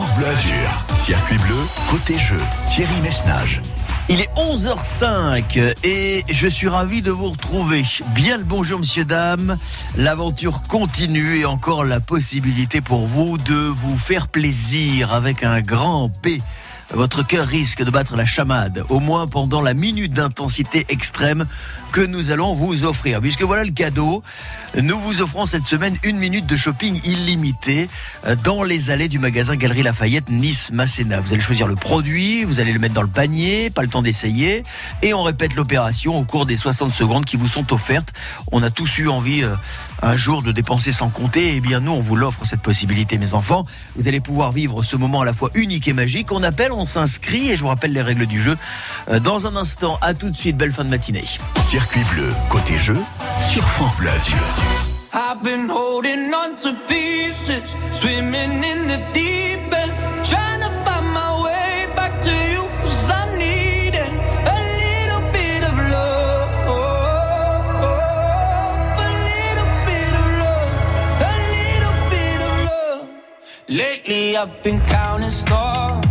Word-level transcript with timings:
France 0.00 0.20
circuit 0.92 1.38
bleu, 1.38 1.56
côté 1.90 2.16
jeu, 2.20 2.38
Thierry 2.66 3.00
Messnage. 3.00 3.60
Il 4.08 4.20
est 4.20 4.32
11h05 4.36 5.74
et 5.82 6.24
je 6.30 6.46
suis 6.46 6.68
ravi 6.68 7.02
de 7.02 7.10
vous 7.10 7.30
retrouver. 7.30 7.82
Bien 8.14 8.38
le 8.38 8.44
bonjour, 8.44 8.78
monsieur, 8.78 9.04
dame. 9.04 9.58
L'aventure 9.96 10.62
continue 10.68 11.40
et 11.40 11.44
encore 11.46 11.84
la 11.84 11.98
possibilité 11.98 12.80
pour 12.80 13.08
vous 13.08 13.38
de 13.38 13.56
vous 13.56 13.98
faire 13.98 14.28
plaisir 14.28 15.12
avec 15.12 15.42
un 15.42 15.60
grand 15.62 16.08
P 16.08 16.42
votre 16.94 17.22
cœur 17.22 17.46
risque 17.46 17.82
de 17.82 17.90
battre 17.90 18.16
la 18.16 18.24
chamade, 18.24 18.84
au 18.88 18.98
moins 18.98 19.26
pendant 19.26 19.60
la 19.60 19.74
minute 19.74 20.12
d'intensité 20.12 20.86
extrême 20.88 21.46
que 21.92 22.00
nous 22.00 22.30
allons 22.30 22.54
vous 22.54 22.84
offrir. 22.84 23.20
Puisque 23.20 23.42
voilà 23.42 23.64
le 23.64 23.70
cadeau, 23.70 24.22
nous 24.80 24.98
vous 24.98 25.20
offrons 25.20 25.46
cette 25.46 25.66
semaine 25.66 25.96
une 26.04 26.18
minute 26.18 26.46
de 26.46 26.56
shopping 26.56 27.00
illimité 27.04 27.88
euh, 28.26 28.36
dans 28.42 28.62
les 28.62 28.90
allées 28.90 29.08
du 29.08 29.18
magasin 29.18 29.56
Galerie 29.56 29.82
Lafayette 29.82 30.28
Nice-Masséna. 30.28 31.20
Vous 31.20 31.32
allez 31.32 31.40
choisir 31.40 31.66
le 31.66 31.74
produit, 31.74 32.44
vous 32.44 32.60
allez 32.60 32.72
le 32.72 32.78
mettre 32.78 32.94
dans 32.94 33.02
le 33.02 33.08
panier, 33.08 33.70
pas 33.70 33.82
le 33.82 33.88
temps 33.88 34.02
d'essayer, 34.02 34.62
et 35.02 35.14
on 35.14 35.22
répète 35.22 35.54
l'opération 35.54 36.16
au 36.16 36.24
cours 36.24 36.46
des 36.46 36.56
60 36.56 36.94
secondes 36.94 37.24
qui 37.24 37.36
vous 37.36 37.48
sont 37.48 37.72
offertes. 37.72 38.12
On 38.52 38.62
a 38.62 38.70
tous 38.70 38.98
eu 38.98 39.08
envie 39.08 39.42
euh, 39.42 39.54
un 40.02 40.16
jour 40.16 40.42
de 40.42 40.52
dépenser 40.52 40.92
sans 40.92 41.08
compter, 41.08 41.48
et 41.48 41.56
eh 41.56 41.60
bien 41.60 41.80
nous 41.80 41.92
on 41.92 42.00
vous 42.00 42.16
l'offre 42.16 42.44
cette 42.44 42.62
possibilité 42.62 43.18
mes 43.18 43.34
enfants. 43.34 43.64
Vous 43.96 44.08
allez 44.08 44.20
pouvoir 44.20 44.52
vivre 44.52 44.82
ce 44.82 44.96
moment 44.96 45.22
à 45.22 45.24
la 45.24 45.32
fois 45.32 45.50
unique 45.54 45.88
et 45.88 45.92
magique. 45.92 46.32
On 46.32 46.42
appelle, 46.42 46.72
on 46.72 46.84
s'inscrit 46.84 47.50
et 47.50 47.56
je 47.56 47.62
vous 47.62 47.68
rappelle 47.68 47.92
les 47.92 48.02
règles 48.02 48.26
du 48.26 48.40
jeu 48.40 48.56
euh, 49.08 49.20
dans 49.20 49.46
un 49.46 49.56
instant. 49.56 49.98
À 50.02 50.14
tout 50.14 50.30
de 50.30 50.36
suite, 50.36 50.56
belle 50.56 50.72
fin 50.72 50.84
de 50.84 50.90
matinée. 50.90 51.24
Circuit 51.78 52.06
bleu, 52.12 52.32
côté 52.50 52.76
jeu, 52.76 52.96
sur 53.40 53.62
France 53.62 53.98
Bleu 54.00 54.10
Azur. 54.10 54.36
I've 55.12 55.44
been 55.44 55.68
holding 55.68 56.34
on 56.34 56.56
to 56.56 56.74
pieces, 56.88 57.62
swimming 57.92 58.64
in 58.64 58.88
the 58.88 58.98
deep 59.12 59.72
end, 59.72 59.92
trying 60.24 60.60
to 60.60 60.70
find 60.84 61.06
my 61.14 61.40
way 61.44 61.86
back 61.94 62.20
to 62.20 62.32
you, 62.52 62.68
cause 62.80 63.08
I'm 63.08 63.38
needing 63.38 64.12
a 64.44 64.58
little 64.82 65.22
bit 65.30 65.62
of 65.62 65.78
love. 65.94 66.50
A 68.98 69.08
little 69.28 69.70
bit 69.86 70.12
of 70.22 70.26
love, 70.42 70.72
a 71.30 71.34
little 71.54 71.96
bit 72.10 72.40
of 72.48 72.54
love. 72.66 73.06
Lately 73.68 74.36
I've 74.36 74.64
been 74.64 74.80
counting 74.80 75.30
stars, 75.30 76.04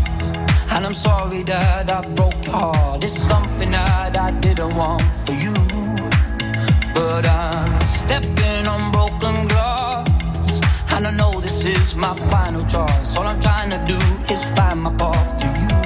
and 0.78 0.86
I'm 0.86 0.94
sorry 0.94 1.42
that 1.42 1.89
I 1.89 2.02
broke 2.14 2.45
your 2.45 2.53
heart. 2.53 3.03
It's 3.03 3.20
something 3.20 3.72
that 3.72 4.16
I 4.16 4.30
didn't 4.30 4.75
want 4.75 5.02
for 5.25 5.34
you, 5.34 5.56
but 6.94 7.25
I'm 7.25 7.81
stepping 7.81 8.67
on 8.67 8.92
broken 8.92 9.47
glass. 9.47 10.61
And 10.94 11.08
I 11.08 11.11
know 11.11 11.42
this 11.42 11.66
is 11.66 11.95
my 11.95 12.14
final 12.31 12.61
choice. 12.61 13.17
All 13.17 13.25
I'm 13.25 13.42
trying 13.42 13.72
to 13.72 13.80
do 13.88 14.00
is 14.31 14.44
find 14.56 14.84
my 14.84 14.94
path 14.94 15.42
to 15.42 15.47
you. 15.61 15.77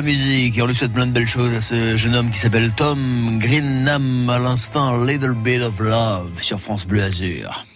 La 0.00 0.06
musique. 0.06 0.56
Et 0.56 0.62
on 0.62 0.66
lui 0.66 0.74
souhaite 0.74 0.92
plein 0.92 1.06
de 1.06 1.12
belles 1.12 1.28
choses 1.28 1.52
à 1.54 1.60
ce 1.60 1.96
jeune 1.96 2.16
homme 2.16 2.30
qui 2.30 2.38
s'appelle 2.38 2.72
Tom 2.74 3.38
Greenham. 3.38 4.30
À 4.30 4.38
l'instant, 4.38 4.96
Little 5.04 5.34
Bit 5.34 5.62
of 5.62 5.78
Love 5.78 6.40
sur 6.40 6.58
France 6.58 6.86
Bleu 6.86 7.02
Azur. 7.02 7.66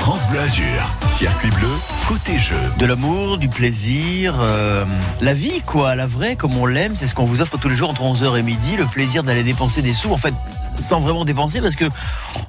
France 0.00 0.26
Bleu 0.28 0.40
Azur, 0.40 0.64
circuit 1.04 1.50
bleu, 1.50 1.68
côté 2.08 2.38
jeu. 2.38 2.56
De 2.78 2.86
l'amour, 2.86 3.36
du 3.36 3.48
plaisir, 3.48 4.36
euh, 4.40 4.86
la 5.20 5.34
vie 5.34 5.60
quoi, 5.66 5.94
la 5.94 6.06
vraie 6.06 6.36
comme 6.36 6.56
on 6.56 6.64
l'aime, 6.64 6.96
c'est 6.96 7.06
ce 7.06 7.14
qu'on 7.14 7.26
vous 7.26 7.42
offre 7.42 7.58
tous 7.58 7.68
les 7.68 7.76
jours 7.76 7.90
entre 7.90 8.02
11h 8.02 8.38
et 8.38 8.42
midi, 8.42 8.76
le 8.78 8.86
plaisir 8.86 9.22
d'aller 9.22 9.42
dépenser 9.42 9.82
des 9.82 9.92
sous, 9.92 10.10
en 10.10 10.16
fait 10.16 10.34
sans 10.78 11.00
vraiment 11.00 11.26
dépenser 11.26 11.60
parce 11.60 11.76
que 11.76 11.84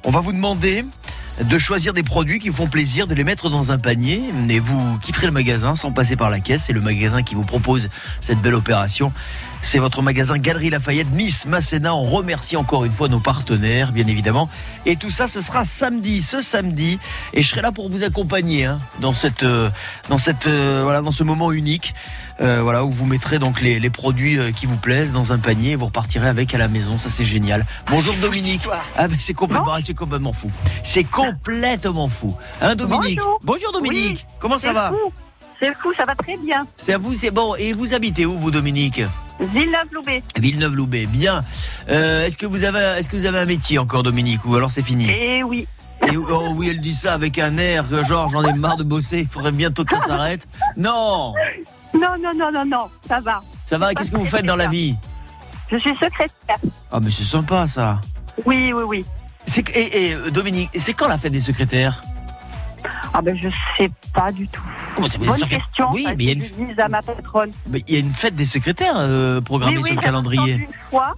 on 0.04 0.10
va 0.10 0.20
vous 0.20 0.32
demander 0.32 0.86
de 1.40 1.58
choisir 1.58 1.92
des 1.92 2.02
produits 2.02 2.38
qui 2.38 2.48
vous 2.48 2.56
font 2.56 2.68
plaisir, 2.68 3.06
de 3.06 3.14
les 3.14 3.24
mettre 3.24 3.48
dans 3.48 3.72
un 3.72 3.78
panier 3.78 4.22
et 4.48 4.60
vous 4.60 4.98
quitterez 4.98 5.26
le 5.26 5.32
magasin 5.32 5.74
sans 5.74 5.92
passer 5.92 6.16
par 6.16 6.30
la 6.30 6.40
caisse. 6.40 6.64
C'est 6.66 6.72
le 6.72 6.80
magasin 6.80 7.22
qui 7.22 7.34
vous 7.34 7.44
propose 7.44 7.88
cette 8.20 8.40
belle 8.40 8.54
opération. 8.54 9.12
C'est 9.64 9.78
votre 9.78 10.02
magasin 10.02 10.38
Galerie 10.38 10.70
Lafayette 10.70 11.10
Nice 11.12 11.46
Masséna. 11.46 11.94
On 11.94 12.04
remercie 12.04 12.56
encore 12.56 12.84
une 12.84 12.90
fois 12.90 13.08
nos 13.08 13.20
partenaires, 13.20 13.92
bien 13.92 14.06
évidemment. 14.08 14.50
Et 14.86 14.96
tout 14.96 15.08
ça, 15.08 15.28
ce 15.28 15.40
sera 15.40 15.64
samedi, 15.64 16.20
ce 16.20 16.40
samedi. 16.40 16.98
Et 17.32 17.42
je 17.42 17.48
serai 17.48 17.62
là 17.62 17.70
pour 17.70 17.88
vous 17.88 18.02
accompagner 18.02 18.66
hein, 18.66 18.80
dans 19.00 19.12
cette, 19.12 19.44
euh, 19.44 19.70
dans 20.10 20.18
cette, 20.18 20.48
euh, 20.48 20.80
voilà, 20.82 21.00
dans 21.00 21.12
ce 21.12 21.22
moment 21.22 21.52
unique. 21.52 21.94
Euh, 22.40 22.60
voilà, 22.60 22.84
où 22.84 22.90
vous 22.90 23.06
mettrez 23.06 23.38
donc 23.38 23.60
les, 23.60 23.78
les 23.78 23.88
produits 23.88 24.38
qui 24.52 24.66
vous 24.66 24.76
plaisent 24.76 25.12
dans 25.12 25.32
un 25.32 25.38
panier 25.38 25.70
et 25.70 25.76
vous 25.76 25.86
repartirez 25.86 26.28
avec 26.28 26.52
à 26.54 26.58
la 26.58 26.68
maison. 26.68 26.98
Ça, 26.98 27.08
c'est 27.08 27.24
génial. 27.24 27.64
Bonjour 27.88 28.16
Dominique. 28.16 28.62
Ah, 28.96 29.06
mais 29.06 29.16
c'est 29.18 29.32
complètement, 29.32 29.76
c'est 29.82 29.94
complètement 29.94 30.32
fou. 30.32 30.50
C'est 30.82 31.04
complètement 31.04 32.08
fou. 32.08 32.36
Hein, 32.60 32.74
Dominique 32.74 33.20
Bonjour. 33.42 33.72
Dominique. 33.72 34.26
Oui, 34.28 34.34
Comment 34.40 34.58
ça 34.58 34.68
C'est 34.68 34.74
va. 34.74 34.92
C'est 35.60 35.72
fou, 35.74 35.92
ça 35.96 36.04
va 36.04 36.16
très 36.16 36.36
bien. 36.36 36.66
C'est 36.74 36.94
à 36.94 36.98
vous, 36.98 37.14
c'est 37.14 37.30
bon. 37.30 37.54
Et 37.54 37.72
vous 37.72 37.94
habitez 37.94 38.26
où, 38.26 38.36
vous, 38.36 38.50
Dominique? 38.50 39.02
Villeneuve-Loubet. 39.42 40.22
Villeneuve-Loubet. 40.38 41.06
Bien. 41.06 41.44
Euh, 41.88 42.26
est-ce 42.26 42.38
que 42.38 42.46
vous 42.46 42.64
avez, 42.64 42.98
est-ce 42.98 43.08
que 43.08 43.16
vous 43.16 43.26
avez 43.26 43.38
un 43.38 43.44
métier 43.44 43.78
encore, 43.78 44.02
Dominique, 44.02 44.44
ou 44.44 44.54
alors 44.54 44.70
c'est 44.70 44.82
fini? 44.82 45.10
Et 45.10 45.42
oui. 45.42 45.66
Et, 46.10 46.16
oh 46.16 46.52
oui, 46.56 46.68
elle 46.70 46.80
dit 46.80 46.94
ça 46.94 47.12
avec 47.12 47.38
un 47.38 47.58
air, 47.58 47.84
euh, 47.92 48.02
genre 48.02 48.28
j'en 48.28 48.42
ai 48.42 48.52
marre 48.54 48.76
de 48.76 48.82
bosser. 48.82 49.20
Il 49.20 49.28
faudrait 49.28 49.52
bientôt 49.52 49.84
que 49.84 49.96
ça 49.96 50.04
s'arrête. 50.04 50.48
Non. 50.76 51.34
Non, 51.94 52.16
non, 52.20 52.32
non, 52.34 52.50
non, 52.52 52.64
non, 52.64 52.88
ça 53.06 53.20
va. 53.20 53.40
Ça 53.64 53.78
va. 53.78 53.94
Qu'est-ce 53.94 54.10
que 54.10 54.16
vous 54.16 54.26
faites 54.26 54.46
dans 54.46 54.56
la 54.56 54.66
vie? 54.66 54.96
Je 55.70 55.76
suis 55.76 55.90
secrétaire. 55.90 56.58
Ah, 56.90 56.98
mais 57.00 57.10
c'est 57.10 57.24
sympa 57.24 57.66
ça. 57.66 58.00
Oui, 58.44 58.72
oui, 58.72 58.82
oui. 58.84 59.04
C'est 59.44 59.68
et, 59.70 60.10
et, 60.10 60.30
Dominique, 60.30 60.70
c'est 60.76 60.94
quand 60.94 61.08
la 61.08 61.18
fête 61.18 61.32
des 61.32 61.40
secrétaires? 61.40 62.02
Ah 63.14 63.22
ben 63.22 63.36
je 63.40 63.48
sais 63.78 63.90
pas 64.14 64.30
du 64.32 64.46
tout. 64.48 64.62
Comment 64.94 65.08
ça 65.08 65.18
vous 65.18 65.24
êtes 65.24 65.30
Bonne 65.30 65.40
secré- 65.40 65.58
question. 65.58 65.88
Oui, 65.92 66.06
mais 66.16 66.24
il 66.24 66.28
y 66.28 66.30
a 66.30 66.48
une, 66.72 66.80
à 66.80 66.88
ma 66.88 67.02
patronne. 67.02 67.50
mais 67.68 67.80
il 67.88 67.94
y 67.94 67.96
a 67.96 68.00
une 68.00 68.10
fête 68.10 68.34
des 68.36 68.44
secrétaires 68.44 68.94
euh, 68.96 69.40
programmée 69.40 69.76
oui, 69.76 69.82
oui, 69.82 69.88
sur 69.88 69.96
le 69.96 70.02
calendrier. 70.02 70.40
entendu 70.40 70.62
Une 70.64 70.68
fois. 70.90 71.14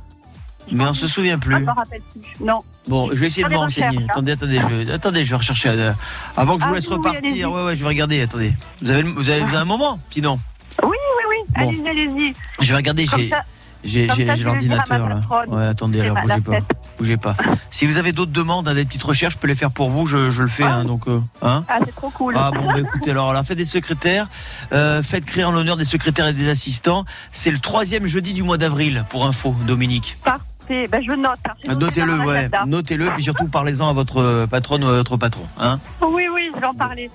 Mais 0.72 0.84
on 0.84 0.94
se 0.94 1.06
souvient 1.06 1.34
Ah, 1.34 1.44
plus. 1.44 1.58
me 1.60 1.70
rappelle 1.70 2.00
plus. 2.12 2.44
Non. 2.44 2.60
Bon, 2.88 3.10
je 3.10 3.16
vais 3.16 3.26
essayer 3.26 3.44
de 3.44 3.50
me 3.50 3.56
renseigner. 3.56 3.98
hein. 3.98 4.06
Attendez, 4.10 4.32
attendez, 4.32 4.60
je 4.60 4.66
vais, 4.66 4.92
attendez, 4.92 5.22
je 5.24 5.30
vais 5.30 5.36
rechercher. 5.36 5.68
euh, 5.68 5.92
avant 6.36 6.56
que 6.56 6.62
je 6.62 6.66
vous 6.66 6.72
Ah, 6.72 6.76
laisse 6.76 6.88
oui, 6.88 6.96
oui, 6.98 7.08
allez-y. 7.16 7.44
repartir. 7.44 7.52
ouais, 7.52 7.64
ouais, 7.66 7.76
je 7.76 7.82
vais 7.82 7.88
regarder. 7.88 8.22
Attendez. 8.22 8.54
Vous 8.80 8.90
avez, 8.90 9.02
vous 9.02 9.28
avez, 9.28 9.40
vous 9.40 9.48
avez 9.48 9.56
un 9.58 9.64
moment 9.66 9.98
Sinon, 10.10 10.40
Oui, 10.82 10.88
oui, 10.90 11.24
oui. 11.30 11.36
Bon. 11.62 11.68
Allez-y, 11.68 11.88
allez-y. 11.88 12.34
je 12.60 12.68
vais 12.70 12.76
regarder. 12.76 13.04
Comme 13.06 13.20
J'ai, 13.20 13.28
ça, 13.28 13.42
j'ai, 13.84 14.06
l'ordinateur 14.42 15.08
là. 15.08 15.20
Ouais, 15.48 15.66
attendez, 15.66 16.00
alors 16.00 16.16
bougez 16.22 16.40
pas, 16.40 16.58
bougez 16.98 17.16
pas. 17.16 17.34
Si 17.70 17.86
vous 17.86 17.98
avez 17.98 18.12
d'autres 18.12 18.32
demandes, 18.32 18.66
hein, 18.68 18.74
des 18.74 18.84
petites 18.84 19.02
recherches, 19.02 19.34
je 19.34 19.38
peux 19.38 19.46
les 19.48 19.54
faire 19.54 19.70
pour 19.70 19.90
vous. 19.90 20.06
Je, 20.06 20.30
je 20.30 20.42
le 20.42 20.48
fais, 20.48 20.64
Ah. 20.64 20.74
hein, 20.76 20.84
donc, 20.84 21.06
euh, 21.08 21.20
hein. 21.42 21.64
Ah, 21.68 21.78
c'est 21.84 21.94
trop 21.94 22.10
cool. 22.10 22.34
Ah 22.36 22.50
bon, 22.54 22.66
bah 22.66 22.80
écoutez, 22.80 23.10
alors 23.10 23.32
la 23.32 23.42
fête 23.42 23.58
des 23.58 23.64
secrétaires, 23.64 24.28
euh, 24.72 25.02
fête 25.02 25.24
créée 25.24 25.44
en 25.44 25.52
l'honneur 25.52 25.76
des 25.76 25.84
secrétaires 25.84 26.26
et 26.28 26.32
des 26.32 26.48
assistants, 26.48 27.04
c'est 27.32 27.50
le 27.50 27.58
troisième 27.58 28.06
jeudi 28.06 28.32
du 28.32 28.42
mois 28.42 28.58
d'avril, 28.58 29.04
pour 29.10 29.26
info, 29.26 29.54
Dominique. 29.66 30.16
Parfait. 30.24 30.88
Ben, 30.90 31.02
je 31.06 31.14
note. 31.14 31.38
hein. 31.46 31.74
Notez-le, 31.78 32.20
ouais, 32.20 32.48
notez-le, 32.66 33.10
puis 33.10 33.22
surtout 33.22 33.48
parlez-en 33.48 33.88
à 33.90 33.92
votre 33.92 34.18
euh, 34.22 34.46
patronne 34.46 34.82
ou 34.84 34.88
à 34.88 34.92
votre 34.96 35.18
patron. 35.18 35.46
Hein 35.60 35.78
Oui, 36.00 36.24
oui, 36.32 36.50
je 36.54 36.60
vais 36.60 36.66
en 36.66 36.72
parler. 36.74 37.10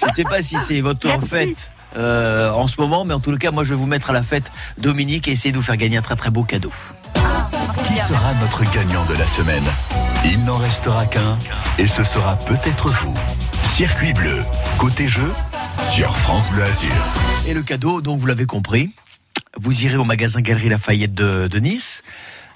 Je 0.00 0.06
ne 0.06 0.12
sais 0.12 0.22
pas 0.24 0.40
si 0.40 0.56
c'est 0.58 0.80
votre 0.82 1.06
Merci. 1.08 1.26
fête 1.26 1.70
euh, 1.96 2.50
en 2.50 2.66
ce 2.66 2.80
moment, 2.80 3.04
mais 3.04 3.14
en 3.14 3.20
tout 3.20 3.36
cas, 3.36 3.50
moi 3.50 3.64
je 3.64 3.70
vais 3.70 3.74
vous 3.74 3.86
mettre 3.86 4.10
à 4.10 4.12
la 4.12 4.22
fête, 4.22 4.50
Dominique, 4.78 5.28
et 5.28 5.32
essayer 5.32 5.52
de 5.52 5.56
vous 5.56 5.62
faire 5.62 5.76
gagner 5.76 5.96
un 5.96 6.02
très 6.02 6.16
très 6.16 6.30
beau 6.30 6.44
cadeau. 6.44 6.72
Qui 7.84 7.96
sera 7.96 8.34
notre 8.40 8.64
gagnant 8.72 9.04
de 9.06 9.14
la 9.14 9.26
semaine? 9.26 9.64
Il 10.24 10.44
n'en 10.44 10.58
restera 10.58 11.06
qu'un, 11.06 11.38
et 11.78 11.86
ce 11.86 12.04
sera 12.04 12.36
peut-être 12.36 12.90
vous. 12.90 13.14
Circuit 13.62 14.12
bleu, 14.12 14.40
côté 14.78 15.08
jeu, 15.08 15.30
sur 15.82 16.16
France 16.16 16.50
Bleu 16.50 16.64
Azur. 16.64 16.90
Et 17.46 17.54
le 17.54 17.62
cadeau, 17.62 18.00
donc 18.00 18.18
vous 18.18 18.26
l'avez 18.26 18.46
compris, 18.46 18.92
vous 19.56 19.84
irez 19.84 19.96
au 19.96 20.04
magasin 20.04 20.40
Galerie 20.40 20.68
Lafayette 20.68 21.14
de, 21.14 21.46
de 21.48 21.58
Nice. 21.58 22.02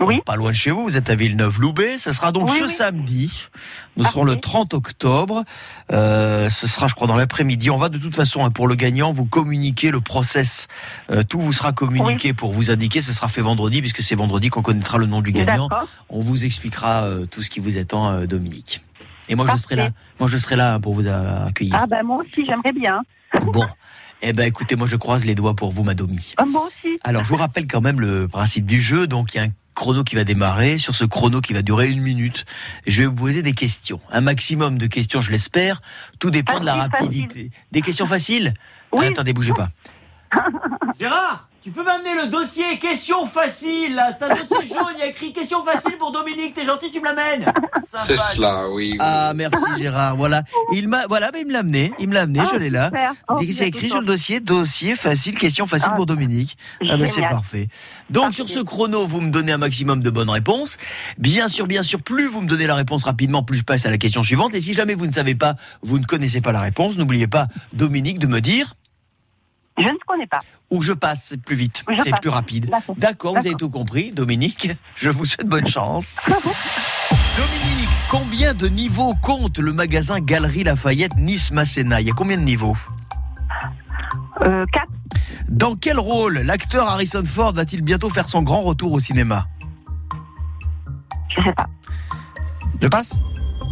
Oui. 0.01 0.21
Pas 0.25 0.37
loin 0.37 0.51
de 0.51 0.57
chez 0.57 0.71
vous, 0.71 0.83
vous 0.83 0.97
êtes 0.97 1.11
à 1.11 1.15
Villeneuve-Loubet. 1.15 1.99
Ce 1.99 2.11
sera 2.13 2.33
donc 2.33 2.51
Oui, 2.51 2.59
ce 2.59 2.65
oui. 2.65 2.71
samedi. 2.71 3.49
Nous 3.97 4.05
serons 4.05 4.25
le 4.25 4.33
Parfait. 4.33 4.41
30 4.41 4.75
octobre. 4.75 5.45
Euh, 5.93 6.49
ce 6.49 6.67
sera, 6.67 6.89
je 6.89 6.95
crois, 6.95 7.07
dans 7.07 7.17
l'après-midi. 7.17 7.71
On 7.71 7.77
va 7.77 7.91
de 7.91 7.99
toute 7.99 8.17
façon, 8.17 8.45
hein, 8.45 8.51
pour 8.51 8.67
le 8.67 8.75
gagnant, 8.75 9.13
vous 9.13 9.27
communiquer 9.27 9.91
le 9.91 10.01
process. 10.01 10.69
Euh, 11.11 11.23
tout 11.23 11.39
vous 11.39 11.53
sera 11.53 11.73
communiqué 11.73 12.33
pour 12.33 12.53
vous 12.53 12.71
indiquer. 12.71 13.03
Ce 13.03 13.13
sera 13.13 13.29
fait 13.29 13.43
vendredi, 13.43 13.81
puisque 13.81 14.03
c'est 14.03 14.15
vendredi 14.15 14.49
qu'on 14.49 14.63
connaîtra 14.63 14.97
le 14.99 15.07
nom 15.07 15.21
du 15.21 15.33
gagnant. 15.33 15.69
On 16.09 16.21
vous 16.21 16.45
expliquera 16.45 17.05
euh, 17.05 17.27
tout 17.27 17.43
ce 17.43 17.51
qui 17.51 17.61
vous 17.61 17.77
attend, 17.77 18.11
euh, 18.11 18.27
Dominique. 18.27 18.83
Et 19.29 19.35
moi, 19.35 19.47
je 19.53 19.57
serai 19.57 19.77
là. 19.77 19.91
Moi, 20.19 20.29
je 20.29 20.39
serai 20.39 20.57
là 20.57 20.75
hein, 20.75 20.81
pour 20.81 20.95
vous 20.95 21.07
euh, 21.07 21.47
accueillir. 21.47 21.77
Ah, 21.79 21.87
ben, 21.87 22.03
moi 22.03 22.19
aussi, 22.19 22.45
j'aimerais 22.47 22.73
bien. 22.73 23.03
Bon. 23.53 23.65
Eh 24.23 24.33
ben, 24.35 24.45
écoutez, 24.45 24.77
moi, 24.77 24.87
je 24.87 24.97
croise 24.97 25.25
les 25.25 25.35
doigts 25.35 25.55
pour 25.55 25.73
vous, 25.73 25.83
ma 25.83 25.95
Domi. 25.95 26.33
Ah, 26.37 26.45
moi 26.45 26.67
aussi. 26.67 26.99
Alors, 27.05 27.25
je 27.25 27.31
vous 27.31 27.37
rappelle 27.37 27.67
quand 27.67 27.81
même 27.81 28.01
le 28.01 28.29
principe 28.29 28.67
du 28.67 28.81
jeu. 28.81 29.07
Donc, 29.07 29.33
il 29.33 29.39
y 29.39 29.41
a 29.41 29.45
un 29.45 29.51
chrono 29.75 30.05
qui 30.05 30.15
va 30.15 30.25
démarrer. 30.25 30.79
Sur 30.79 30.95
ce 30.95 31.05
chrono 31.05 31.41
qui 31.41 31.53
va 31.53 31.63
durer 31.63 31.89
une 31.91 32.01
minute, 32.01 32.45
je 32.87 33.03
vais 33.03 33.07
vous 33.07 33.15
poser 33.15 33.43
des 33.43 33.53
questions. 33.53 34.01
Un 34.11 34.21
maximum 34.21 34.79
de 34.79 34.87
questions, 34.87 35.21
je 35.21 35.31
l'espère. 35.31 35.83
Tout 36.19 36.31
dépend 36.31 36.61
de 36.61 36.67
la 36.67 36.75
Facile, 36.75 36.91
rapidité. 36.93 37.51
Des 37.73 37.83
questions 37.83 38.07
faciles? 38.07 38.55
Oui. 38.93 39.05
Ah, 39.07 39.11
Attendez, 39.11 39.33
bougez 39.33 39.53
pas. 39.53 39.71
Gérard, 40.99 41.49
tu 41.63 41.71
peux 41.73 41.83
m'amener 41.85 42.15
le 42.23 42.29
dossier 42.29 42.79
questions 42.79 43.27
faciles 43.27 43.95
là 43.95 44.11
C'est 44.17 44.25
un 44.25 44.35
dossier 44.35 44.65
jaune, 44.75 44.95
il 44.97 45.01
y 45.01 45.03
a 45.03 45.07
écrit 45.09 45.33
questions 45.33 45.63
faciles 45.65 45.97
pour 45.99 46.11
Dominique. 46.13 46.55
T'es 46.55 46.65
gentil, 46.65 46.91
tu 46.91 47.01
me 47.01 47.05
l'amènes 47.07 47.53
C'est 48.07 48.17
cela, 48.17 48.69
oui. 48.71 48.93
oui. 48.93 48.97
Ah, 48.99 49.33
merci 49.35 49.65
Gérard. 49.79 50.17
Voilà. 50.17 50.43
Il 50.73 50.89
m'a, 50.89 51.07
voilà, 51.07 51.31
mais 51.33 51.43
il 51.43 51.47
me 51.49 51.53
l'a 51.53 51.59
amené. 51.61 51.93
Il 51.99 52.09
me 52.09 52.15
l'a 52.15 52.23
amené, 52.23 52.41
Ah, 52.43 52.49
je 52.51 52.57
l'ai 52.57 52.71
là. 52.71 52.91
Oh, 53.29 53.37
vous 53.37 53.45
c'est 53.45 53.63
êtes 53.69 53.69
écrit 53.75 53.89
sur 53.89 54.01
le 54.01 54.07
dossier, 54.07 54.41
dossier 54.41 54.95
facile, 54.97 55.39
question 55.39 55.67
facile 55.67 55.91
Ah, 55.93 55.97
pour 55.97 56.07
Dominique. 56.07 56.57
Ah 56.89 56.97
bah 56.97 57.07
c'est 57.07 57.21
parfait. 57.21 57.69
Donc 58.09 58.25
Parfait. 58.25 58.37
sur 58.37 58.49
ce 58.49 58.61
chrono, 58.61 59.07
vous 59.07 59.21
me 59.21 59.31
donnez 59.31 59.53
un 59.53 59.59
maximum 59.59 60.03
de 60.03 60.11
bonnes 60.11 60.31
réponses. 60.31 60.79
Bien 61.19 61.47
sûr, 61.49 61.67
bien 61.67 61.83
sûr, 61.83 62.03
plus 62.03 62.27
vous 62.27 62.41
me 62.41 62.47
donnez 62.47 62.67
la 62.67 62.75
réponse 62.75 63.05
rapidement, 63.05 63.43
plus 63.43 63.59
je 63.59 63.65
passe 63.65 63.85
à 63.87 63.91
la 63.91 63.99
question 63.99 64.23
suivante. 64.23 64.55
Et 64.55 64.61
si 64.61 64.73
jamais 64.75 64.95
vous 64.95 65.07
ne 65.07 65.13
savez 65.13 65.35
pas, 65.35 65.55
vous 65.83 65.99
ne 65.99 66.05
connaissez 66.05 66.41
pas 66.41 66.53
la 66.53 66.61
réponse, 66.61 66.97
n'oubliez 66.97 67.27
pas, 67.27 67.47
Dominique, 67.75 68.19
de 68.19 68.27
me 68.27 68.41
dire 68.41 68.75
Je 69.81 69.89
ne 69.89 69.99
connais 70.07 70.27
pas. 70.27 70.39
où 70.71 70.83
je 70.83 70.93
passe 70.93 71.25
c'est 71.31 71.43
plus 71.43 71.57
vite, 71.57 71.85
c'est 72.03 72.19
plus 72.21 72.31
rapide. 72.31 72.71
D'accord. 72.99 73.33
Vous 73.33 73.47
avez 73.47 73.55
tout 73.55 73.71
compris, 73.71 74.13
Dominique. 74.13 74.71
Je 74.95 75.11
vous 75.11 75.25
souhaite 75.25 75.47
bonne 75.47 75.67
chance. 75.67 76.17
Dominique, 76.29 77.89
combien 78.11 78.55
de 78.55 78.67
niveaux 78.69 79.15
compte 79.23 79.59
le 79.59 79.73
magasin 79.73 80.21
Galerie 80.21 80.65
Lafayette 80.65 81.17
Nice 81.17 81.51
Masséna? 81.53 82.01
Il 82.01 82.09
y 82.09 82.11
a 82.11 82.15
combien 82.15 82.37
de 82.37 82.43
niveaux? 82.43 82.77
Euh, 84.45 84.65
4. 84.73 84.87
Dans 85.49 85.75
quel 85.77 85.99
rôle 85.99 86.39
l'acteur 86.39 86.89
Harrison 86.89 87.23
Ford 87.25 87.53
va-t-il 87.53 87.83
bientôt 87.83 88.09
faire 88.11 88.29
son 88.29 88.43
grand 88.43 88.61
retour 88.61 88.93
au 88.93 89.01
cinéma? 89.01 89.47
Je 91.37 91.43
sais 91.43 91.53
pas. 91.53 91.67
Je 92.81 92.89
passe? 92.89 93.21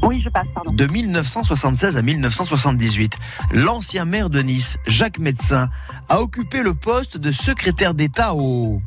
Oui, 0.03 0.21
je 0.25 0.29
passe, 0.29 0.47
pardon. 0.55 0.73
De 0.73 0.87
1976 0.87 1.97
à 1.97 2.03
1978, 2.03 3.15
l'ancien 3.53 4.05
maire 4.05 4.31
de 4.31 4.41
Nice, 4.41 4.79
Jacques 4.87 5.19
Médecin, 5.19 5.69
a 6.09 6.21
occupé 6.21 6.63
le 6.63 6.75
poste 6.75 7.17
de 7.17 7.33
secrétaire 7.33 7.95
d'État 7.95 8.35
au... 8.35 8.81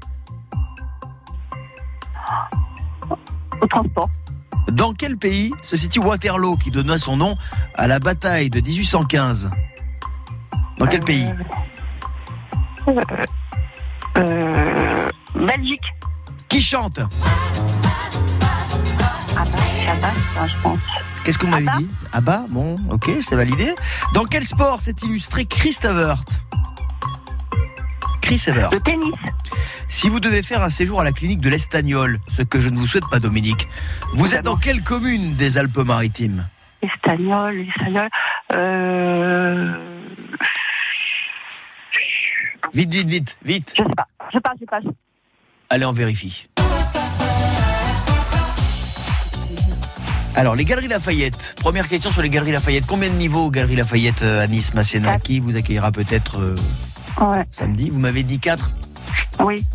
Au 3.61 3.67
transport. 3.67 4.09
Dans 4.71 4.93
quel 4.93 5.17
pays 5.17 5.51
se 5.61 5.75
situe 5.75 5.99
Waterloo 5.99 6.55
qui 6.57 6.71
donna 6.71 6.97
son 6.97 7.17
nom 7.17 7.37
à 7.75 7.87
la 7.87 7.99
bataille 7.99 8.49
de 8.49 8.61
1815 8.61 9.51
Dans 10.77 10.87
quel 10.87 11.01
pays? 11.01 11.27
Euh, 12.87 13.01
euh, 14.17 15.09
Belgique. 15.35 15.81
Qui 16.47 16.61
chante? 16.61 16.99
Ah 19.37 19.43
bah, 19.45 19.70
je 20.45 20.61
pense. 20.61 20.79
Qu'est-ce 21.23 21.37
que 21.37 21.45
vous 21.45 21.51
m'avez 21.51 21.67
Abba 21.67 21.77
dit 21.77 21.89
Ah 22.13 22.21
bah, 22.21 22.45
bon, 22.49 22.77
ok, 22.89 23.11
c'est 23.21 23.35
validé. 23.35 23.73
Dans 24.13 24.25
quel 24.25 24.43
sport 24.43 24.81
s'est 24.81 24.95
illustré 25.03 25.45
Chris 25.45 25.77
Evert 25.83 26.23
Chris 28.21 28.43
Evert. 28.47 28.71
Le 28.71 28.79
tennis. 28.79 29.13
Si 29.87 30.09
vous 30.09 30.19
devez 30.19 30.41
faire 30.41 30.63
un 30.63 30.69
séjour 30.69 31.01
à 31.01 31.03
la 31.03 31.11
clinique 31.11 31.41
de 31.41 31.49
l'Estagnol, 31.49 32.19
ce 32.31 32.43
que 32.43 32.61
je 32.61 32.69
ne 32.69 32.77
vous 32.77 32.87
souhaite 32.87 33.07
pas, 33.09 33.19
Dominique, 33.19 33.67
vous 34.13 34.33
êtes 34.33 34.43
dans 34.43 34.55
quelle 34.55 34.83
commune 34.83 35.35
des 35.35 35.57
Alpes-Maritimes 35.57 36.47
Espagnol, 36.81 37.67
espagnol. 37.67 38.09
Euh... 38.53 39.73
Vite, 42.73 42.91
vite, 42.91 43.09
vite, 43.09 43.37
vite. 43.43 43.73
Je 43.77 43.83
sais 43.83 43.95
pas. 43.95 44.07
Je 44.33 44.39
passe, 44.39 44.57
je 44.61 44.65
passe. 44.65 44.83
Allez, 45.69 45.85
on 45.85 45.91
vérifie. 45.91 46.47
Alors, 50.35 50.55
les 50.55 50.65
Galeries 50.65 50.87
Lafayette. 50.87 51.55
Première 51.59 51.87
question 51.87 52.11
sur 52.11 52.21
les 52.21 52.29
Galeries 52.29 52.51
Lafayette. 52.53 52.85
Combien 52.87 53.09
de 53.09 53.15
niveaux 53.15 53.49
Galeries 53.51 53.75
Lafayette 53.75 54.21
euh, 54.23 54.43
à 54.43 54.47
Nice, 54.47 54.73
Masséna. 54.73 55.19
Qui 55.19 55.39
vous 55.39 55.55
accueillera 55.55 55.91
peut-être 55.91 56.39
euh, 56.39 56.55
Ouais. 57.19 57.43
samedi? 57.49 57.89
Vous 57.89 57.99
m'avez 57.99 58.23
dit 58.23 58.39
4 58.39 58.71
Oui. 59.41 59.65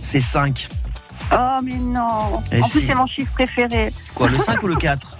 C'est 0.00 0.20
5. 0.22 0.68
Oh, 1.32 1.36
mais 1.62 1.74
non. 1.74 2.02
En 2.06 2.42
si. 2.64 2.78
plus, 2.78 2.86
c'est 2.86 2.94
mon 2.94 3.06
chiffre 3.06 3.32
préféré. 3.32 3.92
Quoi, 4.14 4.28
le 4.28 4.38
5 4.38 4.62
ou 4.62 4.68
le 4.68 4.74
4 4.76 5.16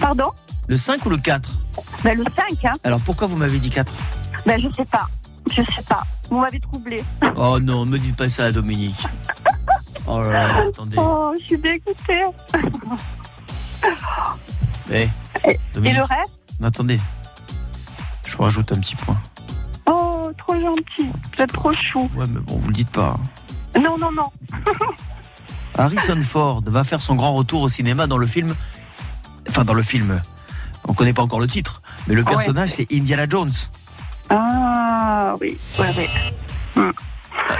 Pardon? 0.00 0.30
Le 0.66 0.76
5 0.76 1.04
ou 1.06 1.10
le 1.10 1.16
4 1.18 1.48
ben, 2.04 2.18
Le 2.18 2.24
5, 2.24 2.64
hein 2.64 2.72
Alors, 2.84 3.00
pourquoi 3.00 3.26
vous 3.28 3.36
m'avez 3.36 3.58
dit 3.60 3.70
4 3.70 3.92
Ben, 4.46 4.60
je 4.60 4.68
sais 4.74 4.84
pas. 4.84 5.06
Je 5.50 5.62
sais 5.62 5.82
pas. 5.88 6.02
Vous 6.30 6.38
m'avez 6.38 6.60
troublé. 6.60 7.02
Oh 7.36 7.58
non, 7.60 7.84
me 7.86 7.98
dites 7.98 8.16
pas 8.16 8.28
ça, 8.28 8.50
Dominique. 8.52 8.96
Oh 10.14 10.22
là 10.22 10.46
là, 10.48 10.64
attendez. 10.68 10.96
Oh, 10.98 11.32
je 11.40 11.44
suis 11.44 11.58
dégoûtée. 11.58 12.22
Eh, 14.90 15.08
Et 15.46 15.92
le 15.92 16.00
reste 16.02 16.30
attendez. 16.62 17.00
Je 18.26 18.36
vous 18.36 18.42
rajoute 18.44 18.70
un 18.72 18.76
petit 18.80 18.94
point. 18.96 19.20
Oh, 19.86 20.30
trop 20.38 20.54
gentil. 20.54 21.10
Vous 21.36 21.42
êtes 21.42 21.52
trop 21.52 21.72
chou. 21.72 22.10
Ouais, 22.14 22.26
mais 22.28 22.40
bon, 22.40 22.58
vous 22.58 22.68
le 22.68 22.74
dites 22.74 22.90
pas. 22.90 23.16
hein. 23.74 23.80
Non, 23.80 23.96
non, 23.98 24.12
non. 24.12 24.30
Harrison 25.78 26.20
Ford 26.22 26.62
va 26.66 26.84
faire 26.84 27.00
son 27.00 27.14
grand 27.14 27.34
retour 27.34 27.62
au 27.62 27.68
cinéma 27.68 28.06
dans 28.06 28.18
le 28.18 28.26
film. 28.26 28.54
Enfin, 29.48 29.64
dans 29.64 29.74
le 29.74 29.82
film. 29.82 30.20
On 30.86 30.94
connaît 30.94 31.14
pas 31.14 31.22
encore 31.22 31.40
le 31.40 31.46
titre, 31.46 31.80
mais 32.06 32.14
le 32.14 32.22
Ah 32.26 32.30
ouais. 32.30 32.36
personnage 32.36 32.70
c'est 32.70 32.92
Indiana 32.92 33.26
Jones. 33.28 33.52
Ah, 34.30 35.34
oui. 35.40 35.58
Ouais, 35.78 36.08
ouais. 36.76 36.82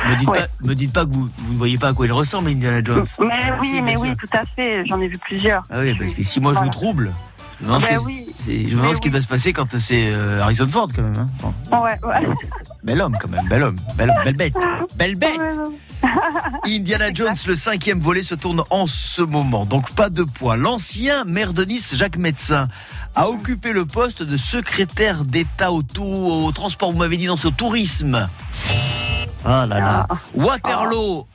Me 0.09 0.17
dites 0.17 0.29
Ouais. 0.29 0.39
pas, 0.39 0.47
me 0.69 0.75
dites 0.75 0.93
pas 0.93 1.05
que 1.05 1.11
vous, 1.13 1.29
vous 1.39 1.53
ne 1.53 1.59
voyez 1.59 1.79
pas 1.79 1.89
à 1.89 1.93
quoi 1.93 2.07
il 2.07 2.13
ressemble 2.13 2.51
Indiana 2.51 2.81
Jones. 2.85 3.05
Mais 3.21 3.27
Ah, 3.51 3.57
oui, 3.61 3.71
si, 3.75 3.83
mais 3.83 3.97
oui, 3.97 4.09
sûr. 4.09 4.17
tout 4.19 4.37
à 4.37 4.45
fait. 4.57 4.85
J'en 4.87 5.01
ai 5.01 5.09
vu 5.09 5.19
plusieurs. 5.19 5.63
Ah 5.71 5.81
oui, 5.81 5.95
parce 5.99 6.15
que 6.15 6.23
si 6.23 6.41
moi 6.41 6.55
je 6.55 6.59
vous 6.61 6.69
trouble, 6.71 7.13
je 7.61 7.65
me 7.65 7.69
demande, 7.69 7.83
Ben 7.83 7.89
ce, 7.89 7.95
que- 8.01 8.05
oui. 8.07 8.27
c'est- 8.45 8.53
je 8.61 8.65
me 8.67 8.71
demande 8.71 8.87
Mais 8.89 8.95
ce 8.95 9.01
qui 9.01 9.11
doit 9.11 9.21
se 9.21 9.29
passer 9.29 9.53
quand 9.53 9.67
c'est 9.79 10.09
euh, 10.13 10.41
Harrison 10.43 10.67
Ford 10.67 10.89
quand 10.95 11.03
même. 11.03 11.17
hein. 11.17 11.29
Bon, 11.71 11.79
Ouais, 11.83 11.99
ouais. 12.03 12.27
bel 12.85 13.01
homme 13.01 13.17
quand 13.21 13.29
même, 13.31 13.47
bel 13.49 13.63
homme, 13.63 13.77
belle, 13.97 14.13
belle 14.25 14.35
bête, 14.37 14.55
belle 14.97 15.15
bête. 15.17 15.41
Indiana 16.67 17.07
Jones, 17.15 17.37
le 17.47 17.55
cinquième 17.55 18.01
volet, 18.01 18.23
se 18.23 18.35
tourne 18.35 18.63
en 18.71 18.87
ce 18.89 19.23
moment. 19.23 19.67
Donc 19.67 19.91
pas 19.93 20.11
de 20.11 20.25
points. 20.25 20.57
L'ancien 20.57 21.25
maire 21.25 21.53
de 21.53 21.65
Nice, 21.65 21.95
Jacques 21.97 22.17
Médecin, 22.17 22.67
a 23.15 23.29
occupé 23.29 23.73
le 23.73 23.85
poste 23.85 24.23
de 24.23 24.37
secrétaire 24.37 25.25
d'État 25.25 25.71
au, 25.73 25.83
transport, 26.53 26.93
vous 26.93 26.99
m'avez 26.99 27.17
dit, 27.17 27.27
non, 27.27 27.37
c'est 27.37 27.49
au 27.49 27.53
tourisme. 27.53 28.29
Ah 29.45 29.67
là 29.67 29.81
là. 29.81 30.07
Waterloo. 30.35 31.27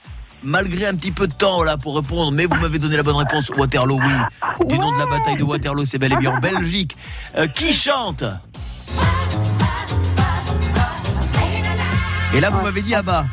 Malgré 0.43 0.88
un 0.88 0.96
petit 0.96 1.12
peu 1.12 1.27
de 1.27 1.34
temps 1.34 1.63
là 1.63 1.77
pour 1.77 1.96
répondre, 1.96 2.31
mais 2.31 2.46
vous 2.46 2.55
m'avez 2.55 2.77
donné 2.77 2.96
la 2.96 3.03
bonne 3.03 3.15
réponse. 3.15 3.50
Waterloo, 3.50 4.00
oui. 4.00 4.67
Du 4.67 4.77
nom 4.79 4.91
de 4.91 4.98
la 4.98 5.07
bataille 5.07 5.36
de 5.36 5.43
Waterloo, 5.43 5.86
c'est 5.86 5.98
bel 5.98 6.13
et 6.13 6.17
bien 6.17 6.31
en 6.31 6.39
Belgique. 6.39 6.96
Euh, 7.36 7.48
qui 7.48 7.74
chante? 7.74 8.24
Et 12.34 12.39
là, 12.39 12.50
vous 12.51 12.62
m'avez 12.62 12.81
dit 12.81 12.93
ah 12.93 13.01
bah. 13.01 13.25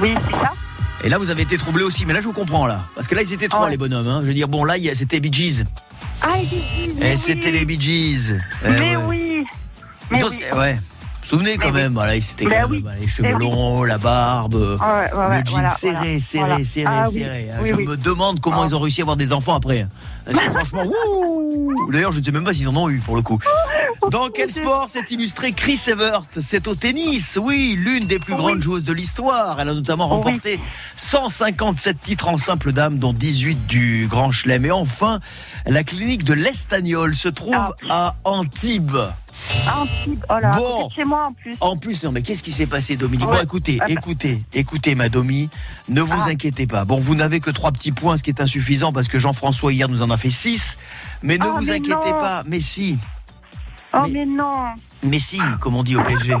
Oui, 0.00 0.14
c'est 0.28 0.36
ça. 0.36 0.52
Et 1.04 1.08
là, 1.10 1.18
vous 1.18 1.30
avez 1.30 1.42
été 1.42 1.58
troublé 1.58 1.84
aussi. 1.84 2.06
Mais 2.06 2.14
là, 2.14 2.20
je 2.20 2.24
vous 2.26 2.32
comprends, 2.32 2.66
là. 2.66 2.82
Parce 2.94 3.06
que 3.06 3.14
là, 3.14 3.22
ils 3.22 3.32
étaient 3.32 3.48
trois, 3.48 3.64
Ouais. 3.66 3.70
les 3.72 3.76
bonhommes. 3.76 4.08
Hein. 4.08 4.20
Je 4.22 4.28
veux 4.28 4.34
dire, 4.34 4.48
bon, 4.48 4.64
là, 4.64 4.74
c'était 4.94 5.20
Bee 5.20 5.32
Gees. 5.32 5.64
Ah, 6.22 6.36
il 6.40 6.48
dit. 6.48 6.98
Et 7.02 7.12
Eh, 7.12 7.16
c'était 7.16 7.50
les 7.50 7.64
Bee 7.66 7.78
Gees. 7.80 8.34
Eh 8.64 8.68
Mais 8.70 8.96
ouais. 8.96 9.04
oui. 9.06 9.44
Mais 10.10 10.18
Non, 10.20 10.28
oui. 10.28 10.38
ouais. 10.58 10.78
Vous 11.24 11.30
souvenez 11.30 11.56
quand 11.56 11.68
Mais 11.72 11.76
oui. 11.78 11.82
même, 11.84 11.92
voilà, 11.94 12.20
c'était 12.20 12.44
Ben 12.44 12.50
quand 12.50 12.56
même 12.68 12.70
oui. 12.70 12.80
voilà, 12.82 12.98
les 12.98 13.08
cheveux 13.08 13.34
oui. 13.34 13.40
longs, 13.40 13.82
la 13.84 13.96
barbe, 13.98 14.54
Ouais, 14.54 14.60
ouais, 14.60 15.18
ouais, 15.28 15.38
le 15.40 15.44
jean 15.46 15.52
voilà, 15.52 15.68
serré, 15.70 15.94
voilà, 15.94 16.18
serré, 16.20 16.44
voilà. 16.44 16.64
serré, 16.64 16.86
Ah 16.86 17.04
oui, 17.08 17.12
serré. 17.14 17.50
hein. 17.50 17.56
oui, 17.62 17.68
Je 17.70 17.74
oui. 17.74 17.86
me 17.86 17.96
demande 17.96 18.40
comment 18.40 18.60
Ah. 18.62 18.66
ils 18.68 18.74
ont 18.76 18.80
réussi 18.80 19.00
à 19.00 19.04
avoir 19.04 19.16
des 19.16 19.32
enfants 19.32 19.54
après. 19.54 19.88
Parce 20.26 20.38
que 20.38 20.50
franchement, 20.50 20.84
wouh 20.84 21.90
D'ailleurs, 21.90 22.12
je 22.12 22.20
ne 22.20 22.24
sais 22.24 22.30
même 22.30 22.44
pas 22.44 22.52
s'ils 22.52 22.68
en 22.68 22.76
ont 22.76 22.88
eu 22.90 22.98
pour 23.00 23.16
le 23.16 23.22
coup. 23.22 23.38
Dans 24.10 24.28
quel 24.28 24.50
sport 24.50 24.90
s'est 24.90 25.04
illustré 25.10 25.52
Chris 25.52 25.80
Evert? 25.86 26.22
C'est 26.38 26.68
au 26.68 26.74
tennis, 26.74 27.38
oui, 27.42 27.74
l'une 27.78 28.06
des 28.06 28.18
plus 28.18 28.34
Oui. 28.34 28.38
grandes 28.38 28.60
joueuses 28.60 28.84
de 28.84 28.92
l'histoire. 28.92 29.58
Elle 29.60 29.70
a 29.70 29.74
notamment 29.74 30.06
Oui. 30.08 30.16
remporté 30.24 30.60
157 30.96 32.02
titres 32.02 32.28
en 32.28 32.36
simple 32.36 32.72
dame, 32.72 32.98
dont 32.98 33.14
18 33.14 33.66
du 33.66 34.06
Grand 34.10 34.30
Chelem. 34.30 34.66
Et 34.66 34.70
enfin, 34.70 35.20
la 35.66 35.84
clinique 35.84 36.24
de 36.24 36.34
l'Estagnol 36.34 37.14
se 37.14 37.28
trouve 37.28 37.54
Ah. 37.56 37.72
à 37.88 38.14
Antibes. 38.24 38.96
Oh 40.28 40.38
là, 40.40 40.50
à 40.50 40.56
Bon. 40.56 40.82
côté 40.82 40.88
de 40.88 40.94
chez 40.94 41.04
moi 41.04 41.26
en 41.28 41.32
plus. 41.32 41.54
En 41.60 41.76
plus, 41.76 42.02
non, 42.04 42.12
mais 42.12 42.22
qu'est-ce 42.22 42.42
qui 42.42 42.52
s'est 42.52 42.66
passé, 42.66 42.96
Dominique 42.96 43.26
Bon, 43.26 43.36
écoutez, 43.42 43.78
Ah 43.80 43.84
bah. 43.86 43.92
écoutez, 43.92 44.42
écoutez, 44.52 44.94
ma 44.94 45.08
Domi, 45.08 45.48
ne 45.88 46.00
vous 46.00 46.22
Ah. 46.26 46.28
inquiétez 46.30 46.66
pas. 46.66 46.84
Bon, 46.84 46.98
vous 46.98 47.14
n'avez 47.14 47.40
que 47.40 47.50
trois 47.50 47.72
petits 47.72 47.92
points, 47.92 48.16
ce 48.16 48.22
qui 48.22 48.30
est 48.30 48.40
insuffisant 48.40 48.92
parce 48.92 49.08
que 49.08 49.18
Jean-François 49.18 49.72
hier 49.72 49.88
nous 49.88 50.02
en 50.02 50.10
a 50.10 50.16
fait 50.16 50.30
six. 50.30 50.76
Mais 51.22 51.38
ne 51.38 51.44
Ah, 51.44 51.48
vous 51.58 51.64
mais 51.66 51.72
inquiétez 51.72 52.10
non. 52.12 52.18
pas. 52.18 52.42
Mais 52.46 52.60
si, 52.60 52.98
Oh, 53.92 53.98
Mais- 54.08 54.24
mais 54.24 54.26
non. 54.26 54.64
mais 55.04 55.18
si, 55.20 55.38
comme 55.60 55.76
on 55.76 55.82
dit 55.84 55.94
au 55.96 56.02
PSG. 56.02 56.34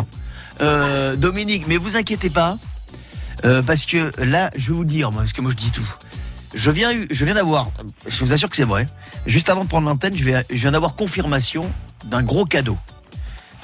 Euh, 0.60 1.14
Dominique, 1.16 1.66
mais 1.68 1.76
vous 1.76 1.96
inquiétez 1.96 2.30
pas, 2.30 2.56
euh, 3.44 3.62
parce 3.62 3.86
que 3.86 4.10
là, 4.18 4.50
je 4.56 4.68
vais 4.70 4.74
vous 4.76 4.84
dire, 4.84 5.12
moi, 5.12 5.22
parce 5.22 5.32
que 5.32 5.40
moi 5.40 5.50
je 5.52 5.56
dis 5.56 5.70
tout. 5.70 5.86
Je 6.54 6.70
viens, 6.70 6.90
je 7.10 7.24
viens 7.24 7.34
d'avoir, 7.34 7.70
je 8.08 8.24
vous 8.24 8.32
assure 8.32 8.48
que 8.48 8.56
c'est 8.56 8.64
vrai. 8.64 8.86
Juste 9.26 9.50
avant 9.50 9.64
de 9.64 9.68
prendre 9.68 9.88
l'antenne, 9.88 10.16
je, 10.16 10.24
vais- 10.24 10.44
je 10.50 10.56
viens 10.56 10.72
d'avoir 10.72 10.94
confirmation 10.96 11.70
d'un 12.06 12.22
gros 12.22 12.44
cadeau 12.44 12.76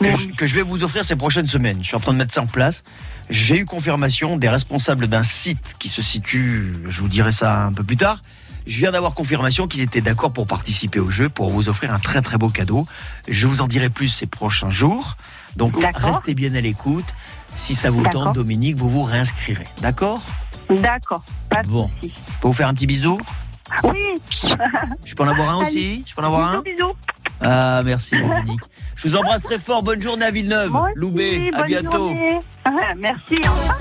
que, 0.00 0.16
je, 0.16 0.26
que 0.28 0.47
je 0.47 0.54
vais 0.54 0.62
vous 0.62 0.83
offrir 0.83 1.04
ces 1.04 1.16
prochaines 1.16 1.47
semaines. 1.47 1.78
Je 1.80 1.87
suis 1.88 1.97
en 1.97 2.00
train 2.00 2.12
de 2.12 2.19
mettre 2.19 2.35
ça 2.35 2.42
en 2.42 2.47
place. 2.47 2.83
J'ai 3.28 3.59
eu 3.59 3.64
confirmation 3.64 4.37
des 4.37 4.49
responsables 4.49 5.07
d'un 5.07 5.23
site 5.23 5.76
qui 5.78 5.88
se 5.88 6.02
situe, 6.02 6.73
je 6.87 7.00
vous 7.00 7.09
dirai 7.09 7.33
ça 7.33 7.66
un 7.66 7.73
peu 7.73 7.85
plus 7.85 7.97
tard. 7.97 8.19
Je 8.66 8.76
viens 8.76 8.92
d'avoir 8.92 9.14
confirmation 9.14 9.66
qu'ils 9.66 9.80
étaient 9.80 10.00
d'accord 10.00 10.33
pour 10.33 10.47
participer 10.47 11.00
au 11.00 11.11
jeu, 11.11 11.28
pour 11.28 11.50
vous 11.50 11.69
offrir 11.69 11.95
un 11.95 11.99
très 11.99 12.21
très 12.23 12.38
beau 12.38 12.50
cadeau. 12.50 12.87
Je 13.26 13.47
vous 13.47 13.62
en 13.62 13.66
dirai 13.66 13.88
plus 13.88 14.09
ces 14.09 14.26
prochains 14.26 14.71
jours. 14.71 15.16
Donc 15.57 15.75
restez 15.95 16.35
bien 16.35 16.54
à 16.54 16.61
l'écoute. 16.61 17.07
Si 17.54 17.75
ça 17.75 17.90
vous 17.90 18.04
tente, 18.04 18.35
Dominique, 18.35 18.76
vous 18.76 18.90
vous 18.90 19.02
réinscrirez. 19.02 19.66
D'accord? 19.80 20.23
D'accord. 20.69 21.25
Bon. 21.66 21.90
Je 22.02 22.09
peux 22.40 22.49
vous 22.49 22.52
faire 22.52 22.69
un 22.69 22.75
petit 22.75 22.87
bisou? 22.87 23.19
Oui. 23.83 23.99
Je 25.04 25.14
peux 25.14 25.25
en 25.25 25.28
avoir 25.28 25.50
un 25.50 25.57
aussi? 25.57 26.04
Je 26.07 26.14
peux 26.14 26.23
en 26.23 26.26
avoir 26.26 26.52
un? 26.52 26.62
Bisous, 26.62 26.76
bisous. 26.76 26.97
Ah, 27.43 27.83
merci 27.85 28.21
Dominique. 28.21 28.61
Je 28.97 29.09
vous 29.09 29.17
embrasse 29.17 29.43
très 29.43 29.59
fort. 29.59 29.83
Bonne 29.83 30.03
journée 30.03 30.27
à 30.27 30.31
Villeneuve. 30.31 30.75
Aussi, 30.75 30.93
Loubet, 30.95 31.51
à 31.55 31.63
bientôt. 31.63 32.09
journée. 32.09 32.39
Merci. 32.99 33.37
au 33.49 33.51
revoir. 33.51 33.79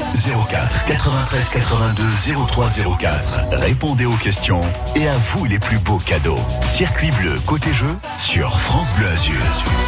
04 0.50 0.86
93 0.86 1.50
82 1.50 2.04
03 2.48 2.70
04. 2.98 3.34
Répondez 3.52 4.06
aux 4.06 4.14
questions 4.14 4.62
et 4.96 5.08
à 5.08 5.18
vous 5.18 5.46
les 5.46 5.60
plus 5.60 5.78
beaux 5.78 5.98
cadeaux. 5.98 6.38
Circuit 6.64 7.12
bleu 7.12 7.36
côté 7.46 7.74
jeu 7.74 7.94
sur 8.18 8.58
France 8.60 8.94
Bleu 8.96 9.08
Azur. 9.08 9.36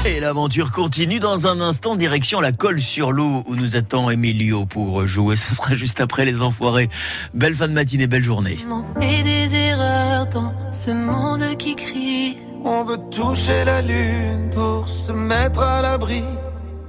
Et 0.05 0.19
l'aventure 0.19 0.71
continue 0.71 1.19
dans 1.19 1.47
un 1.47 1.61
instant, 1.61 1.95
direction 1.95 2.41
la 2.41 2.51
colle 2.51 2.81
sur 2.81 3.11
l'eau 3.11 3.43
où 3.47 3.55
nous 3.55 3.77
attend 3.77 4.09
Emilio 4.09 4.65
pour 4.65 5.07
jouer. 5.07 5.35
Ce 5.37 5.55
sera 5.55 5.73
juste 5.73 6.01
après 6.01 6.25
les 6.25 6.41
enfoirés. 6.41 6.89
Belle 7.33 7.55
fin 7.55 7.67
de 7.69 7.73
matinée, 7.73 8.07
belle 8.07 8.23
journée. 8.23 8.57
Fait 8.99 9.23
des 9.23 9.55
erreurs 9.55 10.27
dans 10.27 10.53
ce 10.73 10.91
monde 10.91 11.55
qui 11.57 11.75
crie. 11.75 12.37
On 12.63 12.83
veut 12.83 12.99
toucher 13.09 13.63
la 13.65 13.81
lune 13.81 14.49
pour 14.53 14.87
se 14.87 15.11
mettre 15.11 15.63
à 15.63 15.81
l'abri. 15.81 16.23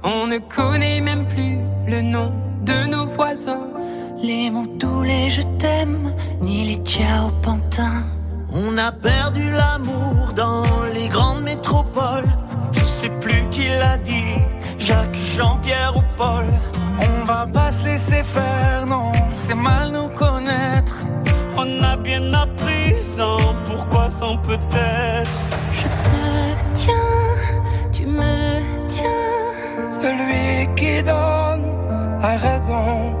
On 0.03 0.27
ne 0.27 0.37
connaît 0.37 1.01
même 1.01 1.27
plus 1.27 1.57
le 1.87 2.01
nom 2.01 2.31
de 2.61 2.87
nos 2.87 3.07
voisins. 3.07 3.67
Les 4.21 4.49
mots 4.51 4.67
doux, 4.79 5.01
les 5.01 5.29
je 5.29 5.41
t'aime, 5.57 6.13
ni 6.41 6.65
les 6.67 6.83
ciao 6.83 7.29
pantins. 7.41 8.03
On 8.53 8.77
a 8.77 8.91
perdu 8.91 9.49
l'amour 9.51 10.33
dans 10.35 10.63
les 10.93 11.07
grandes 11.07 11.43
métropoles. 11.43 12.29
Je 12.71 12.85
sais 12.85 13.09
plus 13.09 13.47
qui 13.49 13.67
l'a 13.67 13.97
dit, 13.97 14.37
Jacques, 14.77 15.17
Jean-Pierre 15.35 15.93
ou 15.97 16.03
Paul. 16.17 16.45
On 17.01 17.25
va 17.25 17.47
pas 17.47 17.71
se 17.71 17.83
laisser 17.83 18.23
faire, 18.23 18.85
non, 18.85 19.11
c'est 19.33 19.55
mal 19.55 19.91
nous 19.91 20.09
connaître. 20.09 21.03
On 21.55 21.83
a 21.83 21.95
bien 21.97 22.33
appris 22.33 23.03
sans 23.03 23.37
pourquoi, 23.65 24.09
sans 24.09 24.37
peut-être. 24.37 25.31
Je 25.71 25.83
te 25.83 26.73
tiens, 26.73 27.35
tu 27.91 28.05
me 28.05 28.61
tiens. 28.87 29.89
Celui 29.89 30.73
qui 30.75 31.03
donne 31.03 31.65
a 32.21 32.37
raison. 32.37 33.15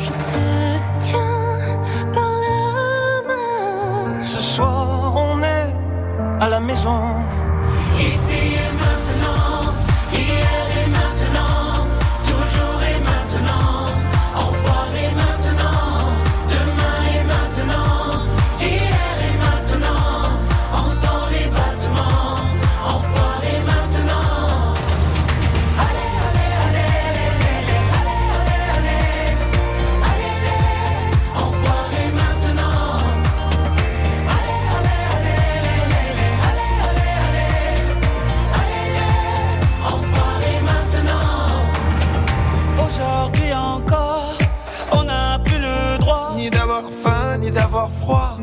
Je 0.00 0.10
te 0.10 0.44
tiens 1.00 1.58
par 2.12 2.32
la 2.44 3.28
main. 3.28 4.22
Ce 4.22 4.40
soir, 4.40 5.14
on 5.16 5.42
est 5.42 5.72
à 6.40 6.48
la 6.48 6.60
maison. 6.60 7.00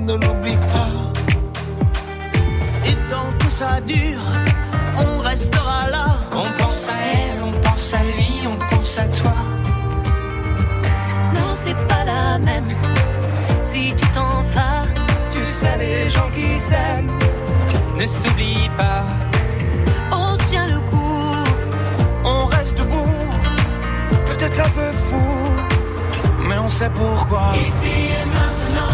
Ne 0.09 0.15
l'oublie 0.15 0.57
pas. 0.73 0.89
Et 2.83 2.95
tant 3.07 3.29
que 3.37 3.45
ça 3.45 3.79
dure, 3.81 4.25
on 4.97 5.19
restera 5.21 5.87
là. 5.91 6.07
On 6.33 6.49
pense 6.59 6.87
à 6.87 6.97
elle, 7.13 7.43
on 7.43 7.51
pense 7.61 7.93
à 7.93 8.03
lui, 8.03 8.47
on 8.47 8.57
pense 8.73 8.97
à 8.97 9.05
toi. 9.05 9.35
Non, 11.35 11.51
c'est 11.53 11.77
pas 11.87 12.03
la 12.05 12.39
même. 12.39 12.69
Si 13.61 13.93
tu 13.95 14.07
t'en 14.07 14.41
vas, 14.55 14.85
Tu 15.31 15.45
sais, 15.45 15.77
les 15.77 16.09
gens 16.09 16.29
qui 16.33 16.57
s'aiment, 16.57 17.11
Ne 17.99 18.07
s'oublie 18.07 18.67
pas, 18.77 19.03
on 20.11 20.35
tient 20.47 20.65
le 20.75 20.79
coup. 20.89 21.35
on 22.25 22.45
reste 22.45 22.75
debout, 22.79 23.15
peut-être 24.25 24.59
un 24.59 24.71
peu 24.79 24.91
fou. 25.05 25.27
mais 26.47 26.57
on 26.57 26.69
sait 26.69 26.89
pourquoi. 26.89 27.51
Ici 27.61 27.95
et 28.21 28.25
maintenant, 28.25 28.88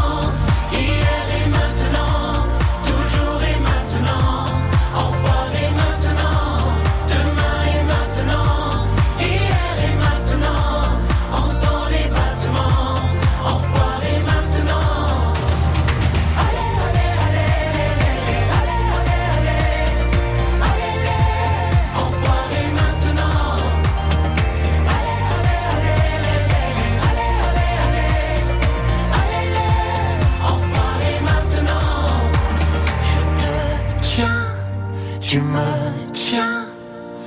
tu 35.36 35.42
me 35.42 36.12
tiens. 36.14 36.66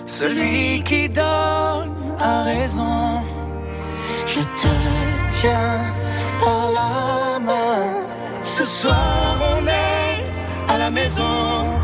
Celui 0.06 0.82
qui 0.82 1.10
donne 1.10 2.16
a 2.18 2.42
raison. 2.42 3.20
Je 4.26 4.40
te 4.62 4.74
tiens 5.30 5.80
par 6.42 6.64
la 6.78 7.38
main. 7.38 8.06
Ce 8.42 8.64
soir, 8.64 9.36
on 9.52 9.66
est 9.66 10.24
à 10.72 10.78
la 10.78 10.90
maison. 10.90 11.77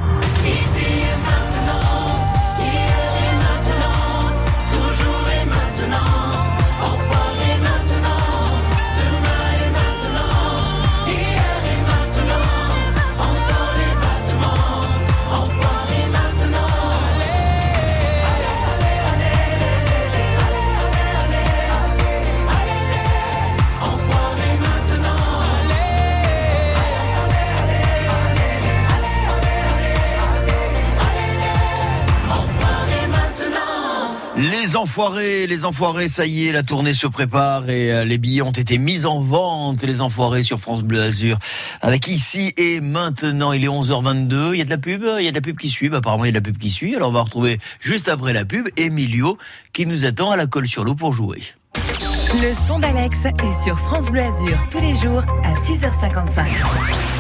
Enfoirés, 34.85 35.47
les 35.47 35.65
enfoirés, 35.65 36.09
ça 36.09 36.27
y 36.27 36.47
est, 36.47 36.53
la 36.53 36.63
tournée 36.63 36.93
se 36.93 37.07
prépare 37.07 37.71
et 37.71 37.91
euh, 37.91 38.05
les 38.05 38.19
billets 38.19 38.43
ont 38.43 38.51
été 38.51 38.77
mis 38.77 39.07
en 39.07 39.19
vente, 39.19 39.83
les 39.83 40.03
enfoirés 40.03 40.43
sur 40.43 40.61
France 40.61 40.83
Bleu 40.83 41.01
Azur. 41.01 41.39
Avec 41.81 42.07
ici 42.07 42.53
et 42.59 42.83
maintenant, 42.83 43.53
il 43.53 43.65
est 43.65 43.69
11h22, 43.69 44.51
il 44.53 44.59
y 44.59 44.61
a 44.61 44.65
de 44.67 44.69
la 44.69 44.77
pub, 44.77 45.03
il 45.19 45.25
y 45.25 45.29
a 45.29 45.31
de 45.31 45.37
la 45.37 45.41
pub 45.41 45.57
qui 45.57 45.71
suit, 45.71 45.89
Bah, 45.89 45.97
apparemment 45.99 46.27
il 46.27 46.29
y 46.29 46.37
a 46.37 46.39
de 46.39 46.47
la 46.47 46.53
pub 46.53 46.59
qui 46.59 46.69
suit, 46.69 46.95
alors 46.95 47.09
on 47.09 47.13
va 47.13 47.23
retrouver 47.23 47.59
juste 47.81 48.11
après 48.11 48.35
la 48.35 48.45
pub 48.45 48.69
Emilio 48.77 49.39
qui 49.73 49.87
nous 49.87 50.05
attend 50.05 50.31
à 50.31 50.37
la 50.37 50.47
colle 50.47 50.69
sur 50.69 50.85
l'eau 50.85 50.95
pour 50.95 51.15
jouer. 51.15 51.41
Le 51.77 52.69
son 52.69 52.79
d'Alex 52.79 53.25
est 53.25 53.65
sur 53.65 53.79
France 53.79 54.11
Bleu 54.11 54.21
Azur 54.21 54.59
tous 54.71 54.81
les 54.81 54.95
jours 54.97 55.23
à 55.45 55.55
6h55. 55.55 57.14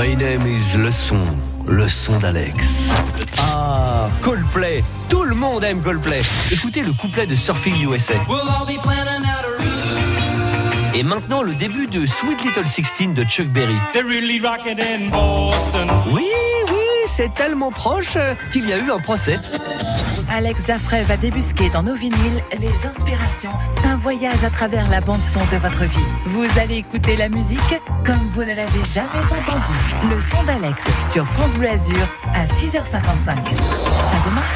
My 0.00 0.16
name 0.16 0.46
is 0.46 0.74
Le 0.78 0.90
Son, 0.90 1.20
le 1.66 1.86
son 1.86 2.18
d'Alex. 2.20 2.90
Ah, 3.36 4.08
Coldplay. 4.22 4.82
Tout 5.10 5.24
le 5.24 5.34
monde 5.34 5.62
aime 5.62 5.82
Coldplay. 5.82 6.22
Écoutez 6.50 6.82
le 6.82 6.94
couplet 6.94 7.26
de 7.26 7.34
Surfing 7.34 7.74
USA. 7.86 8.14
Et 10.94 11.02
maintenant 11.02 11.42
le 11.42 11.52
début 11.52 11.86
de 11.86 12.06
Sweet 12.06 12.42
Little 12.44 12.66
Sixteen 12.66 13.12
de 13.12 13.24
Chuck 13.24 13.48
Berry. 13.48 13.76
Oui, 16.10 16.24
oui, 16.68 16.78
c'est 17.06 17.34
tellement 17.34 17.70
proche 17.70 18.16
euh, 18.16 18.34
qu'il 18.52 18.66
y 18.66 18.72
a 18.72 18.78
eu 18.78 18.90
un 18.90 19.00
procès. 19.00 19.38
Alex 20.32 20.66
Jaffray 20.66 21.02
va 21.02 21.16
débusquer 21.16 21.70
dans 21.70 21.82
nos 21.82 21.96
vinyles 21.96 22.42
les 22.60 22.86
inspirations, 22.86 23.50
un 23.84 23.96
voyage 23.96 24.44
à 24.44 24.50
travers 24.50 24.88
la 24.88 25.00
bande-son 25.00 25.40
de 25.52 25.56
votre 25.56 25.84
vie. 25.84 25.98
Vous 26.26 26.46
allez 26.56 26.76
écouter 26.76 27.16
la 27.16 27.28
musique 27.28 27.58
comme 28.06 28.28
vous 28.30 28.42
ne 28.42 28.54
l'avez 28.54 28.84
jamais 28.94 29.24
entendue. 29.24 30.08
Le 30.08 30.20
son 30.20 30.44
d'Alex 30.44 30.84
sur 31.12 31.26
France 31.26 31.54
Bleu 31.54 31.68
Azur 31.68 31.96
à 32.32 32.44
6h55. 32.44 33.28
À 33.28 33.34
demain. 34.28 34.46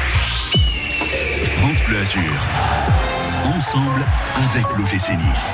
France 1.43 1.81
Bleu 1.85 1.99
Azur. 1.99 3.14
Ensemble 3.45 4.05
avec 4.35 4.65
l'OGC 4.75 5.11
Nice. 5.11 5.53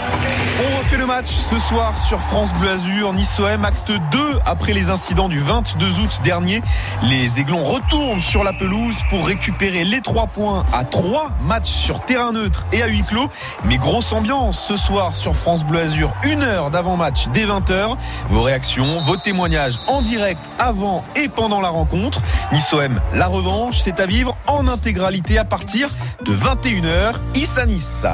On 0.64 0.78
refait 0.80 0.98
le 0.98 1.06
match 1.06 1.28
ce 1.28 1.58
soir 1.58 1.98
sur 1.98 2.20
France 2.20 2.54
Bleu 2.54 2.72
Azur, 2.72 3.12
Nice-OM, 3.14 3.66
acte 3.66 3.92
2 4.12 4.40
après 4.46 4.74
les 4.74 4.90
incidents 4.90 5.28
du 5.28 5.40
22 5.40 6.00
août 6.00 6.22
dernier. 6.24 6.62
Les 7.04 7.40
Aiglons 7.40 7.64
retournent 7.64 8.22
sur 8.22 8.44
la 8.44 8.54
pelouse 8.54 8.96
pour 9.10 9.28
récupérer 9.28 9.84
les 9.84 10.02
3 10.02 10.28
points 10.28 10.66
à 10.74 10.86
3 10.86 11.32
matchs 11.44 11.70
sur 11.70 12.00
terrain 12.06 12.32
neutre 12.32 12.66
et 12.72 12.82
à 12.82 12.88
huis 12.88 13.04
clos. 13.04 13.30
Mais 13.66 13.78
grosse 13.78 14.14
ambiance 14.14 14.60
ce 14.60 14.78
soir 14.78 15.16
sur 15.16 15.36
France 15.36 15.64
Bleu 15.64 15.82
Azur, 15.82 16.14
une 16.24 16.44
heure 16.44 16.72
d'avant-match 16.72 17.28
dès 17.34 17.46
20h. 17.46 17.98
Vos 18.30 18.42
réactions, 18.42 19.02
vos 19.04 19.18
témoignages 19.18 19.80
en 19.88 20.02
direct 20.02 20.50
avant 20.60 21.04
et 21.16 21.28
pendant 21.28 21.60
la 21.60 21.70
rencontre. 21.70 22.22
Nice-OM, 22.54 23.02
la 23.14 23.28
revanche, 23.28 23.80
c'est 23.82 24.00
à 24.00 24.06
vivre 24.06 24.38
en 24.48 24.68
intégralité 24.68 25.38
à 25.38 25.46
partir 25.46 25.90
de 26.26 26.34
21h. 26.34 27.14
Issa 27.36 27.66
Nice. 27.66 28.06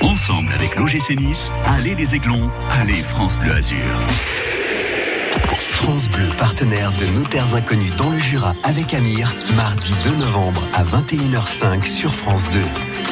Ensemble 0.00 0.52
avec 0.52 0.76
l'OGC 0.76 1.16
Nice, 1.16 1.50
allez 1.66 1.94
les 1.94 2.14
Aiglons, 2.14 2.50
allez 2.70 2.94
France 2.94 3.36
Bleu 3.38 3.52
Azur. 3.52 3.76
France 5.82 6.08
Bleu, 6.08 6.28
partenaire 6.36 6.90
de 6.98 7.06
Notaires 7.18 7.54
Inconnus 7.54 7.94
dans 7.96 8.10
le 8.10 8.18
Jura 8.18 8.52
avec 8.64 8.92
Amir, 8.94 9.32
mardi 9.56 9.92
2 10.04 10.16
novembre 10.16 10.62
à 10.74 10.82
21h05 10.82 11.86
sur 11.86 12.14
France 12.14 12.48
2. 12.50 12.60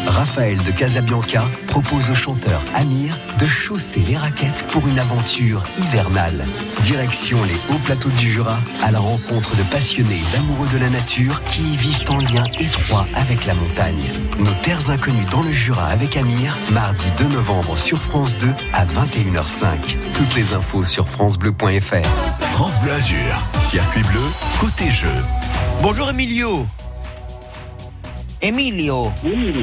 Raphaël 0.08 0.62
de 0.62 0.70
Casabianca 0.72 1.44
propose 1.68 2.10
au 2.10 2.14
chanteur 2.14 2.60
Amir 2.74 3.16
de 3.38 3.46
chausser 3.46 4.00
les 4.00 4.16
raquettes 4.16 4.66
pour 4.68 4.86
une 4.88 4.98
aventure 4.98 5.62
hivernale. 5.78 6.44
Direction 6.82 7.38
les 7.44 7.54
hauts 7.72 7.80
plateaux 7.84 8.10
du 8.10 8.30
Jura 8.30 8.58
à 8.82 8.90
la 8.90 8.98
rencontre 8.98 9.56
de 9.56 9.62
passionnés 9.64 10.20
et 10.20 10.36
d'amoureux 10.36 10.68
de 10.72 10.78
la 10.78 10.90
nature 10.90 11.42
qui 11.44 11.62
y 11.62 11.76
vivent 11.76 12.04
en 12.08 12.18
lien 12.18 12.44
étroit 12.58 13.06
avec 13.14 13.46
la 13.46 13.54
montagne. 13.54 14.10
Nos 14.38 14.54
terres 14.62 14.90
inconnues 14.90 15.26
dans 15.30 15.42
le 15.42 15.52
Jura 15.52 15.86
avec 15.86 16.16
Amir, 16.16 16.56
mardi 16.72 17.06
2 17.16 17.28
novembre 17.28 17.78
sur 17.78 18.00
France 18.00 18.36
2 18.38 18.48
à 18.72 18.84
21h05. 18.84 19.96
Toutes 20.14 20.34
les 20.34 20.52
infos 20.54 20.84
sur 20.84 21.08
francebleu.fr. 21.08 22.55
France 22.56 22.80
Bleu 22.80 22.92
Azur, 22.92 23.18
circuit 23.58 24.02
bleu, 24.04 24.32
côté 24.58 24.90
jeu. 24.90 25.12
Bonjour 25.82 26.08
Emilio. 26.08 26.66
Emilio, 28.40 29.12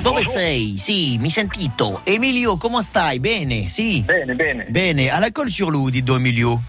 dove 0.03 0.23
sei? 0.23 0.77
Sì, 0.77 1.17
mi 1.17 1.31
sentito. 1.31 2.01
Emilio, 2.03 2.55
come 2.57 2.83
stai? 2.83 3.19
Bene, 3.19 3.67
sì? 3.67 4.03
Bene, 4.03 4.35
bene. 4.35 4.65
Bene, 4.69 5.09
à 5.09 5.19
la 5.19 5.31
colle 5.31 5.49
sur 5.49 5.71
loup, 5.71 5.89
dites 5.89 6.05
donc 6.05 6.19
Emilio? 6.19 6.61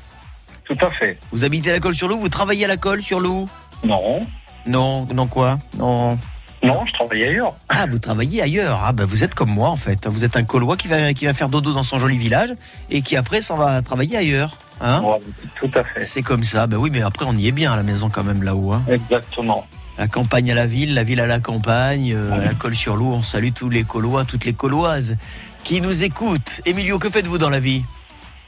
Tout 0.65 0.79
à 0.81 0.91
fait. 0.93 1.19
Vous 1.31 1.45
habitez 1.45 1.69
à 1.69 1.73
la 1.75 1.81
colle 1.81 1.95
sur 1.95 2.09
loup 2.09 2.19
Vous 2.19 2.31
travaillez 2.31 2.65
à 2.65 2.69
la 2.69 2.79
colle 2.79 3.03
sur 3.03 3.21
loup 3.21 3.47
Non. 3.85 4.27
Non, 4.65 5.07
non 5.13 5.27
quoi? 5.27 5.59
Non. 5.77 6.19
Non, 6.63 6.87
je 6.87 6.93
travaille 6.95 7.23
ailleurs. 7.23 7.53
Ah, 7.69 7.85
vous 7.87 7.99
travaillez 7.99 8.41
ailleurs. 8.41 8.81
Ah, 8.83 8.93
bah, 8.93 9.05
vous 9.05 9.25
êtes 9.25 9.35
comme 9.35 9.51
moi, 9.51 9.69
en 9.69 9.77
fait. 9.77 10.07
Vous 10.07 10.25
êtes 10.25 10.39
un 10.39 10.45
Colois 10.45 10.79
qui 10.79 10.89
va, 10.89 11.13
qui 11.13 11.27
va 11.27 11.35
faire 11.35 11.51
dodo 11.51 11.75
dans 11.75 11.83
son 11.83 11.99
joli 11.99 12.17
village 12.17 12.55
et 12.89 13.03
qui 13.03 13.19
après 13.19 13.43
s'en 13.43 13.59
va 13.59 13.83
travailler 13.83 14.17
ailleurs. 14.17 14.57
Hein 14.81 15.03
Ouais, 15.03 15.21
tout 15.61 15.71
à 15.75 15.85
fait. 15.85 16.03
C'est 16.03 16.23
comme 16.23 16.45
ça. 16.45 16.67
Ben 16.67 16.77
oui, 16.77 16.91
mais 16.93 17.03
après, 17.03 17.25
on 17.27 17.37
y 17.37 17.49
est 17.49 17.53
bien 17.53 17.73
à 17.73 17.77
la 17.77 17.83
maison 17.83 18.11
quand 18.11 18.25
même 18.25 18.43
là-haut. 18.43 18.73
Hein. 18.73 18.83
Exactement. 18.89 19.67
La 19.97 20.09
campagne 20.09 20.51
à 20.51 20.55
la 20.55 20.67
ville, 20.67 20.95
la 20.95 21.05
ville 21.05 21.21
à 21.21 21.27
la 21.27 21.39
campagne, 21.39 22.13
euh, 22.13 22.33
à 22.33 22.39
la 22.39 22.55
colle 22.55 22.75
sur 22.75 22.97
l'eau. 22.97 23.13
On 23.13 23.23
salue 23.23 23.51
tous 23.55 23.69
les 23.69 23.85
Colois, 23.85 24.25
toutes 24.25 24.45
les 24.45 24.53
Coloises 24.53 25.17
qui 25.63 25.81
nous 25.81 26.03
écoutent. 26.05 26.61
Emilio, 26.67 26.99
que 26.99 27.09
faites-vous 27.09 27.39
dans 27.39 27.51
la 27.51 27.61
vie? 27.61 27.85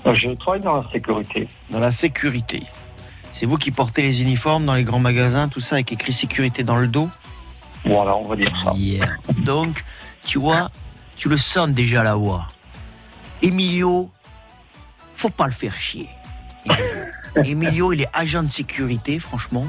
Je 0.04 0.34
travaille 0.34 0.60
dans 0.60 0.82
la 0.82 0.90
sécurité. 0.92 1.48
Dans 1.70 1.80
la 1.80 1.90
sécurité. 1.90 2.62
C'est 3.32 3.46
vous 3.46 3.56
qui 3.56 3.70
portez 3.70 4.02
les 4.02 4.22
uniformes 4.22 4.64
dans 4.64 4.74
les 4.74 4.84
grands 4.84 4.98
magasins, 4.98 5.48
tout 5.48 5.60
ça, 5.60 5.76
avec 5.76 5.92
écrit 5.92 6.12
sécurité 6.12 6.62
dans 6.62 6.76
le 6.76 6.86
dos 6.86 7.08
Voilà, 7.84 8.16
on 8.16 8.22
va 8.22 8.36
dire 8.36 8.52
ça. 8.64 8.72
Yeah. 8.74 9.06
Donc, 9.44 9.84
tu 10.24 10.38
vois, 10.38 10.70
tu 11.16 11.28
le 11.28 11.36
sens 11.36 11.68
déjà 11.68 12.02
là-haut. 12.02 12.40
Emilio, 13.42 14.10
faut 15.16 15.30
pas 15.30 15.46
le 15.46 15.52
faire 15.52 15.78
chier. 15.78 16.08
Emilio, 16.64 16.84
Emilio, 17.44 17.92
il 17.92 18.02
est 18.02 18.08
agent 18.12 18.42
de 18.42 18.50
sécurité, 18.50 19.18
franchement. 19.18 19.66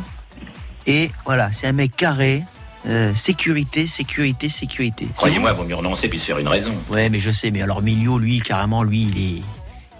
Et 0.86 1.12
voilà, 1.26 1.52
c'est 1.52 1.68
un 1.68 1.74
mec 1.74 1.96
carré. 1.96 2.44
Euh, 2.86 3.14
sécurité, 3.16 3.86
sécurité, 3.86 4.48
sécurité. 4.48 5.08
Croyez-moi, 5.16 5.52
vaut 5.52 5.66
mieux 5.66 5.76
renoncer 5.76 6.08
puis 6.08 6.20
se 6.20 6.26
faire 6.26 6.38
une 6.38 6.48
raison. 6.48 6.74
Ouais, 6.90 7.10
mais 7.10 7.20
je 7.20 7.32
sais. 7.32 7.52
Mais 7.52 7.62
alors 7.62 7.82
Milio, 7.82 8.18
lui, 8.18 8.40
carrément, 8.40 8.84
lui, 8.84 9.12
il 9.14 9.18
est, 9.18 9.42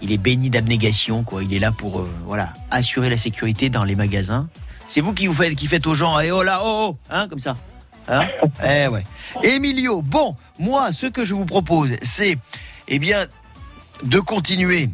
il 0.00 0.12
est 0.12 0.18
béni 0.18 0.48
d'abnégation, 0.48 1.22
quoi. 1.22 1.42
Il 1.42 1.52
est 1.52 1.58
là 1.58 1.70
pour, 1.70 2.00
euh, 2.00 2.10
voilà, 2.24 2.54
assurer 2.70 3.10
la 3.10 3.18
sécurité 3.18 3.68
dans 3.68 3.84
les 3.84 3.94
magasins. 3.94 4.48
C'est 4.86 5.02
vous 5.02 5.12
qui 5.12 5.26
vous 5.26 5.34
faites, 5.34 5.54
qui 5.54 5.66
faites 5.66 5.86
aux 5.86 5.94
gens, 5.94 6.18
eh 6.18 6.30
oh 6.30 6.42
là, 6.42 6.60
oh, 6.62 6.88
oh, 6.90 6.96
hein, 7.10 7.28
comme 7.28 7.40
ça. 7.40 7.58
Hein 8.08 8.26
eh 8.64 8.88
ouais. 8.88 9.04
Emilio, 9.42 10.00
bon, 10.00 10.34
moi, 10.58 10.90
ce 10.92 11.06
que 11.06 11.24
je 11.24 11.34
vous 11.34 11.44
propose, 11.44 11.94
c'est, 12.00 12.38
eh 12.86 12.98
bien, 12.98 13.18
de 14.02 14.18
continuer 14.18 14.88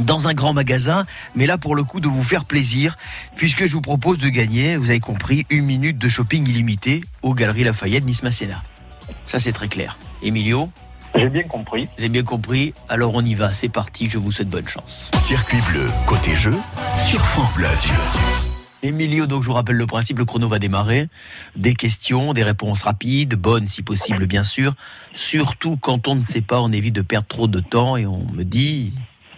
dans 0.00 0.28
un 0.28 0.34
grand 0.34 0.52
magasin, 0.52 1.06
mais 1.34 1.46
là 1.46 1.58
pour 1.58 1.76
le 1.76 1.84
coup 1.84 2.00
de 2.00 2.08
vous 2.08 2.22
faire 2.22 2.44
plaisir, 2.44 2.96
puisque 3.36 3.66
je 3.66 3.72
vous 3.72 3.80
propose 3.80 4.18
de 4.18 4.28
gagner, 4.28 4.76
vous 4.76 4.90
avez 4.90 5.00
compris, 5.00 5.44
une 5.50 5.64
minute 5.64 5.98
de 5.98 6.08
shopping 6.08 6.48
illimité 6.48 7.04
aux 7.22 7.34
Galeries 7.34 7.64
Lafayette 7.64 8.04
Nice 8.04 8.22
Masséna. 8.22 8.62
Ça 9.24 9.38
c'est 9.38 9.52
très 9.52 9.68
clair. 9.68 9.98
Emilio 10.22 10.70
J'ai 11.14 11.28
bien 11.28 11.44
compris. 11.44 11.88
Avez 11.98 12.08
bien 12.08 12.22
compris 12.22 12.74
Alors 12.88 13.12
on 13.14 13.24
y 13.24 13.34
va, 13.34 13.52
c'est 13.52 13.68
parti, 13.68 14.08
je 14.08 14.18
vous 14.18 14.32
souhaite 14.32 14.48
bonne 14.48 14.68
chance. 14.68 15.10
Circuit 15.16 15.60
bleu, 15.70 15.86
côté 16.06 16.34
jeu, 16.34 16.54
sur 16.98 17.24
France 17.24 17.54
Bleu. 17.56 17.68
Emilio, 18.82 19.26
donc 19.26 19.42
je 19.42 19.48
vous 19.48 19.54
rappelle 19.54 19.76
le 19.76 19.86
principe, 19.86 20.18
le 20.18 20.26
chrono 20.26 20.46
va 20.46 20.58
démarrer. 20.58 21.08
Des 21.56 21.74
questions, 21.74 22.34
des 22.34 22.42
réponses 22.42 22.82
rapides, 22.82 23.34
bonnes 23.34 23.66
si 23.66 23.82
possible 23.82 24.26
bien 24.26 24.44
sûr. 24.44 24.74
Surtout 25.14 25.78
quand 25.78 26.06
on 26.06 26.16
ne 26.16 26.22
sait 26.22 26.42
pas, 26.42 26.60
on 26.60 26.70
évite 26.70 26.94
de 26.94 27.00
perdre 27.00 27.26
trop 27.26 27.46
de 27.46 27.60
temps 27.60 27.96
et 27.96 28.06
on 28.06 28.26
me 28.32 28.42
dit... 28.42 28.92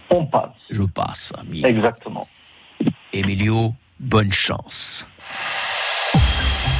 On 0.09 0.25
passe. 0.25 0.51
Je 0.69 0.83
passe. 0.83 1.33
ami. 1.37 1.65
Exactement. 1.65 2.27
Emilio, 3.13 3.73
bonne 3.99 4.31
chance. 4.31 5.05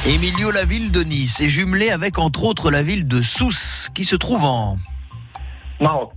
Emilio, 0.06 0.50
la 0.50 0.64
ville 0.64 0.92
de 0.92 1.02
Nice 1.02 1.40
est 1.40 1.48
jumelée 1.48 1.90
avec 1.90 2.18
entre 2.18 2.44
autres 2.44 2.70
la 2.70 2.82
ville 2.82 3.06
de 3.06 3.20
Sousse, 3.20 3.90
qui 3.94 4.04
se 4.04 4.16
trouve 4.16 4.44
en... 4.44 4.78
Maroc. 5.80 6.12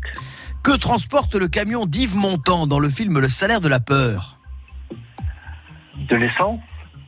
Que 0.63 0.75
transporte 0.77 1.35
le 1.35 1.47
camion 1.47 1.85
d'Yves 1.85 2.15
Montand 2.15 2.67
dans 2.67 2.79
le 2.79 2.89
film 2.89 3.19
Le 3.19 3.29
salaire 3.29 3.61
de 3.61 3.67
la 3.67 3.79
peur? 3.79 4.37
De 6.09 6.15
l'essence? 6.15 6.59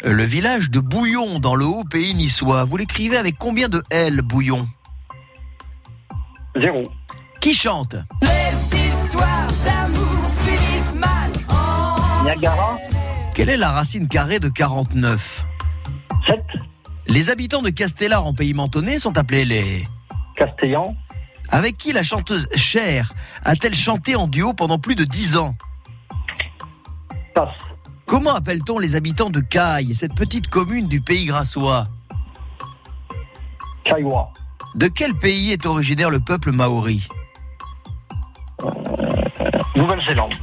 Le 0.03 0.23
village 0.23 0.69
de 0.69 0.79
Bouillon 0.79 1.39
dans 1.39 1.55
le 1.55 1.65
haut 1.65 1.85
pays 1.85 2.13
niçois. 2.15 2.63
Vous 2.65 2.77
l'écrivez 2.77 3.15
avec 3.15 3.37
combien 3.37 3.69
de 3.69 3.81
L, 3.89 4.21
Bouillon? 4.21 4.67
Zéro. 6.59 6.91
Qui 7.39 7.53
chante? 7.53 7.95
Niagara 12.23 12.77
Quelle 13.35 13.49
est 13.49 13.57
la 13.57 13.71
racine 13.71 14.07
carrée 14.07 14.39
de 14.39 14.47
49 14.47 15.45
7. 16.25 16.41
Les 17.07 17.29
habitants 17.29 17.61
de 17.61 17.69
Castellar 17.69 18.25
en 18.25 18.33
pays 18.33 18.53
mentonné 18.53 18.97
sont 18.97 19.17
appelés 19.17 19.43
les... 19.43 19.87
Castellan 20.37 20.95
Avec 21.49 21.77
qui 21.77 21.91
la 21.91 22.01
chanteuse 22.01 22.47
Cher 22.55 23.13
a-t-elle 23.43 23.75
chanté 23.75 24.15
en 24.15 24.27
duo 24.27 24.53
pendant 24.53 24.79
plus 24.79 24.95
de 24.95 25.03
10 25.03 25.35
ans? 25.35 25.55
Passe. 27.35 27.49
Comment 28.05 28.33
appelle-t-on 28.35 28.79
les 28.79 28.95
habitants 28.95 29.29
de 29.29 29.41
Caille, 29.41 29.93
cette 29.93 30.15
petite 30.15 30.47
commune 30.47 30.87
du 30.87 31.01
pays 31.01 31.25
grassois? 31.25 31.87
Kaiwa. 33.83 34.29
De 34.75 34.87
quel 34.87 35.13
pays 35.13 35.51
est 35.51 35.65
originaire 35.65 36.09
le 36.09 36.19
peuple 36.21 36.51
maori? 36.51 37.05
Nouvelle-Zélande. 39.75 40.33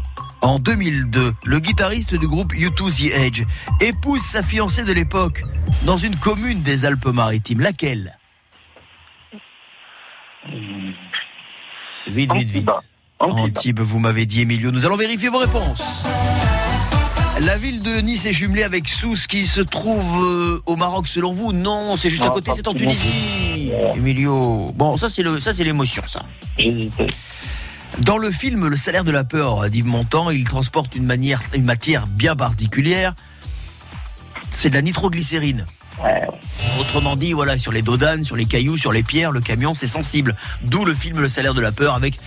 En 0.43 0.59
2002, 0.59 1.35
le 1.45 1.59
guitariste 1.61 2.15
du 2.15 2.27
groupe 2.27 2.53
U2 2.55 2.97
The 2.97 3.13
Edge 3.15 3.43
épouse 3.81 4.23
sa 4.23 4.43
fiancée 4.43 4.83
de 4.83 4.93
l'époque 4.93 5.43
dans 5.85 5.99
une 5.99 6.17
commune 6.17 6.63
des 6.63 6.87
Alpes-Maritimes. 6.87 7.61
Laquelle? 7.61 8.17
Vite, 12.07 12.33
vite, 12.33 12.51
vite. 12.51 12.71
Antibes. 13.19 13.81
Vous 13.81 13.99
m'avez 13.99 14.25
dit, 14.25 14.41
Emilio. 14.41 14.71
Nous 14.71 14.87
allons 14.87 14.97
vérifier 14.97 15.29
vos 15.29 15.39
réponses. 15.39 16.05
La 17.41 17.57
ville 17.57 17.83
de 17.83 18.01
Nice 18.01 18.27
est 18.27 18.33
jumelée 18.33 18.65
avec 18.65 18.89
Sousse 18.89 19.27
qui 19.27 19.47
se 19.47 19.61
trouve 19.61 20.25
euh, 20.25 20.61
au 20.67 20.77
Maroc 20.77 21.07
selon 21.09 21.33
vous? 21.33 21.53
Non, 21.53 21.97
c'est 21.97 22.11
juste 22.11 22.23
à 22.23 22.29
côté, 22.29 22.51
c'est 22.55 22.69
en 22.69 22.75
Tunisie. 22.75 23.73
Emilio. 23.95 24.73
Bon, 24.75 24.97
ça 24.97 25.09
c'est 25.09 25.23
le 25.23 25.41
ça 25.41 25.55
c'est 25.55 25.65
l'émotion 25.65 26.03
ça. 26.07 26.23
Dans 27.99 28.19
le 28.19 28.31
film 28.31 28.69
Le 28.69 28.77
salaire 28.77 29.05
de 29.05 29.13
la 29.13 29.25
peur 29.25 29.69
d'Yves 29.69 29.87
Montand, 29.87 30.31
il 30.31 30.45
transporte 30.45 30.95
une, 30.95 31.05
manière, 31.05 31.43
une 31.55 31.65
matière 31.65 32.07
bien 32.07 32.37
particulière. 32.37 33.15
C'est 34.51 34.71
de 34.71 34.75
la 34.75 34.83
nitroglycérine. 34.83 35.67
Ouais, 36.03 36.27
Autrement 36.81 37.15
dit, 37.15 37.33
voilà, 37.33 37.59
sur 37.59 37.73
les 37.73 37.83
dodanes, 37.83 38.25
sur 38.25 38.37
les 38.37 38.47
cailloux, 38.47 38.77
sur 38.77 38.91
les 38.91 39.03
pierres, 39.03 39.33
le 39.33 39.41
camion, 39.41 39.75
c'est 39.75 39.87
sensible. 39.87 40.35
D'où 40.63 40.85
le 40.85 40.95
film 40.95 41.21
Le 41.21 41.29
salaire 41.29 41.53
de 41.53 41.61
la 41.61 41.73
peur 41.73 41.95
avec 41.95 42.19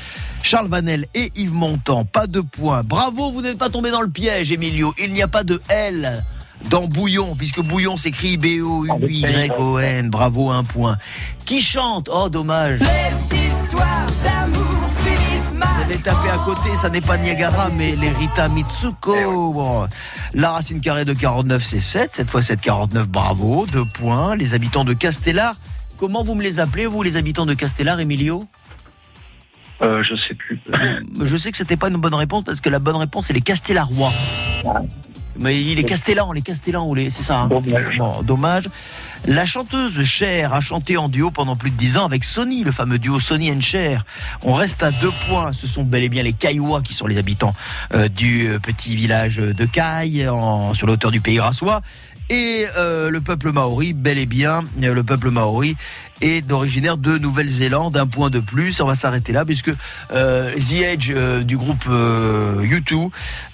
Charles 0.44 0.68
Vanel 0.68 1.08
et 1.16 1.32
Yves 1.36 1.54
Montand. 1.54 2.06
Pas 2.06 2.28
de 2.28 2.42
points. 2.42 2.84
Bravo, 2.84 3.32
vous 3.32 3.42
n'êtes 3.42 3.58
pas 3.58 3.70
tombé 3.70 3.90
dans 3.90 4.02
le 4.02 4.10
piège, 4.10 4.52
Emilio. 4.52 4.94
Il 5.02 5.12
n'y 5.14 5.24
a 5.24 5.28
pas 5.28 5.44
de 5.44 5.60
L 5.70 6.24
dans 6.70 6.88
Bouillon, 6.88 7.36
puisque 7.36 7.62
Bouillon 7.62 7.98
s'écrit 7.98 8.38
B-O-U-Y-O-N. 8.38 10.10
Bravo, 10.10 10.52
un 10.52 10.64
point. 10.64 10.98
Qui 11.46 11.62
chante? 11.62 12.10
Oh, 12.12 12.30
dommage. 12.30 12.80
Les 12.80 13.38
histoires 13.38 14.08
d'amour. 14.24 14.93
Vous 15.54 15.82
avez 15.92 15.98
tapé 15.98 16.30
à 16.30 16.38
côté, 16.46 16.76
ça 16.76 16.90
n'est 16.90 17.02
pas 17.02 17.18
Niagara, 17.18 17.70
mais 17.70 17.96
les 17.96 18.10
Rita 18.10 18.50
Mitsuko. 18.50 19.16
Eh 19.16 19.24
Bon. 19.26 19.88
La 20.34 20.52
racine 20.52 20.82
carrée 20.82 21.06
de 21.06 21.14
49, 21.14 21.64
c'est 21.64 21.80
7. 21.80 22.12
Cette 22.14 22.30
fois, 22.30 22.42
7, 22.42 22.60
49, 22.62 23.08
bravo. 23.08 23.66
Deux 23.72 23.86
points. 23.94 24.36
Les 24.36 24.54
habitants 24.54 24.84
de 24.86 24.94
Castellar. 24.94 25.56
Comment 25.98 26.24
vous 26.24 26.34
me 26.36 26.42
les 26.44 26.60
appelez, 26.60 26.86
vous, 26.86 27.04
les 27.04 27.18
habitants 27.18 27.46
de 27.46 27.54
Castellar, 27.54 28.00
Emilio? 28.00 28.46
Euh, 29.82 30.02
je 30.04 30.16
sais 30.16 30.34
plus. 30.34 30.60
Euh, 30.74 31.00
Je 31.24 31.38
sais 31.38 31.52
que 31.52 31.58
c'était 31.58 31.78
pas 31.78 31.90
une 31.90 31.98
bonne 31.98 32.14
réponse 32.16 32.44
parce 32.46 32.60
que 32.62 32.70
la 32.70 32.80
bonne 32.80 32.96
réponse, 32.96 33.28
c'est 33.28 33.34
les 33.34 33.42
Castellarois. 33.42 34.12
Mais 35.38 35.54
les 35.56 35.84
Castellans, 35.84 36.32
les 36.32 36.42
Castellans, 36.44 36.88
ou 36.88 36.94
les, 36.96 37.10
c'est 37.10 37.24
ça. 37.24 37.42
hein 37.42 37.48
Dommage. 37.48 37.98
Bon, 37.98 38.22
dommage. 38.24 38.70
La 39.26 39.46
chanteuse 39.46 40.04
Cher 40.04 40.54
a 40.54 40.60
chanté 40.60 40.98
en 40.98 41.08
duo 41.08 41.32
pendant 41.32 41.56
plus 41.56 41.72
de 41.72 41.78
10 41.78 41.96
ans 41.96 42.06
avec 42.06 42.26
Sony, 42.26 42.66
le 42.66 42.74
fameux 42.74 43.00
duo 43.00 43.22
Sony 43.22 43.54
and 43.54 43.62
Cher. 43.62 44.06
On 44.42 44.54
reste 44.54 44.84
à 44.84 44.92
deux 44.92 45.12
points. 45.28 45.54
Ce 45.54 45.66
sont 45.66 45.84
bel 45.84 46.04
et 46.04 46.10
bien 46.10 46.24
les 46.24 46.34
Caillois 46.34 46.82
qui 46.82 46.94
sont 46.94 47.08
les 47.08 47.18
habitants 47.18 47.56
euh, 47.94 48.10
du 48.10 48.48
euh, 48.50 48.60
petit 48.60 48.98
village 48.98 49.38
de 49.38 49.66
Caille, 49.66 50.28
sur 50.74 50.88
la 50.88 50.94
hauteur 50.94 51.12
du 51.12 51.22
pays 51.22 51.38
grassois. 51.38 51.82
Et 52.30 52.66
euh, 52.78 53.10
le 53.10 53.22
peuple 53.22 53.52
maori, 53.52 53.94
bel 53.94 54.18
et 54.18 54.26
bien, 54.26 54.64
le 54.78 55.04
peuple 55.04 55.30
maori 55.30 55.78
est 56.22 56.42
d'originaire 56.42 56.98
de 56.98 57.18
Nouvelle-Zélande. 57.18 57.98
Un 57.98 58.08
point 58.08 58.30
de 58.30 58.40
plus. 58.40 58.82
On 58.82 58.86
va 58.86 58.96
s'arrêter 58.96 59.32
là 59.32 59.46
puisque 59.46 59.72
euh, 60.12 60.54
The 60.54 60.74
Edge 60.74 61.12
euh, 61.12 61.44
du 61.44 61.58
groupe 61.58 61.86
euh, 61.90 62.64
U2 62.64 63.10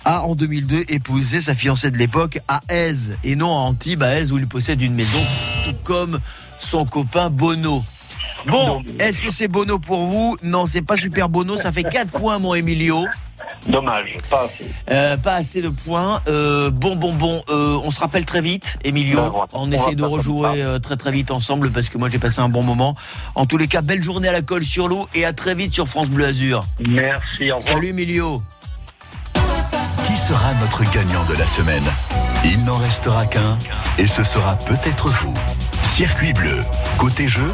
a 0.05 0.23
en 0.23 0.35
2002 0.35 0.83
épousé 0.89 1.41
sa 1.41 1.55
fiancée 1.55 1.91
de 1.91 1.97
l'époque 1.97 2.39
à 2.47 2.61
Aise 2.69 3.17
et 3.23 3.35
non 3.35 3.51
à 3.57 3.61
Antibes, 3.61 4.03
à 4.03 4.15
Aise 4.15 4.31
où 4.31 4.37
il 4.37 4.47
possède 4.47 4.81
une 4.81 4.95
maison, 4.95 5.19
tout 5.65 5.75
comme 5.83 6.19
son 6.59 6.85
copain 6.85 7.29
Bono. 7.29 7.83
Bon, 8.45 8.83
est-ce 8.99 9.21
que 9.21 9.29
c'est 9.29 9.47
Bono 9.47 9.79
pour 9.79 10.05
vous 10.05 10.37
Non, 10.43 10.65
c'est 10.65 10.81
pas 10.81 10.95
super 10.95 11.29
Bono, 11.29 11.57
ça 11.57 11.71
fait 11.71 11.83
4 11.83 12.11
points 12.11 12.39
mon 12.39 12.55
Emilio. 12.55 13.05
Dommage, 13.67 14.17
pas 14.29 14.43
assez. 14.43 14.65
Euh, 14.89 15.17
pas 15.17 15.35
assez 15.35 15.61
de 15.61 15.69
points. 15.69 16.21
Euh, 16.27 16.71
bon, 16.71 16.95
bon, 16.95 17.13
bon, 17.13 17.41
euh, 17.49 17.79
on 17.83 17.91
se 17.91 17.99
rappelle 17.99 18.25
très 18.25 18.41
vite, 18.41 18.77
Emilio. 18.83 19.17
Ben. 19.17 19.31
On 19.53 19.69
On 19.69 19.71
essaie 19.71 19.95
de 19.95 20.03
rejouer 20.03 20.77
très 20.81 20.97
très 20.97 21.11
vite 21.11 21.31
ensemble 21.31 21.71
parce 21.71 21.89
que 21.89 21.97
moi 21.97 22.09
j'ai 22.09 22.19
passé 22.19 22.39
un 22.39 22.49
bon 22.49 22.63
moment. 22.63 22.95
En 23.35 23.45
tous 23.45 23.57
les 23.57 23.67
cas, 23.67 23.81
belle 23.81 24.01
journée 24.01 24.29
à 24.29 24.31
la 24.31 24.41
colle 24.41 24.63
sur 24.63 24.87
l'eau 24.87 25.07
et 25.13 25.25
à 25.25 25.33
très 25.33 25.55
vite 25.55 25.73
sur 25.73 25.87
France 25.87 26.09
Bleu 26.09 26.25
Azur. 26.25 26.65
Merci, 26.79 27.51
au 27.51 27.57
revoir. 27.57 27.61
Salut 27.61 27.87
Emilio. 27.89 28.41
Qui 30.05 30.15
sera 30.17 30.53
notre 30.55 30.83
gagnant 30.91 31.23
de 31.25 31.35
la 31.35 31.45
semaine? 31.45 31.85
Il 32.45 32.63
n'en 32.63 32.77
restera 32.77 33.25
qu'un 33.25 33.59
et 33.97 34.07
ce 34.07 34.23
sera 34.23 34.55
peut-être 34.55 35.09
vous. 35.09 35.33
Circuit 35.83 36.33
bleu, 36.33 36.59
côté 36.97 37.27
jeu, 37.27 37.51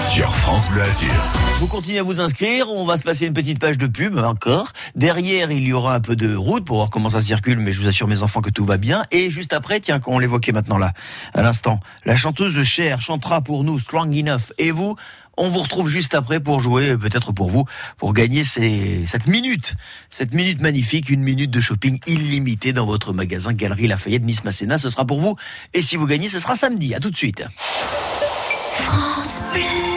sur 0.00 0.34
France 0.36 0.70
Bleu 0.70 0.82
Azur. 0.82 1.12
Vous 1.58 1.66
continuez 1.66 1.98
à 1.98 2.02
vous 2.02 2.20
inscrire, 2.20 2.70
on 2.70 2.84
va 2.84 2.96
se 2.96 3.02
passer 3.02 3.26
une 3.26 3.32
petite 3.32 3.58
page 3.58 3.78
de 3.78 3.86
pub 3.86 4.16
encore. 4.18 4.72
Derrière, 4.94 5.50
il 5.50 5.66
y 5.66 5.72
aura 5.72 5.94
un 5.94 6.00
peu 6.00 6.14
de 6.14 6.34
route 6.34 6.64
pour 6.64 6.76
voir 6.76 6.90
comment 6.90 7.08
ça 7.08 7.20
circule, 7.20 7.58
mais 7.58 7.72
je 7.72 7.80
vous 7.80 7.88
assure 7.88 8.06
mes 8.06 8.22
enfants 8.22 8.40
que 8.40 8.50
tout 8.50 8.64
va 8.64 8.76
bien. 8.76 9.02
Et 9.10 9.30
juste 9.30 9.52
après, 9.52 9.80
tiens, 9.80 10.00
on 10.06 10.18
l'évoquait 10.18 10.52
maintenant 10.52 10.78
là, 10.78 10.92
à 11.34 11.42
l'instant, 11.42 11.80
la 12.04 12.16
chanteuse 12.16 12.62
Cher 12.62 13.00
chantera 13.00 13.40
pour 13.40 13.64
nous 13.64 13.78
Strong 13.78 14.14
Enough. 14.14 14.52
Et 14.58 14.70
vous, 14.70 14.94
on 15.36 15.48
vous 15.48 15.60
retrouve 15.60 15.88
juste 15.88 16.14
après 16.14 16.38
pour 16.38 16.60
jouer, 16.60 16.96
peut-être 16.96 17.32
pour 17.32 17.50
vous, 17.50 17.64
pour 17.96 18.12
gagner 18.12 18.44
cette 18.44 19.26
minute, 19.26 19.74
cette 20.10 20.32
minute 20.34 20.60
magnifique, 20.60 21.10
une 21.10 21.22
minute 21.22 21.50
de 21.50 21.60
shopping 21.60 21.98
illimitée 22.06 22.72
dans 22.72 22.86
votre 22.86 23.12
magasin 23.12 23.52
Galerie 23.52 23.88
Lafayette 23.88 24.22
Nice 24.22 24.44
Masséna. 24.44 24.78
Ce 24.78 24.90
sera 24.90 25.04
pour 25.04 25.20
vous. 25.20 25.36
Et 25.74 25.82
si 25.82 25.96
vous 25.96 26.06
gagnez, 26.06 26.28
ce 26.28 26.38
sera 26.38 26.54
samedi. 26.54 26.94
À 26.94 27.00
tout 27.00 27.10
de 27.10 27.16
suite. 27.16 27.42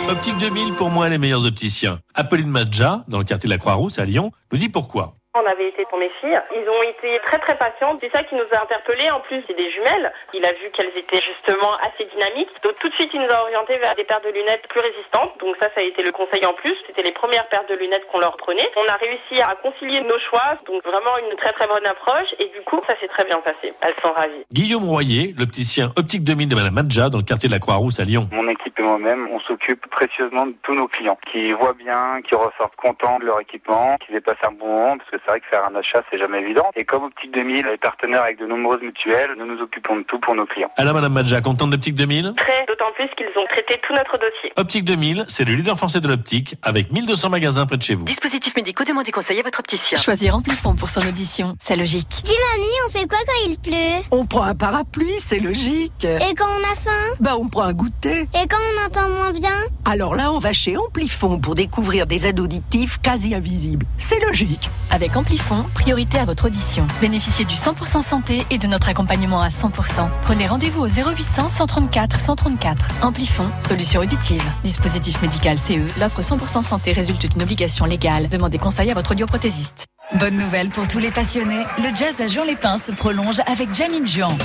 Optique 0.10 0.38
2000, 0.40 0.74
pour 0.74 0.90
moi, 0.90 1.08
les 1.10 1.18
meilleurs 1.18 1.46
opticiens. 1.46 2.00
Apolline 2.16 2.50
Madja, 2.50 3.04
dans 3.08 3.20
le 3.20 3.24
quartier 3.24 3.48
de 3.48 3.54
la 3.54 3.58
Croix-Rousse 3.58 4.00
à 4.00 4.06
Lyon, 4.06 4.32
nous 4.52 4.58
dit 4.58 4.70
pourquoi. 4.70 5.16
On 5.34 5.48
avait 5.48 5.70
été 5.70 5.86
pour 5.86 5.98
mes 5.98 6.12
filles. 6.20 6.36
Ils 6.52 6.68
ont 6.68 6.84
été 6.84 7.18
très 7.24 7.40
très 7.40 7.56
patients. 7.56 7.98
C'est 8.02 8.12
ça 8.12 8.22
qui 8.22 8.36
nous 8.36 8.44
a 8.52 8.64
interpellés. 8.64 9.10
En 9.12 9.22
plus, 9.22 9.42
c'est 9.48 9.56
des 9.56 9.72
jumelles. 9.72 10.12
Il 10.34 10.44
a 10.44 10.52
vu 10.52 10.68
qu'elles 10.76 10.92
étaient 10.92 11.24
justement 11.24 11.72
assez 11.80 12.04
dynamiques. 12.04 12.52
Donc 12.62 12.76
tout 12.80 12.90
de 12.90 12.94
suite, 12.96 13.12
il 13.14 13.22
nous 13.22 13.32
a 13.32 13.44
orientés 13.44 13.78
vers 13.78 13.96
des 13.96 14.04
paires 14.04 14.20
de 14.20 14.28
lunettes 14.28 14.68
plus 14.68 14.82
résistantes. 14.82 15.32
Donc 15.40 15.56
ça, 15.62 15.72
ça 15.74 15.80
a 15.80 15.88
été 15.88 16.04
le 16.04 16.12
conseil 16.12 16.46
en 16.46 16.52
plus. 16.52 16.76
C'était 16.86 17.04
les 17.04 17.14
premières 17.14 17.48
paires 17.48 17.64
de 17.64 17.76
lunettes 17.76 18.04
qu'on 18.12 18.20
leur 18.20 18.36
prenait. 18.36 18.68
On 18.76 18.84
a 18.92 19.00
réussi 19.00 19.40
à 19.40 19.56
concilier 19.56 20.02
nos 20.02 20.20
choix. 20.20 20.60
Donc 20.68 20.84
vraiment 20.84 21.16
une 21.24 21.38
très 21.38 21.54
très 21.54 21.66
bonne 21.66 21.88
approche. 21.88 22.36
Et 22.38 22.52
du 22.52 22.60
coup, 22.68 22.82
ça 22.86 23.00
s'est 23.00 23.08
très 23.08 23.24
bien 23.24 23.40
passé. 23.40 23.72
Elles 23.80 23.96
sont 24.04 24.12
ravies. 24.12 24.44
Guillaume 24.52 24.84
Royer, 24.84 25.32
l'opticien 25.40 25.94
Optique 25.96 26.26
2000 26.26 26.50
de 26.50 26.56
Madame 26.56 26.76
Madja 26.76 27.08
dans 27.08 27.20
le 27.20 27.24
quartier 27.24 27.48
de 27.48 27.54
la 27.54 27.60
Croix-Rousse 27.60 28.02
à 28.02 28.04
Lyon. 28.04 28.28
Mon 28.34 28.50
équipe 28.50 28.78
et 28.78 28.84
moi-même, 28.84 29.30
on 29.32 29.40
s'occupe 29.40 29.88
précieusement 29.88 30.48
de 30.48 30.56
tous 30.64 30.76
nos 30.76 30.90
clients 30.90 31.18
qui 31.32 31.54
voient 31.54 31.76
bien, 31.80 32.20
qui 32.28 32.36
ressortent 32.36 32.76
contents 32.76 33.18
de 33.20 33.26
leur 33.32 33.40
équipement, 33.40 33.96
qui 34.06 34.12
dépassent 34.12 34.44
un 34.44 34.52
bon 34.52 34.68
moment 34.68 34.98
parce 34.98 35.10
que 35.10 35.21
c'est 35.26 35.32
vrai 35.32 35.40
que 35.40 35.48
faire 35.48 35.66
un 35.66 35.76
achat, 35.76 36.02
c'est 36.10 36.18
jamais 36.18 36.40
évident. 36.42 36.66
Et 36.76 36.86
comme 36.86 37.04
Optique 37.04 37.34
2000 37.34 37.68
est 37.68 37.78
partenaire 37.78 38.24
avec 38.24 38.40
de 38.40 38.46
nombreuses 38.46 38.82
mutuelles, 38.82 39.32
nous 39.38 39.46
nous 39.46 39.62
occupons 39.62 39.98
de 39.98 40.04
tout 40.04 40.20
pour 40.20 40.36
nos 40.36 40.46
clients. 40.46 40.72
Alors 40.78 40.94
Madame 40.94 41.14
Madja, 41.14 41.42
contente 41.42 41.70
d'Optique 41.72 41.96
2000 41.96 42.34
Très, 42.38 42.66
d'autant 42.68 42.92
plus 42.96 43.08
qu'ils 43.18 43.28
ont 43.42 43.46
traité 43.50 43.80
tout 43.82 43.94
notre 43.94 44.18
dossier. 44.18 44.52
Optique 44.58 44.86
2000, 44.86 45.26
c'est 45.28 45.46
le 45.46 45.54
leader 45.54 45.78
français 45.78 46.02
de 46.02 46.08
l'optique 46.08 46.56
avec 46.64 46.92
1200 46.92 47.30
magasins 47.30 47.66
près 47.66 47.78
de 47.78 47.84
chez 47.84 47.96
vous. 47.96 48.06
Dispositifs 48.06 48.56
médicaux, 48.56 48.84
demandez 48.84 49.12
conseil 49.12 49.40
à 49.40 49.44
votre 49.44 49.60
opticien. 49.60 49.98
Choisir 49.98 50.36
Amplifon 50.36 50.76
pour 50.76 50.90
son 50.90 51.02
audition, 51.02 51.56
c'est 51.60 51.76
logique. 51.76 52.22
Dis 52.24 52.36
mamie, 52.54 52.68
on 52.88 52.90
fait 52.90 53.08
quoi 53.08 53.20
quand 53.26 53.50
il 53.50 53.58
pleut? 53.60 54.06
On 54.12 54.26
prend 54.26 54.44
un 54.44 54.56
parapluie, 54.56 55.18
c'est 55.18 55.40
logique. 55.40 56.04
Et 56.04 56.36
quand 56.36 56.46
on 56.46 56.72
a 56.72 56.76
faim? 56.76 57.16
Bah 57.20 57.36
on 57.38 57.48
prend 57.48 57.64
un 57.64 57.74
goûter. 57.74 58.22
Et 58.22 58.48
quand 58.50 58.58
on 58.58 58.86
entend 58.86 59.10
moins 59.10 59.32
bien? 59.32 59.50
Alors 59.90 60.16
là, 60.16 60.32
on 60.32 60.40
va 60.40 60.52
chez 60.52 60.78
Amplifon 60.78 61.40
pour 61.40 61.56
découvrir 61.56 62.06
des 62.08 62.28
aides 62.28 62.40
auditives 62.40 63.00
quasi 63.02 63.36
invisibles. 63.36 63.86
C'est 63.98 64.20
logique. 64.20 64.70
Avec 64.90 65.11
Amplifon, 65.16 65.66
priorité 65.74 66.18
à 66.18 66.26
votre 66.26 66.46
audition. 66.46 66.88
Bénéficiez 67.02 67.46
du 67.46 67.56
100% 67.56 68.02
santé 68.02 68.46
et 68.50 68.58
de 68.58 68.68
notre 68.68 68.90
accompagnement 68.90 69.42
à 69.42 69.50
100%. 69.50 70.10
Prenez 70.24 70.48
rendez-vous 70.48 70.82
au 70.82 70.88
0800 70.88 71.50
134 71.50 72.20
134. 72.20 72.90
Amplifon, 73.02 73.52
solution 73.60 74.02
auditive. 74.02 74.44
Dispositif 74.64 75.22
médical 75.22 75.58
CE, 75.58 76.00
l'offre 76.00 76.22
100% 76.22 76.64
santé 76.64 76.94
résulte 76.94 77.26
d'une 77.26 77.42
obligation 77.42 77.86
légale. 77.86 78.30
Demandez 78.30 78.58
conseil 78.58 78.90
à 78.92 78.94
votre 78.94 79.12
audioprothésiste. 79.12 79.86
Bonne 80.20 80.38
nouvelle 80.38 80.70
pour 80.70 80.88
tous 80.88 81.00
les 81.00 81.12
passionnés, 81.12 81.64
le 81.78 81.96
jazz 81.96 82.20
à 82.20 82.28
Juan-les-Pins 82.28 82.78
se 82.78 82.92
prolonge 82.92 83.40
avec 83.46 83.74
Jamin 83.74 84.06
Juan. 84.06 84.36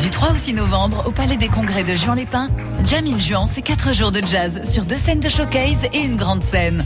Du 0.00 0.10
3 0.10 0.32
au 0.32 0.36
6 0.36 0.54
novembre, 0.54 1.04
au 1.06 1.12
Palais 1.12 1.36
des 1.36 1.48
Congrès 1.48 1.82
de 1.82 1.94
Juan-les-Pins, 1.94 2.50
Jamin 2.84 3.18
Juan, 3.18 3.46
c'est 3.46 3.62
4 3.62 3.94
jours 3.94 4.12
de 4.12 4.20
jazz 4.26 4.70
sur 4.70 4.84
deux 4.84 4.98
scènes 4.98 5.20
de 5.20 5.28
showcase 5.28 5.84
et 5.92 6.02
une 6.02 6.16
grande 6.16 6.42
scène. 6.42 6.84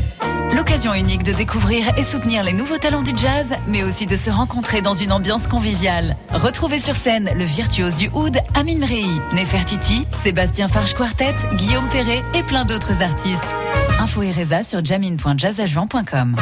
L'occasion 0.55 0.95
unique 0.95 1.23
de 1.23 1.33
découvrir 1.33 1.97
et 1.99 2.03
soutenir 2.03 2.43
les 2.43 2.53
nouveaux 2.53 2.79
talents 2.79 3.03
du 3.03 3.13
jazz, 3.17 3.55
mais 3.67 3.83
aussi 3.83 4.07
de 4.07 4.17
se 4.17 4.31
rencontrer 4.31 4.81
dans 4.81 4.95
une 4.95 5.13
ambiance 5.13 5.47
conviviale. 5.47 6.17
Retrouvez 6.33 6.79
sur 6.79 6.97
scène 6.97 7.31
le 7.35 7.45
virtuose 7.45 7.95
du 7.95 8.09
oud, 8.13 8.37
Amin 8.55 8.85
Rei, 8.85 9.05
Nefertiti, 9.35 10.07
Sébastien 10.23 10.69
Farge 10.69 10.95
Quartet, 10.95 11.35
Guillaume 11.55 11.89
Perret 11.89 12.23
et 12.35 12.43
plein 12.43 12.65
d'autres 12.65 13.03
artistes. 13.03 13.45
Info 14.01 14.23
et 14.23 14.33
Reza 14.33 14.63
sur 14.63 14.85
jamin.jazzajuan.com. 14.85 16.37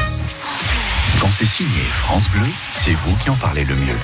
Quand 1.21 1.29
c'est 1.29 1.47
signé 1.47 1.81
France 1.91 2.29
Bleu, 2.31 2.47
c'est 2.73 2.93
vous 2.93 3.17
qui 3.17 3.31
en 3.31 3.37
parlez 3.37 3.65
le 3.65 3.75
mieux. 3.75 3.97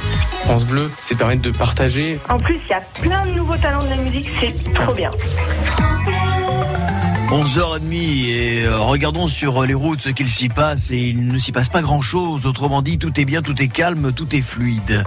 France 0.45 0.65
Bleu, 0.65 0.91
c'est 0.99 1.15
permettre 1.15 1.43
de 1.43 1.51
partager. 1.51 2.19
En 2.29 2.39
plus, 2.39 2.59
il 2.67 2.71
y 2.71 2.75
a 2.75 2.81
plein 2.81 3.23
de 3.27 3.33
nouveaux 3.33 3.57
talents 3.57 3.85
de 3.85 3.91
la 3.91 3.97
musique, 3.97 4.29
c'est 4.41 4.73
trop 4.73 4.95
bien. 4.95 5.11
11h30 7.33 7.95
et 7.95 8.65
euh, 8.67 8.79
regardons 8.79 9.27
sur 9.27 9.65
les 9.65 9.73
routes 9.73 10.03
ce 10.03 10.11
qu'il 10.11 10.29
s'y 10.29 10.51
passe 10.51 10.91
et 10.91 10.99
il 10.99 11.27
ne 11.27 11.39
s'y 11.39 11.51
passe 11.51 11.71
pas 11.71 11.81
grand 11.81 12.03
chose. 12.03 12.45
Autrement 12.45 12.83
dit, 12.83 12.99
tout 12.99 13.19
est 13.19 13.25
bien, 13.25 13.41
tout 13.41 13.61
est 13.63 13.69
calme, 13.69 14.13
tout 14.13 14.37
est 14.37 14.43
fluide. 14.43 15.03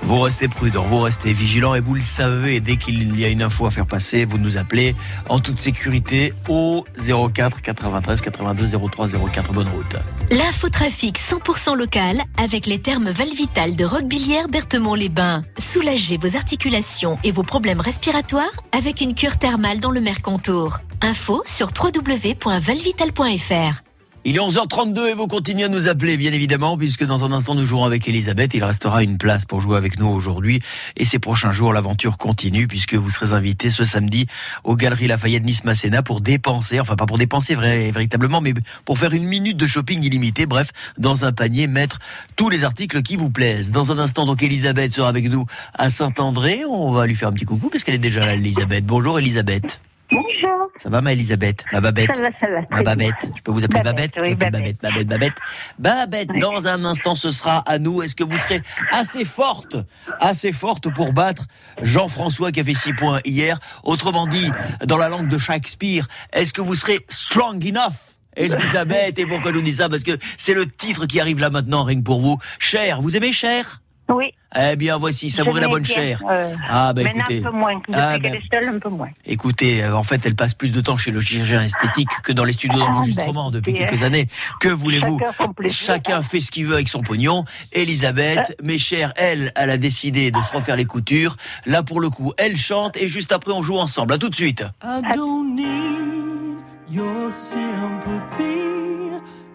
Vous 0.00 0.18
restez 0.18 0.48
prudent, 0.48 0.84
vous 0.84 1.00
restez 1.00 1.34
vigilant 1.34 1.74
et 1.74 1.80
vous 1.80 1.92
le 1.92 2.00
savez, 2.00 2.60
dès 2.60 2.76
qu'il 2.76 3.20
y 3.20 3.26
a 3.26 3.28
une 3.28 3.42
info 3.42 3.66
à 3.66 3.70
faire 3.70 3.84
passer, 3.84 4.24
vous 4.24 4.38
nous 4.38 4.56
appelez 4.56 4.96
en 5.28 5.38
toute 5.38 5.58
sécurité 5.58 6.32
au 6.48 6.82
04 6.96 7.60
93 7.60 8.22
82 8.22 8.66
03 8.90 9.08
04. 9.30 9.52
Bonne 9.52 9.68
route. 9.68 9.96
L'infotrafic 10.30 11.18
100% 11.18 11.76
local 11.76 12.22
avec 12.42 12.64
les 12.64 12.78
termes 12.78 13.10
Valvital 13.10 13.76
de 13.76 13.84
Roquebillière 13.84 14.48
Berthemont-les-Bains. 14.48 15.44
Soulagez 15.58 16.16
vos 16.16 16.36
articulations 16.36 17.18
et 17.22 17.32
vos 17.32 17.42
problèmes 17.42 17.82
respiratoires 17.82 18.62
avec 18.72 19.02
une 19.02 19.12
cure 19.12 19.36
thermale 19.36 19.78
dans 19.78 19.90
le 19.90 20.00
Mercontour. 20.00 20.80
Info 21.02 21.42
sur 21.46 21.70
www.valvital.fr. 21.78 23.82
Il 24.28 24.34
est 24.34 24.40
11h32 24.40 25.10
et 25.10 25.14
vous 25.14 25.28
continuez 25.28 25.64
à 25.64 25.68
nous 25.68 25.86
appeler, 25.86 26.16
bien 26.16 26.32
évidemment, 26.32 26.76
puisque 26.76 27.04
dans 27.04 27.24
un 27.24 27.30
instant, 27.30 27.54
nous 27.54 27.64
jouerons 27.64 27.84
avec 27.84 28.08
Elisabeth. 28.08 28.54
Il 28.54 28.64
restera 28.64 29.04
une 29.04 29.18
place 29.18 29.44
pour 29.44 29.60
jouer 29.60 29.76
avec 29.76 30.00
nous 30.00 30.08
aujourd'hui. 30.08 30.60
Et 30.96 31.04
ces 31.04 31.20
prochains 31.20 31.52
jours, 31.52 31.72
l'aventure 31.72 32.18
continue, 32.18 32.66
puisque 32.66 32.94
vous 32.94 33.08
serez 33.08 33.36
invité 33.36 33.70
ce 33.70 33.84
samedi 33.84 34.26
aux 34.64 34.74
Galeries 34.74 35.06
Lafayette 35.06 35.44
Nice 35.44 35.62
Masséna 35.62 36.02
pour 36.02 36.20
dépenser, 36.20 36.80
enfin 36.80 36.96
pas 36.96 37.06
pour 37.06 37.18
dépenser 37.18 37.54
vrai, 37.54 37.92
véritablement, 37.92 38.40
mais 38.40 38.52
pour 38.84 38.98
faire 38.98 39.12
une 39.12 39.26
minute 39.26 39.56
de 39.56 39.66
shopping 39.68 40.02
illimité. 40.02 40.46
Bref, 40.46 40.72
dans 40.98 41.24
un 41.24 41.30
panier, 41.30 41.68
mettre 41.68 42.00
tous 42.34 42.48
les 42.48 42.64
articles 42.64 43.02
qui 43.02 43.14
vous 43.14 43.30
plaisent. 43.30 43.70
Dans 43.70 43.92
un 43.92 43.98
instant, 43.98 44.26
donc, 44.26 44.42
Elisabeth 44.42 44.92
sera 44.92 45.08
avec 45.08 45.30
nous 45.30 45.46
à 45.74 45.88
Saint-André. 45.88 46.64
On 46.68 46.90
va 46.90 47.06
lui 47.06 47.14
faire 47.14 47.28
un 47.28 47.32
petit 47.32 47.44
coucou, 47.44 47.68
parce 47.68 47.84
qu'elle 47.84 47.94
est 47.94 47.98
déjà 47.98 48.26
là, 48.26 48.34
Elisabeth. 48.34 48.84
Bonjour, 48.84 49.20
Elisabeth. 49.20 49.80
Bonjour. 50.10 50.70
Ça 50.78 50.88
va, 50.88 51.00
ma 51.00 51.12
Elisabeth? 51.12 51.64
Ma 51.72 51.80
Babette 51.80 52.14
Ça 52.14 52.22
va, 52.22 52.28
ça 52.38 52.46
va. 52.48 52.60
Ma 52.70 52.82
Babette. 52.82 53.14
Je 53.36 53.42
peux 53.42 53.50
vous 53.50 53.64
appeler 53.64 53.80
Babette, 53.82 54.14
Babette, 54.14 54.18
oui, 54.22 54.32
appeler 54.32 54.50
Babette, 54.50 54.80
Babette, 54.80 55.08
Babette. 55.08 55.34
Babette, 55.78 56.28
dans 56.40 56.68
un 56.68 56.84
instant, 56.84 57.14
ce 57.14 57.30
sera 57.30 57.58
à 57.66 57.78
nous. 57.78 58.02
Est-ce 58.02 58.14
que 58.14 58.24
vous 58.24 58.36
serez 58.36 58.62
assez 58.92 59.24
forte, 59.24 59.76
assez 60.20 60.52
forte 60.52 60.92
pour 60.94 61.12
battre 61.12 61.46
Jean-François 61.82 62.52
qui 62.52 62.60
a 62.60 62.64
fait 62.64 62.74
6 62.74 62.92
points 62.94 63.20
hier? 63.24 63.58
Autrement 63.82 64.26
dit, 64.26 64.50
dans 64.84 64.96
la 64.96 65.08
langue 65.08 65.28
de 65.28 65.38
Shakespeare, 65.38 66.06
est-ce 66.32 66.52
que 66.52 66.60
vous 66.60 66.74
serez 66.74 67.04
strong 67.08 67.64
enough 67.66 68.16
Elisabeth, 68.36 69.18
et 69.18 69.26
pourquoi 69.26 69.50
je 69.50 69.56
vous 69.56 69.62
dis 69.62 69.72
ça? 69.72 69.88
Parce 69.88 70.02
que 70.02 70.18
c'est 70.36 70.52
le 70.52 70.66
titre 70.66 71.06
qui 71.06 71.20
arrive 71.20 71.40
là 71.40 71.48
maintenant, 71.48 71.84
rien 71.84 71.98
que 71.98 72.04
pour 72.04 72.20
vous. 72.20 72.36
Cher, 72.58 73.00
vous 73.00 73.16
aimez 73.16 73.32
Cher? 73.32 73.80
Oui. 74.08 74.32
Eh 74.58 74.76
bien, 74.76 74.96
voici, 74.98 75.30
savourez 75.30 75.60
la 75.60 75.68
bonne 75.68 75.84
chair. 75.84 76.22
ah, 76.68 76.92
bah 76.94 77.02
Maintenant, 77.02 77.20
écoutez. 77.28 77.44
un 77.44 77.50
peu 77.50 77.56
moins. 77.56 77.74
Depuis 77.74 77.92
Ah, 77.94 78.18
ben, 78.18 78.34
est 78.34 78.42
seule, 78.52 78.68
un 78.74 78.78
peu 78.78 78.88
moins. 78.88 79.08
Écoutez, 79.26 79.82
euh, 79.82 79.96
en 79.96 80.04
fait, 80.04 80.24
elle 80.24 80.36
passe 80.36 80.54
plus 80.54 80.70
de 80.70 80.80
temps 80.80 80.96
chez 80.96 81.10
le 81.10 81.20
chirurgien 81.20 81.62
esthétique 81.62 82.08
que 82.22 82.32
dans 82.32 82.44
les 82.44 82.52
studios 82.52 82.80
Ah, 82.82 82.86
d'enregistrement 82.92 83.50
ben, 83.50 83.58
depuis 83.58 83.72
écoutez, 83.72 83.88
quelques 83.88 84.02
années. 84.04 84.28
Que 84.60 84.68
voulez-vous 84.68 85.18
chacun. 85.18 85.68
Chacun 85.70 86.22
fait 86.22 86.40
ce 86.40 86.50
qu'il 86.52 86.66
veut 86.66 86.74
avec 86.74 86.88
son 86.88 87.02
pognon. 87.02 87.44
Elisabeth, 87.72 88.56
mes 88.62 88.78
chers, 88.78 89.12
elle, 89.16 89.50
elle 89.56 89.70
a 89.70 89.76
décidé 89.76 90.30
de 90.30 90.38
se 90.40 90.52
refaire 90.56 90.76
les 90.76 90.84
coutures. 90.86 91.36
Là, 91.66 91.82
pour 91.82 92.00
le 92.00 92.08
coup, 92.08 92.32
elle 92.38 92.56
chante 92.56 92.96
et 92.96 93.08
juste 93.08 93.32
après, 93.32 93.52
on 93.52 93.62
joue 93.62 93.76
ensemble. 93.78 94.12
À 94.14 94.18
tout 94.18 94.28
de 94.28 94.36
suite. 94.36 94.64
I 94.84 95.02
don't 95.14 95.54
need 95.56 96.58
your 96.90 97.32
sympathy. 97.32 98.62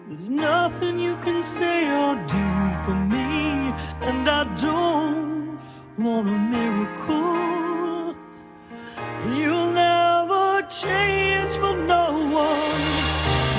There's 0.08 0.28
nothing 0.30 1.00
you 1.00 1.16
can 1.24 1.40
say 1.40 1.88
or 1.90 2.16
do 2.28 2.36
for 2.84 2.94
me. 2.94 3.21
And 4.04 4.28
I 4.28 4.42
don't 4.56 5.58
want 5.96 6.28
a 6.28 6.38
miracle. 6.54 8.16
You'll 9.36 9.72
never 9.72 10.62
change 10.68 11.52
for 11.52 11.76
no 11.76 12.06
one. 12.46 12.82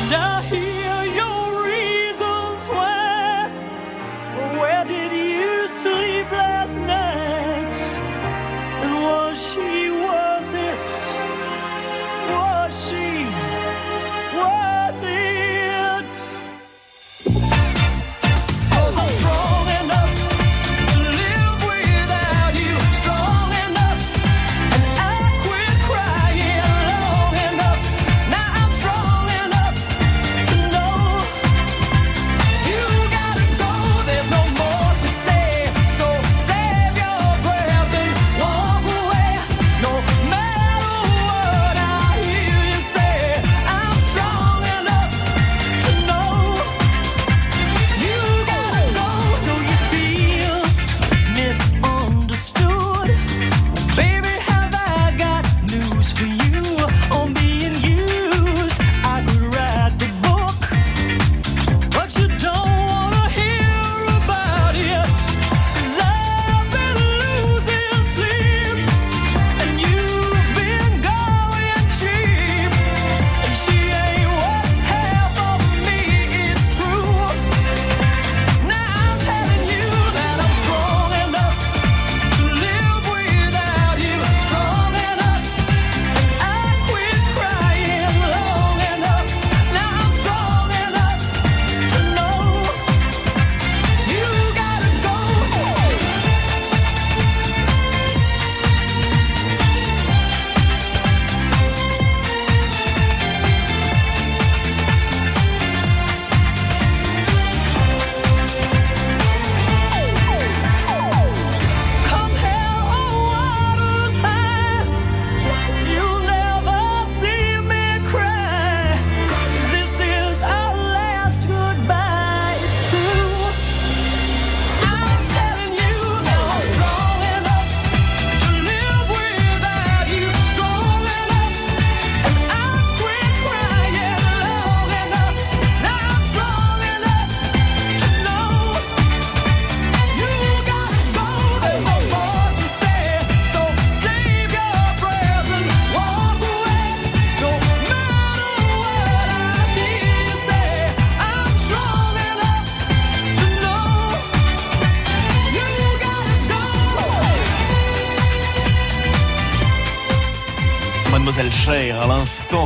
And 0.01 0.13
I 0.13 0.41
hear 0.51 0.97
your 1.21 1.43
reasons 1.71 2.67
why. 2.67 3.49
Where 4.60 4.86
did 4.86 5.12
you 5.13 5.65
sleep 5.67 6.29
last 6.32 6.79
night? 6.79 7.75
And 8.84 8.93
was 8.95 9.53
she 9.53 9.89
worth 9.91 10.22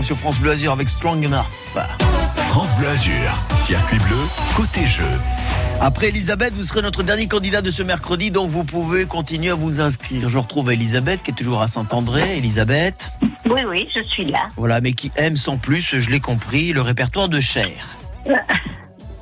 sur 0.01 0.17
France 0.17 0.37
Bleu 0.39 0.51
Azur 0.51 0.73
avec 0.73 0.89
Strong 0.89 1.25
Enough. 1.25 1.77
France 2.35 2.75
Bleu 2.75 2.89
Azur, 2.89 3.13
circuit 3.55 3.97
bleu, 3.99 4.17
côté 4.55 4.85
jeu. 4.85 5.07
Après 5.79 6.09
Elisabeth, 6.09 6.53
vous 6.53 6.63
serez 6.63 6.81
notre 6.81 7.03
dernier 7.03 7.27
candidat 7.27 7.61
de 7.61 7.71
ce 7.71 7.83
mercredi, 7.83 8.29
donc 8.29 8.49
vous 8.49 8.65
pouvez 8.65 9.05
continuer 9.05 9.49
à 9.49 9.55
vous 9.55 9.79
inscrire. 9.79 10.27
Je 10.27 10.37
retrouve 10.37 10.73
Elisabeth 10.73 11.23
qui 11.23 11.31
est 11.31 11.33
toujours 11.33 11.61
à 11.61 11.67
Saint-André. 11.67 12.37
Elisabeth, 12.37 13.13
Oui, 13.49 13.61
oui, 13.65 13.87
je 13.95 14.01
suis 14.01 14.25
là. 14.25 14.49
voilà, 14.57 14.81
mais 14.81 14.91
qui 14.91 15.09
aime 15.15 15.37
sans 15.37 15.55
plus, 15.55 15.97
je 15.99 16.09
l'ai 16.09 16.19
compris, 16.19 16.73
le 16.73 16.81
répertoire 16.81 17.29
de 17.29 17.39
Cher. 17.39 17.69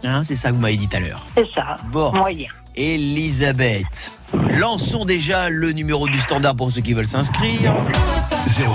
Hein, 0.03 0.23
c'est 0.23 0.35
ça 0.35 0.49
que 0.49 0.55
vous 0.55 0.61
m'avez 0.61 0.77
dit 0.77 0.87
tout 0.87 0.97
à 0.97 0.99
l'heure. 0.99 1.25
C'est 1.35 1.51
ça. 1.55 1.77
Bon. 1.91 2.11
Moyen. 2.13 2.49
Elisabeth, 2.75 4.11
lançons 4.33 5.05
déjà 5.05 5.49
le 5.49 5.71
numéro 5.71 6.07
du 6.07 6.19
standard 6.19 6.55
pour 6.55 6.71
ceux 6.71 6.81
qui 6.81 6.93
veulent 6.93 7.07
s'inscrire. 7.07 7.73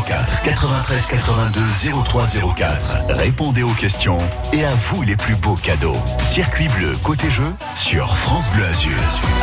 04 0.07 0.43
93 0.43 1.07
82 1.07 1.61
03 2.05 2.27
04. 2.57 3.05
Répondez 3.11 3.63
aux 3.63 3.73
questions 3.73 4.19
et 4.53 4.65
à 4.65 4.75
vous 4.75 5.03
les 5.03 5.17
plus 5.17 5.37
beaux 5.37 5.55
cadeaux. 5.55 5.97
Circuit 6.21 6.69
bleu, 6.69 6.97
côté 7.03 7.31
jeu, 7.31 7.45
sur 7.75 8.17
France 8.17 8.51
Bleu 8.53 8.65
Azur. 8.65 8.91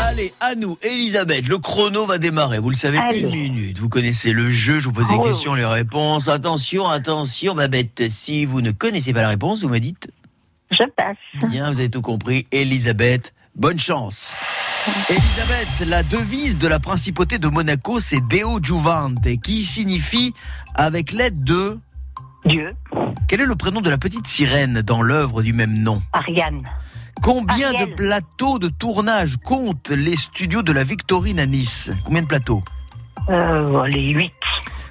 Allez, 0.02 0.34
à 0.42 0.56
nous, 0.56 0.78
Elisabeth, 0.84 1.48
le 1.48 1.58
chrono 1.60 2.06
va 2.06 2.18
démarrer. 2.18 2.60
Vous 2.60 2.70
le 2.70 2.76
savez, 2.76 2.98
Allez. 2.98 3.20
une 3.20 3.30
minute. 3.30 3.78
Vous 3.80 3.90
connaissez 3.90 4.34
le 4.34 4.50
jeu, 4.50 4.80
je 4.80 4.86
vous 4.86 4.94
pose 4.94 5.08
des 5.08 5.16
Oh. 5.18 5.24
questions, 5.24 5.54
les 5.54 5.66
réponses. 5.66 6.28
Attention, 6.28 6.88
attention, 6.88 7.56
Babette, 7.56 8.04
si 8.10 8.46
vous 8.46 8.62
ne 8.62 8.72
connaissez 8.72 9.14
pas 9.14 9.22
la 9.22 9.30
réponse, 9.30 9.62
vous 9.64 9.70
me 9.70 9.80
dites 9.80 10.10
Je 10.72 10.84
passe. 10.96 11.50
Bien, 11.50 11.72
vous 11.72 11.80
avez 11.80 11.90
tout 11.90 12.02
compris. 12.02 12.46
Elisabeth, 12.52 13.34
bonne 13.58 13.80
chance. 13.80 14.36
Elisabeth, 15.10 15.88
la 15.88 16.04
devise 16.04 16.58
de 16.58 16.68
la 16.68 16.80
principauté 16.80 17.40
de 17.40 17.48
Monaco, 17.48 18.00
c'est 18.00 18.22
Deo 18.28 18.60
Juvante, 18.64 19.28
qui 19.44 19.64
signifie 19.64 20.34
avec 20.76 21.12
l'aide 21.12 21.44
de 21.44 21.78
Dieu. 22.46 22.76
Quel 23.28 23.42
est 23.42 23.46
le 23.46 23.56
prénom 23.56 23.82
de 23.82 23.90
la 23.90 23.98
petite 23.98 24.28
sirène 24.28 24.82
dans 24.82 25.02
l'œuvre 25.02 25.42
du 25.42 25.54
même 25.54 25.74
nom? 25.78 26.02
Ariane. 26.14 26.64
Combien 27.22 27.74
Ariel. 27.74 27.90
de 27.90 27.94
plateaux 27.96 28.60
de 28.60 28.70
tournage 28.70 29.38
comptent 29.38 29.90
les 29.90 30.16
studios 30.16 30.62
de 30.62 30.72
la 30.72 30.84
Victorine 30.84 31.40
à 31.40 31.46
Nice? 31.46 31.92
Combien 32.06 32.22
de 32.22 32.28
plateaux? 32.28 32.64
Euh, 33.30 33.86
les 33.88 34.12
8. 34.12 34.32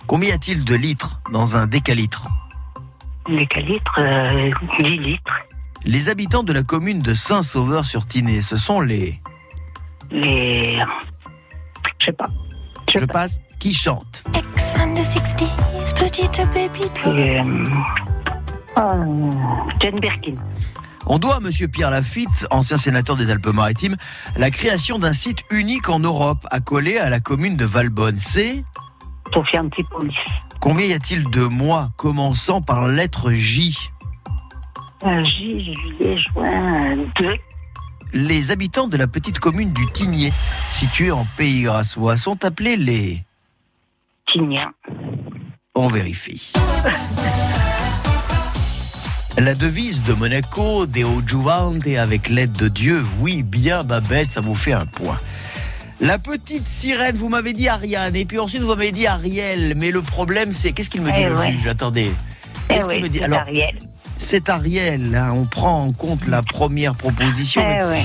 Combien 0.07 0.31
y 0.31 0.33
a-t-il 0.33 0.65
de 0.65 0.75
litres 0.75 1.21
dans 1.33 1.57
un 1.57 1.67
décalitre? 1.67 2.29
Les 3.29 3.47
calitres, 3.47 3.99
euh, 3.99 4.51
10 4.79 4.99
litres. 4.99 5.46
Les 5.87 6.09
habitants 6.09 6.43
de 6.43 6.53
la 6.53 6.65
commune 6.65 7.01
de 7.01 7.15
Saint-Sauveur-sur-Tinée, 7.15 8.43
ce 8.43 8.57
sont 8.57 8.81
les... 8.81 9.21
Les. 10.11 10.81
Je 12.01 12.07
sais 12.07 12.13
pas. 12.13 12.27
Je 12.93 13.05
passe. 13.05 13.39
Qui 13.61 13.73
chantent 13.73 14.25
Ex-fan 14.35 14.95
de 14.95 15.01
60s, 15.01 15.95
petite 15.95 16.43
pépite. 16.53 17.01
Euh, 17.07 17.71
Jane 19.81 20.01
Birkin. 20.01 20.35
On 21.07 21.21
doit 21.21 21.37
à 21.37 21.41
Monsieur 21.41 21.69
Pierre 21.69 21.91
Lafitte, 21.91 22.49
ancien 22.51 22.79
sénateur 22.79 23.17
des 23.17 23.31
Alpes-Maritimes, 23.31 23.97
la 24.37 24.51
création 24.51 24.99
d'un 24.99 25.13
site 25.13 25.39
unique 25.51 25.89
en 25.89 26.01
Europe, 26.01 26.47
accolé 26.51 26.99
à 26.99 27.11
la 27.11 27.21
commune 27.21 27.57
de 27.57 27.65
Valbonne. 27.65 28.19
C'est 28.19 28.65
Sophie 29.33 29.59
Antipolis. 29.59 30.17
Combien 30.61 30.87
y 30.87 30.93
a-t-il 30.93 31.31
de 31.31 31.45
mois 31.45 31.91
commençant 31.97 32.61
par 32.61 32.89
la 32.89 32.93
lettre 32.93 33.31
J 33.33 33.91
J, 35.25 35.61
juillet, 35.65 36.19
juin, 36.19 36.97
2. 37.21 37.35
Les 38.13 38.51
habitants 38.51 38.89
de 38.89 38.97
la 38.97 39.07
petite 39.07 39.39
commune 39.39 39.73
du 39.73 39.87
Tigné, 39.93 40.33
située 40.71 41.11
en 41.13 41.27
Pays 41.37 41.63
Grassois, 41.63 42.17
sont 42.17 42.45
appelés 42.45 42.77
les... 42.77 43.23
Tignan. 44.27 44.71
On 45.75 45.89
vérifie. 45.89 46.53
La 49.39 49.55
devise 49.55 50.03
de 50.03 50.15
Monaco, 50.15 50.87
Deo 50.87 51.21
Juvante, 51.25 51.87
avec 51.87 52.29
l'aide 52.29 52.53
de 52.53 52.69
Dieu, 52.69 53.05
oui, 53.21 53.43
bien 53.43 53.85
Babette, 53.85 54.31
ça 54.31 54.41
vous 54.41 54.55
fait 54.55 54.73
un 54.73 54.87
point. 54.87 55.19
La 56.01 56.19
petite 56.19 56.67
sirène, 56.67 57.17
vous 57.17 57.29
m'avez 57.29 57.53
dit 57.53 57.69
Ariane, 57.69 58.17
et 58.17 58.25
puis 58.25 58.39
ensuite 58.39 58.63
vous 58.63 58.69
m'avez 58.69 58.93
dit 58.93 59.07
Ariel, 59.07 59.75
mais 59.77 59.91
le 59.91 60.03
problème 60.03 60.53
c'est, 60.53 60.73
qu'est-ce 60.73 60.91
qu'il 60.91 61.03
me 61.03 61.11
dit 61.11 61.21
Eh 61.21 61.25
le 61.29 61.37
ouais. 61.37 61.53
juge? 61.53 61.67
Attendez. 61.69 62.11
Eh 62.69 62.75
Qu'est-ce 62.75 62.89
oui, 62.89 62.95
qu'il 62.95 63.03
me 63.05 63.09
dit? 63.09 63.23
Alors, 63.23 63.41
Ariel. 63.41 63.77
C'est 64.17 64.49
Ariel, 64.49 65.15
hein, 65.15 65.33
on 65.35 65.45
prend 65.45 65.85
en 65.85 65.93
compte 65.93 66.27
la 66.27 66.43
première 66.43 66.95
proposition. 66.95 67.63
Eh 67.65 67.77
mais, 67.79 67.85
ouais. 67.85 68.03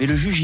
mais 0.00 0.06
le 0.06 0.16
juge, 0.16 0.42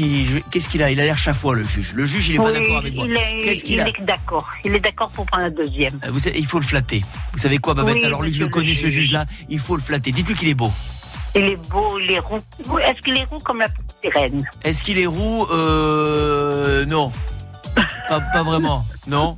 qu'est-ce 0.51 0.67
qu'il 0.69 0.81
a? 0.83 0.89
Il 0.91 0.99
a 0.99 1.03
l'air 1.05 1.17
chafouin, 1.17 1.53
le 1.53 1.65
juge. 1.65 1.93
Le 1.93 2.05
juge, 2.05 2.29
il 2.29 2.35
est 2.35 2.37
pas 2.39 2.51
d'accord 2.51 2.77
avec 2.77 2.95
moi. 2.95 3.05
il 3.07 3.13
est, 3.15 3.41
Qu'est-ce 3.43 3.63
qu'il 3.63 3.75
il 3.75 3.79
a 3.81 3.85
d'accord. 4.01 4.49
Il 4.63 4.73
est 4.75 4.79
d'accord 4.79 5.09
pour 5.09 5.25
prendre 5.25 5.43
la 5.43 5.49
deuxième. 5.51 5.93
Euh, 6.05 6.11
Vous 6.11 6.19
savez, 6.19 6.39
il 6.39 6.45
faut 6.47 6.59
le 6.59 6.65
flatter. 6.65 7.03
Vous 7.33 7.39
savez 7.39 7.57
quoi, 7.59 7.73
Babette? 7.73 7.95
Oui, 7.95 8.05
Alors 8.05 8.23
lui, 8.23 8.33
je 8.33 8.43
le 8.43 8.49
connais, 8.49 8.73
ce 8.73 8.81
juge. 8.87 8.93
juge-là. 8.93 9.25
Il 9.49 9.59
faut 9.59 9.75
le 9.75 9.81
flatter. 9.81 10.11
Dites-lui 10.11 10.35
qu'il 10.35 10.49
est 10.49 10.55
beau. 10.55 10.71
Il 11.35 11.43
est 11.43 11.69
beau, 11.69 11.99
il 11.99 12.11
est 12.11 12.19
roux. 12.19 12.39
Est-ce 12.79 13.01
qu'il 13.01 13.17
est 13.17 13.25
roux 13.25 13.39
comme 13.39 13.59
la 13.59 13.67
petite 13.69 13.95
sirène? 14.01 14.47
Est-ce 14.63 14.81
qu'il 14.81 14.97
est 14.97 15.05
roux? 15.05 15.45
Euh, 15.51 16.85
non. 16.85 17.11
Pas, 18.07 18.21
pas 18.21 18.43
vraiment. 18.43 18.85
Non. 19.07 19.35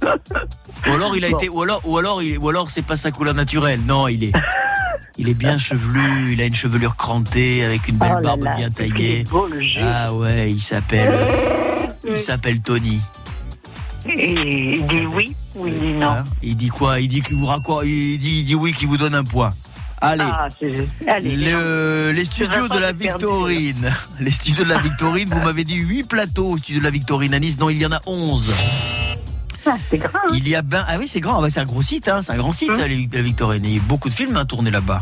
Ou 0.87 0.93
alors 0.93 1.15
il 1.17 1.25
a 1.25 1.29
Bon. 1.31 1.37
été, 1.37 1.49
ou 1.49 1.61
alors, 1.63 1.81
ou 1.85 1.97
alors, 1.97 2.21
il- 2.21 2.37
ou 2.37 2.49
alors 2.49 2.69
c'est 2.69 2.83
pas 2.83 2.95
sa 2.95 3.09
couleur 3.11 3.33
naturelle. 3.33 3.79
Non, 3.87 4.07
il 4.07 4.25
est, 4.25 4.31
il 5.17 5.29
est 5.29 5.33
bien 5.33 5.57
chevelu. 5.57 6.33
Il 6.33 6.41
a 6.41 6.45
une 6.45 6.55
chevelure 6.55 6.95
crantée 6.95 7.63
avec 7.63 7.87
une 7.87 7.97
belle 7.97 8.11
Oh 8.13 8.15
là 8.15 8.21
barbe 8.21 8.43
là, 8.43 8.55
bien 8.55 8.69
taillée. 8.69 9.23
beau, 9.25 9.47
le. 9.47 9.61
Ah 9.81 10.13
ouais, 10.13 10.51
il 10.51 10.61
s'appelle, 10.61 11.13
il 12.07 12.17
s'appelle 12.17 12.61
Tony. 12.61 13.01
Et 14.09 14.31
il 14.75 14.85
dit 14.85 15.05
oui 15.05 15.35
ou 15.55 15.67
il 15.67 15.77
dit 15.79 15.91
non? 15.93 16.07
Hein 16.09 16.23
il 16.41 16.55
dit 16.55 16.69
quoi? 16.69 16.99
Il 17.01 17.07
dit 17.09 17.21
qu'il 17.21 17.35
vous. 17.37 17.47
Il 17.83 18.17
dit, 18.17 18.39
il 18.39 18.43
dit 18.45 18.55
oui, 18.55 18.71
qu'il 18.73 18.87
vous 18.87 18.97
donne 18.97 19.15
un 19.15 19.23
point. 19.25 19.53
Allez. 19.99 20.23
Ah, 20.25 20.47
c'est- 20.59 20.87
allez, 21.07 21.35
Le- 21.35 22.11
les 22.15 22.23
studios 22.25 22.67
de 22.67 22.77
la. 22.77 22.91
Victorine. 22.91 23.91
Les 24.19 24.31
studios 24.31 24.63
de 24.63 24.69
la 24.69 24.77
Victorine, 24.77 25.27
vous 25.29 25.41
m'avez 25.41 25.63
dit 25.63 25.75
8 25.77 26.03
plateaux 26.07 26.51
au 26.51 26.57
studio 26.57 26.79
de 26.79 26.85
la 26.85 26.91
Victorine 26.91 27.33
à 27.33 27.39
Nice. 27.39 27.57
Non, 27.57 27.69
il 27.69 27.81
y 27.81 27.85
en 27.85 27.91
a 27.91 27.99
11. 28.05 28.51
Ah, 29.69 29.75
c'est 29.89 29.97
grand. 29.97 30.09
hein. 30.15 30.31
Il 30.33 30.47
y 30.47 30.55
a 30.55 30.61
ben 30.61 30.83
ah 30.87 30.97
oui 30.99 31.07
c'est 31.07 31.19
grand 31.19 31.37
Ah 31.37 31.41
bah, 31.41 31.49
c'est 31.49 31.59
un 31.59 31.65
gros 31.65 31.81
site 31.81 32.07
hein, 32.07 32.21
c'est 32.21 32.31
un 32.31 32.37
grand 32.37 32.51
site 32.51 32.69
Hum. 32.69 32.77
la, 32.79 33.21
Victorine 33.21 33.63
il 33.65 33.69
y 33.71 33.73
a 33.73 33.77
eu 33.77 33.81
beaucoup 33.81 34.09
de 34.09 34.13
films 34.13 34.35
hein, 34.37 34.45
tournés 34.45 34.71
là-bas 34.71 35.01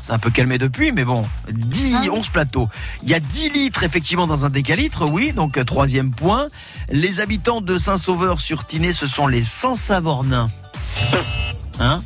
c'est 0.00 0.12
un 0.12 0.18
peu 0.18 0.30
calmé 0.30 0.58
depuis 0.58 0.92
mais 0.92 1.04
bon 1.04 1.24
10 1.50 1.94
Ah. 1.96 2.10
11 2.12 2.28
plateaux 2.28 2.68
il 3.02 3.08
y 3.08 3.14
a 3.14 3.20
10 3.20 3.50
litres 3.50 3.82
effectivement 3.82 4.26
dans 4.26 4.44
un 4.46 4.50
décalitre 4.50 5.10
oui 5.10 5.32
donc 5.32 5.58
euh, 5.58 5.64
troisième 5.64 6.10
point 6.10 6.46
les 6.90 7.20
habitants 7.20 7.60
de 7.60 7.78
Saint-Sauveur 7.78 8.40
sur 8.40 8.66
Tinée 8.66 8.92
ce 8.92 9.06
sont 9.06 9.26
les 9.26 9.42
sans-savornins 9.42 10.48
hein 11.80 12.00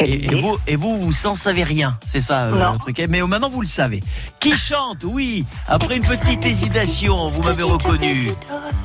et, 0.00 0.24
et 0.32 0.34
vous, 0.34 0.56
et 0.66 0.74
vous, 0.76 0.96
vous 0.98 1.12
s'en 1.12 1.34
savez 1.34 1.64
rien, 1.64 1.98
c'est 2.06 2.22
ça 2.22 2.44
euh, 2.46 2.58
Non. 2.58 2.72
le 2.72 2.78
truc. 2.78 3.00
Mais 3.10 3.20
maintenant 3.20 3.50
vous 3.50 3.60
le 3.60 3.66
savez. 3.66 4.02
Qui 4.40 4.56
chante 4.56 5.04
Oui. 5.04 5.44
Après 5.68 5.98
une 5.98 6.02
petite 6.02 6.44
hésitation, 6.44 7.28
vous 7.28 7.42
m'avez 7.42 7.62
reconnu. 7.62 8.30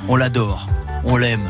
On 0.09 0.17
l'adore, 0.17 0.67
on 1.05 1.15
l'aime. 1.15 1.49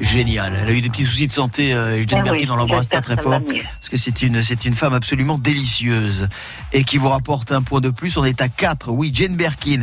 Génial. 0.00 0.52
Elle 0.62 0.68
a 0.68 0.72
eu 0.72 0.80
des 0.80 0.88
petits 0.90 1.04
soucis 1.04 1.26
de 1.26 1.32
santé. 1.32 1.72
Euh, 1.74 2.02
Jane 2.06 2.22
Birkin, 2.22 2.44
oui, 2.44 2.48
on 2.50 2.56
l'embrasse 2.56 2.88
très 2.88 3.00
très 3.00 3.16
fort 3.16 3.40
parce 3.40 3.88
que 3.90 3.96
c'est 3.96 4.22
une 4.22 4.42
c'est 4.42 4.64
une 4.64 4.74
femme 4.74 4.94
absolument 4.94 5.38
délicieuse 5.38 6.28
et 6.72 6.84
qui 6.84 6.98
vous 6.98 7.08
rapporte 7.08 7.52
un 7.52 7.62
point 7.62 7.80
de 7.80 7.90
plus. 7.90 8.16
On 8.16 8.24
est 8.24 8.40
à 8.40 8.48
4. 8.48 8.90
Oui, 8.90 9.10
Jane 9.12 9.34
Birkin. 9.34 9.82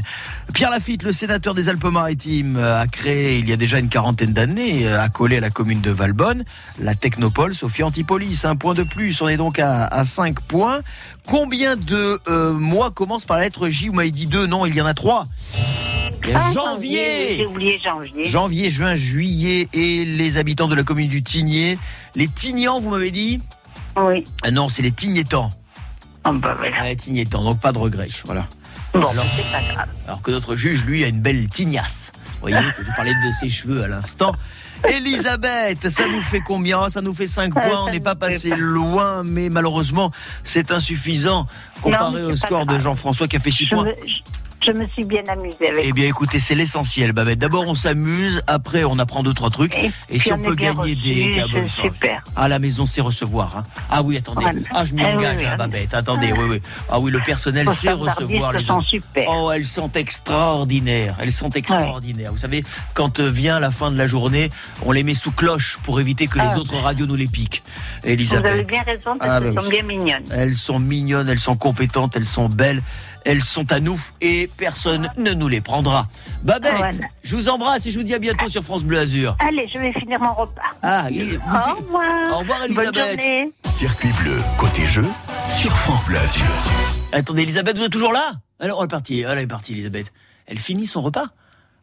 Pierre 0.53 0.71
Lafitte, 0.71 1.03
le 1.03 1.11
sénateur 1.11 1.53
des 1.53 1.69
Alpes-Maritimes, 1.69 2.55
euh, 2.57 2.79
a 2.79 2.87
créé 2.87 3.39
il 3.39 3.49
y 3.49 3.53
a 3.53 3.57
déjà 3.57 3.79
une 3.79 3.89
quarantaine 3.89 4.31
d'années, 4.31 4.87
euh, 4.87 5.01
accolé 5.01 5.37
à 5.37 5.41
la 5.41 5.49
commune 5.49 5.81
de 5.81 5.91
Valbonne, 5.91 6.43
la 6.79 6.95
Technopole 6.95 7.53
Sophie 7.53 7.83
Antipolis. 7.83 8.45
Un 8.45 8.55
point 8.55 8.73
de 8.73 8.83
plus. 8.83 9.21
On 9.21 9.27
est 9.27 9.37
donc 9.37 9.59
à, 9.59 9.85
à 9.85 10.05
5 10.05 10.39
points. 10.41 10.79
Combien 11.25 11.75
de 11.75 12.19
euh, 12.27 12.53
mois 12.53 12.91
commencent 12.91 13.25
par 13.25 13.37
la 13.37 13.43
lettre 13.43 13.69
J 13.69 13.87
Vous 13.89 13.93
m'avez 13.95 14.11
dit 14.11 14.27
2. 14.27 14.45
Non, 14.47 14.65
il 14.65 14.75
y 14.75 14.81
en 14.81 14.85
a 14.85 14.93
3. 14.93 15.25
Il 16.23 16.29
y 16.29 16.33
a 16.33 16.41
Ah, 16.43 16.53
janvier. 16.53 17.37
J'ai 17.37 17.45
oublié 17.45 17.79
janvier. 17.83 18.25
Janvier, 18.25 18.69
juin, 18.69 18.95
juillet 18.95 19.67
et 19.73 20.05
les 20.05 20.37
habitants 20.37 20.67
de 20.67 20.75
la 20.75 20.83
commune 20.83 21.07
du 21.09 21.23
Tigné. 21.23 21.77
Les 22.15 22.27
Tignans, 22.27 22.79
vous 22.79 22.89
m'avez 22.89 23.11
dit 23.11 23.41
Oui. 23.95 24.25
Ah 24.43 24.51
non, 24.51 24.69
c'est 24.69 24.81
les 24.81 24.91
Tignétans. 24.91 25.51
Ah 26.23 26.31
bah 26.33 26.55
voilà. 26.57 26.75
Ah, 26.81 26.85
les 26.87 26.95
Tignétans, 26.95 27.43
donc 27.43 27.59
pas 27.59 27.71
de 27.71 27.77
regret. 27.77 28.07
Voilà. 28.25 28.47
Bon, 28.93 29.07
Alors- 29.07 29.25
c'est 29.35 29.51
pas 29.51 29.73
grave. 29.73 29.89
Alors 30.07 30.21
que 30.21 30.31
notre 30.31 30.55
juge, 30.55 30.83
lui, 30.85 31.03
a 31.03 31.07
une 31.07 31.21
belle 31.21 31.47
tignasse. 31.49 32.11
Vous 32.45 32.51
voyez, 32.51 32.71
que 32.77 32.83
je 32.83 32.91
parlais 32.95 33.13
de 33.13 33.31
ses 33.39 33.49
cheveux 33.49 33.83
à 33.83 33.87
l'instant. 33.87 34.35
Elisabeth, 34.87 35.89
ça 35.89 36.07
nous 36.07 36.21
fait 36.21 36.41
combien? 36.41 36.89
Ça 36.89 37.01
nous 37.01 37.13
fait 37.13 37.25
5 37.27 37.51
Ah, 37.55 37.59
points. 37.61 37.79
On 37.87 37.89
n'est 37.91 37.99
pas 37.99 38.13
passé 38.15 38.49
pas. 38.49 38.55
loin, 38.57 39.23
mais 39.23 39.49
malheureusement, 39.49 40.11
c'est 40.43 40.71
insuffisant 40.71 41.47
comparé 41.81 42.21
au 42.23 42.35
score 42.35 42.65
de. 42.67 42.77
Jean-François 42.79 43.27
qui 43.27 43.37
a 43.37 43.39
fait 43.39 43.51
6 43.51 43.65
Je 43.65 43.75
points. 43.75 43.85
me, 43.85 43.93
je- 44.65 44.71
me 44.71 44.87
suis 44.87 45.05
bien 45.05 45.23
amusée 45.27 45.69
avec 45.69 45.83
Eh 45.85 45.93
bien, 45.93 46.05
écoutez, 46.07 46.39
c'est 46.39 46.55
l'essentiel, 46.55 47.11
Babette. 47.13 47.39
D'abord, 47.39 47.65
on 47.67 47.75
s'amuse, 47.75 48.41
après, 48.47 48.83
on 48.83 48.99
apprend 48.99 49.23
deux, 49.23 49.33
trois 49.33 49.49
trucs. 49.49 49.75
Et, 50.09 50.19
si 50.19 50.31
on, 50.33 50.39
peut 50.39 50.55
gagner 50.55 50.95
des 50.95 51.29
reçus, 51.29 51.51
cadeaux, 51.51 51.67
super. 51.69 52.23
À 52.35 52.47
la 52.47 52.59
maison, 52.59 52.85
c'est 52.85 53.01
recevoir. 53.01 53.57
hein. 53.57 53.63
Ah 53.89 54.01
oui, 54.01 54.17
attendez. 54.17 54.41
Voilà. 54.43 54.59
Ah, 54.73 54.85
je 54.85 54.93
m'y 54.93 55.01
Eh 55.01 55.05
oui, 55.05 55.11
engage, 55.13 55.39
oui, 55.39 55.45
hein, 55.45 55.49
oui. 55.51 55.57
Babette. 55.57 55.93
Attendez, 55.93 56.33
oui, 56.33 56.45
oui. 56.49 56.61
Ah 56.89 56.99
oui, 56.99 57.11
le 57.11 57.19
personnel 57.19 57.69
sait 57.69 57.91
recevoir 57.91 58.53
les 58.53 58.63
sont 58.63 58.77
autres. 58.79 58.87
super. 58.87 59.25
Oh, 59.29 59.51
elles 59.53 59.65
sont 59.65 59.91
extraordinaires. 59.93 61.15
Elles 61.21 61.31
sont 61.31 61.49
extraordinaires. 61.51 62.31
Vous 62.31 62.37
savez, 62.37 62.63
quand 62.93 63.19
euh, 63.19 63.29
vient 63.29 63.59
la 63.59 63.71
fin 63.71 63.91
de 63.91 63.97
la 63.97 64.07
journée, 64.07 64.49
on 64.83 64.91
les 64.91 65.03
met 65.03 65.13
sous 65.13 65.31
cloche 65.31 65.77
pour 65.83 65.99
éviter 65.99 66.27
que 66.27 66.39
Ah, 66.39 66.53
les 66.53 66.59
autres 66.59 66.77
radios 66.77 67.05
nous 67.05 67.15
les 67.15 67.27
piquent. 67.27 67.63
Vous 68.03 68.09
Elisabeth. 68.09 68.51
avez 68.53 68.63
bien 68.63 68.81
raison 68.83 69.15
parce 69.17 69.31
Ah, 69.31 69.39
qu'elles 69.39 69.53
bah 69.53 69.61
sont 69.63 69.69
bien 69.69 69.83
mignonnes. 69.83 70.23
Elles 70.31 70.55
sont 70.55 70.79
mignonnes, 70.79 71.29
elles 71.29 71.39
sont 71.39 71.55
compétentes, 71.55 72.15
elles 72.15 72.25
sont 72.25 72.49
belles, 72.49 72.81
elles 73.25 73.41
sont 73.41 73.71
à 73.71 73.79
nous 73.79 73.99
et 74.21 74.49
personne 74.57 75.09
ne 75.17 75.31
nous 75.33 75.47
les 75.47 75.59
prendra. 75.61 76.07
Babette, 76.43 76.71
Voilà. 76.77 76.97
je 77.23 77.35
vous 77.35 77.49
embrasse 77.49 77.85
et 77.87 77.91
je 77.91 77.97
vous 77.97 78.03
dis 78.03 78.13
à 78.13 78.19
bientôt 78.19 78.47
sur 78.47 78.63
France 78.63 78.83
Bleu 78.83 78.99
Azur. 78.99 79.35
Allez, 79.39 79.67
je 79.73 79.79
vais 79.79 79.91
finir 79.93 80.19
mon 80.21 80.33
repas. 80.33 80.61
Ah, 80.81 81.07
et 81.11 81.23
vous- 81.23 81.35
Au 81.37 81.75
revoir. 81.75 82.33
Au 82.35 82.37
revoir, 82.39 82.59
Bonne 82.69 82.85
Elisabeth. 82.85 83.19
Circuit 83.65 84.11
bleu, 84.21 84.37
côté 84.57 84.85
jeu, 84.85 85.05
sur 85.49 85.75
France 85.77 86.05
Bleu 86.07 86.17
Azur. 86.19 86.45
Attendez, 87.11 87.41
Elisabeth, 87.41 87.77
vous 87.77 87.83
êtes 87.85 87.91
toujours 87.91 88.13
là? 88.13 88.33
Alors, 88.59 88.79
elle 88.79 88.85
est 88.85 88.87
partie, 88.87 89.19
elle 89.21 89.39
est 89.39 89.47
partie, 89.47 89.73
Elisabeth. 89.73 90.13
Elle 90.47 90.59
finit 90.59 90.85
son 90.87 91.01
repas 91.01 91.25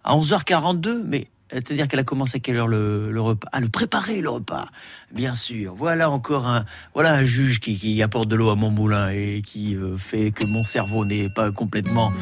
à 0.04 0.14
11h42, 0.16 1.02
mais 1.04 1.26
c'est-à-dire 1.52 1.88
qu'elle 1.88 2.00
a 2.00 2.04
commencé 2.04 2.36
à 2.36 2.40
quelle 2.40 2.56
heure 2.56 2.68
le, 2.68 3.12
le 3.12 3.20
repas? 3.20 3.48
Ah, 3.52 3.60
le 3.60 3.68
préparer, 3.68 4.20
le 4.20 4.30
repas, 4.30 4.66
bien 5.12 5.34
sûr. 5.34 5.74
Voilà 5.76 6.10
encore 6.10 6.46
un, 6.46 6.64
voilà 6.94 7.12
un 7.14 7.24
juge 7.24 7.60
qui, 7.60 7.78
qui 7.78 8.02
apporte 8.02 8.28
de 8.28 8.36
l'eau 8.36 8.50
à 8.50 8.56
mon 8.56 8.70
moulin 8.70 9.10
et 9.10 9.42
qui 9.44 9.76
euh, 9.76 9.96
fait 9.96 10.30
que 10.30 10.44
mon 10.46 10.64
cerveau 10.64 11.04
n'est 11.04 11.28
pas 11.28 11.50
complètement 11.50 12.12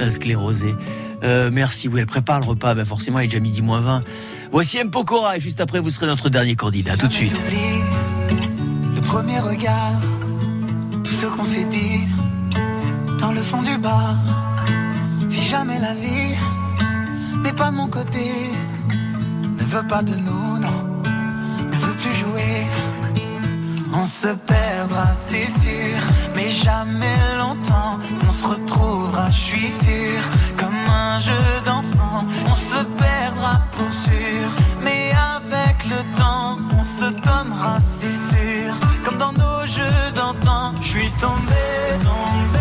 euh, 0.00 0.10
sclérosé. 0.10 0.74
Euh, 1.22 1.50
merci, 1.52 1.88
oui, 1.88 2.00
elle 2.00 2.06
prépare 2.06 2.40
le 2.40 2.46
repas, 2.46 2.74
ben 2.74 2.84
forcément, 2.84 3.18
il 3.18 3.24
est 3.24 3.28
déjà 3.28 3.40
midi 3.40 3.62
moins 3.62 3.80
20. 3.80 4.04
Voici 4.52 4.78
M. 4.78 4.90
Pokora 4.90 5.36
et 5.36 5.40
juste 5.40 5.60
après, 5.60 5.80
vous 5.80 5.90
serez 5.90 6.06
notre 6.06 6.28
dernier 6.28 6.54
candidat. 6.54 6.96
Tout 6.96 7.08
de 7.08 7.12
suite. 7.12 7.40
Le 8.94 9.00
premier 9.00 9.40
regard, 9.40 10.00
tout 11.04 11.12
ce 11.12 11.26
qu'on 11.26 11.44
s'est 11.44 11.64
dit 11.64 12.06
dans 13.18 13.32
le 13.32 13.42
fond 13.42 13.62
du 13.62 13.76
bar. 13.78 14.16
Si 15.28 15.42
jamais 15.44 15.78
la 15.78 15.94
vie 15.94 16.34
n'est 17.42 17.52
pas 17.52 17.70
de 17.70 17.76
mon 17.76 17.88
côté, 17.88 18.50
ne 19.58 19.64
veut 19.64 19.86
pas 19.86 20.02
de 20.02 20.14
nous, 20.14 20.58
non, 20.58 21.02
ne 21.70 21.76
veut 21.76 21.96
plus 22.02 22.14
jouer. 22.14 22.66
On 23.92 24.04
se 24.04 24.28
perdra, 24.28 25.12
c'est 25.12 25.48
sûr, 25.48 25.98
mais 26.34 26.48
jamais 26.48 27.18
longtemps. 27.38 27.98
On 28.26 28.30
se 28.30 28.46
retrouvera, 28.46 29.30
je 29.30 29.40
suis 29.40 29.70
sûr, 29.70 30.20
comme 30.56 30.80
un 30.88 31.18
jeu 31.18 31.44
d'enfant. 31.64 32.24
On 32.46 32.54
se 32.54 32.84
perdra 32.96 33.60
pour 33.72 33.92
sûr, 33.92 34.48
mais 34.82 35.10
avec 35.36 35.84
le 35.86 36.16
temps, 36.16 36.56
on 36.78 36.84
se 36.84 37.06
donnera, 37.26 37.78
c'est 37.80 38.18
sûr, 38.30 38.74
comme 39.04 39.18
dans 39.18 39.32
nos 39.32 39.66
jeux 39.66 40.12
d'antan. 40.14 40.72
Je 40.80 40.88
suis 40.88 41.10
tombé, 41.20 41.62
tombé, 41.98 42.04
tombé. 42.04 42.59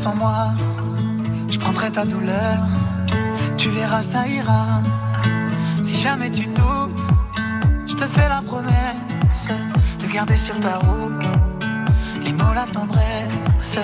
Confiance 0.00 0.06
en 0.06 0.14
moi, 0.16 0.48
je 1.48 1.58
prendrai 1.58 1.90
ta 1.90 2.04
douleur. 2.04 2.58
Tu 3.56 3.68
verras, 3.68 4.02
ça 4.02 4.26
ira. 4.26 4.82
Si 5.82 5.96
jamais 6.00 6.30
tu 6.30 6.46
doutes, 6.46 7.00
je 7.86 7.94
te 7.94 8.04
fais 8.04 8.28
la 8.28 8.42
promesse 8.42 9.48
de 10.00 10.12
garder 10.12 10.36
sur 10.36 10.58
ta 10.60 10.74
route 10.78 11.24
les 12.24 12.32
mots, 12.32 12.54
la 12.54 12.66
tendresse. 12.66 13.78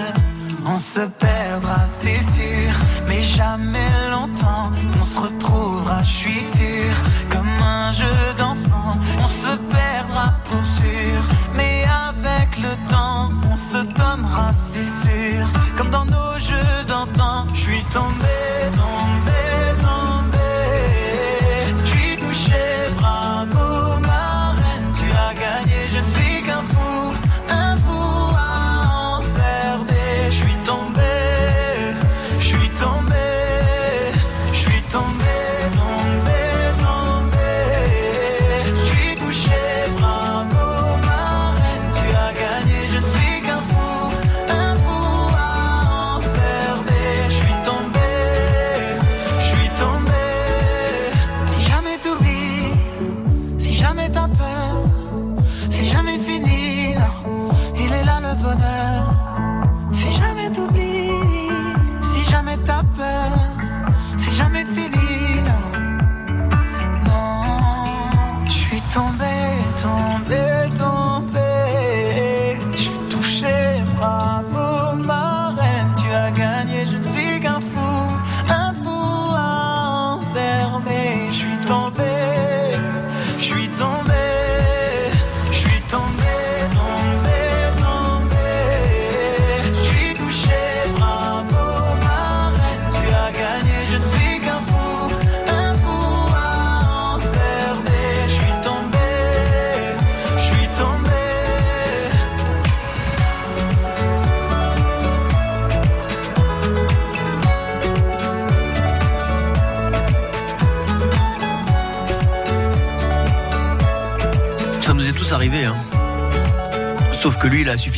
On 0.68 0.78
se 0.78 1.00
perdra, 1.00 1.84
c'est 1.84 2.20
sûr, 2.20 2.72
mais 3.06 3.22
jamais 3.22 3.88
longtemps. 4.10 4.70
On 4.98 5.04
se 5.04 5.18
retrouvera, 5.18 6.02
je 6.02 6.12
suis 6.12 6.42
sûr, 6.42 6.94
comme 7.30 7.48
un 7.62 7.92
jeu 7.92 8.18
d'enfant. 8.36 8.98
On 9.22 9.28
se 9.28 9.56
perdra 9.70 10.34
pour 10.44 10.66
sûr, 10.66 11.22
le 12.60 12.88
temps, 12.88 13.30
on 13.50 13.56
se 13.56 13.78
donnera, 13.94 14.52
c'est 14.52 14.84
sûr, 14.84 15.46
comme 15.76 15.90
dans 15.90 16.04
nos 16.04 16.38
jeux 16.38 16.84
d'antan. 16.86 17.46
Je 17.54 17.60
suis 17.60 17.84
tombé, 17.92 18.36
tombé. 18.72 19.55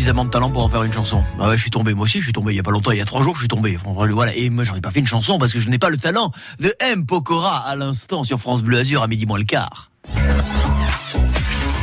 Suffisamment 0.08 0.24
de 0.24 0.30
talent 0.30 0.50
pour 0.50 0.64
en 0.64 0.70
faire 0.70 0.82
une 0.84 0.92
chanson. 0.92 1.22
Ah 1.38 1.48
ouais, 1.48 1.56
je 1.56 1.60
suis 1.60 1.70
tombé. 1.70 1.92
Moi 1.92 2.04
aussi, 2.04 2.20
je 2.20 2.24
suis 2.24 2.32
tombé 2.32 2.54
il 2.54 2.56
y 2.56 2.60
a 2.60 2.62
pas 2.62 2.70
longtemps. 2.70 2.92
Il 2.92 2.96
y 2.96 3.00
a 3.02 3.04
trois 3.04 3.22
jours, 3.22 3.34
je 3.34 3.40
suis 3.40 3.48
tombé. 3.48 3.78
Voilà. 3.84 4.34
Et 4.34 4.48
moi, 4.48 4.64
j'en 4.64 4.74
ai 4.74 4.80
pas 4.80 4.90
fait 4.90 5.00
une 5.00 5.06
chanson 5.06 5.38
parce 5.38 5.52
que 5.52 5.60
je 5.60 5.68
n'ai 5.68 5.78
pas 5.78 5.90
le 5.90 5.98
talent 5.98 6.32
de 6.60 6.72
M. 6.80 7.04
Pokora 7.04 7.58
à 7.66 7.76
l'instant 7.76 8.22
sur 8.22 8.38
France 8.38 8.62
Bleu 8.62 8.78
Azur 8.78 9.02
à 9.02 9.06
midi 9.06 9.26
moins 9.26 9.36
le 9.36 9.44
quart. 9.44 9.90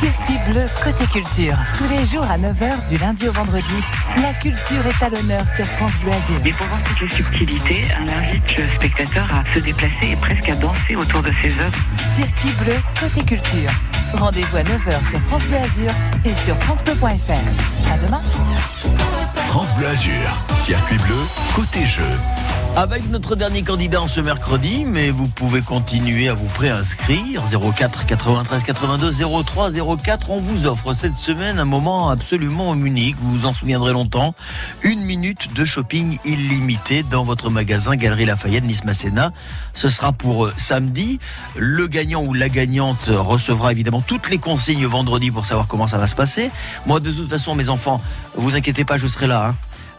Circuit 0.00 0.38
bleu 0.50 0.66
côté 0.84 1.06
culture. 1.06 1.56
Tous 1.78 1.88
les 1.88 2.04
jours 2.04 2.24
à 2.24 2.36
9h 2.36 2.86
du 2.88 2.98
lundi 2.98 3.28
au 3.28 3.32
vendredi. 3.32 3.82
La 4.18 4.34
culture 4.34 4.84
est 4.86 5.02
à 5.02 5.08
l'honneur 5.08 5.48
sur 5.48 5.64
France 5.64 5.92
Bleu 6.02 6.12
Azur. 6.12 6.38
Mais 6.44 6.50
pour 6.50 6.66
voir 6.66 6.80
toutes 6.84 7.00
les 7.00 7.16
subtilités, 7.16 7.84
on 7.98 8.18
invite 8.18 8.56
le 8.58 8.64
spectateur 8.76 9.26
à 9.32 9.54
se 9.54 9.60
déplacer 9.60 10.10
et 10.12 10.16
presque 10.16 10.50
à 10.50 10.56
danser 10.56 10.96
autour 10.96 11.22
de 11.22 11.30
ses 11.40 11.58
œuvres. 11.58 11.78
Circuit 12.14 12.52
bleu 12.62 12.76
côté 13.00 13.24
culture. 13.24 13.70
Rendez-vous 14.12 14.56
à 14.58 14.62
9h 14.62 15.10
sur 15.10 15.20
France 15.20 15.44
Bleu 15.44 15.56
Azur 15.56 15.92
et 16.26 16.34
sur 16.44 16.56
francebleu.fr. 16.62 17.90
À 17.90 17.96
demain. 17.98 18.20
France 19.48 19.74
Bleu 19.76 19.86
Azur, 19.86 20.28
circuit 20.52 20.98
bleu, 20.98 21.26
côté 21.54 21.86
jeu. 21.86 22.02
Avec 22.78 23.08
notre 23.08 23.36
dernier 23.36 23.62
candidat 23.62 24.02
en 24.02 24.06
ce 24.06 24.20
mercredi, 24.20 24.84
mais 24.84 25.10
vous 25.10 25.28
pouvez 25.28 25.62
continuer 25.62 26.28
à 26.28 26.34
vous 26.34 26.44
préinscrire. 26.44 27.42
04 27.74 28.04
93 28.04 28.64
82 28.64 29.12
03 29.44 29.70
04. 29.96 30.30
On 30.30 30.40
vous 30.40 30.66
offre 30.66 30.92
cette 30.92 31.14
semaine 31.14 31.58
un 31.58 31.64
moment 31.64 32.10
absolument 32.10 32.74
unique. 32.74 33.16
Vous 33.18 33.30
vous 33.38 33.46
en 33.46 33.54
souviendrez 33.54 33.94
longtemps. 33.94 34.34
Une 34.82 35.00
minute 35.00 35.54
de 35.54 35.64
shopping 35.64 36.18
illimité 36.26 37.02
dans 37.02 37.24
votre 37.24 37.48
magasin 37.48 37.96
Galerie 37.96 38.26
Lafayette 38.26 38.64
Nice 38.64 38.84
Masséna. 38.84 39.32
Ce 39.72 39.88
sera 39.88 40.12
pour 40.12 40.44
euh, 40.44 40.52
samedi. 40.58 41.18
Le 41.56 41.86
gagnant 41.86 42.22
ou 42.24 42.34
la 42.34 42.50
gagnante 42.50 43.06
recevra 43.08 43.72
évidemment 43.72 44.02
toutes 44.02 44.28
les 44.28 44.36
consignes 44.38 44.84
vendredi 44.84 45.30
pour 45.30 45.46
savoir 45.46 45.66
comment 45.66 45.86
ça 45.86 45.96
va 45.96 46.06
se 46.06 46.14
passer. 46.14 46.50
Moi, 46.84 47.00
de 47.00 47.10
toute 47.10 47.30
façon, 47.30 47.54
mes 47.54 47.70
enfants, 47.70 48.02
vous 48.36 48.54
inquiétez 48.54 48.84
pas, 48.84 48.98
je 48.98 49.06
serai 49.06 49.26
là. 49.28 49.46
hein. 49.46 49.54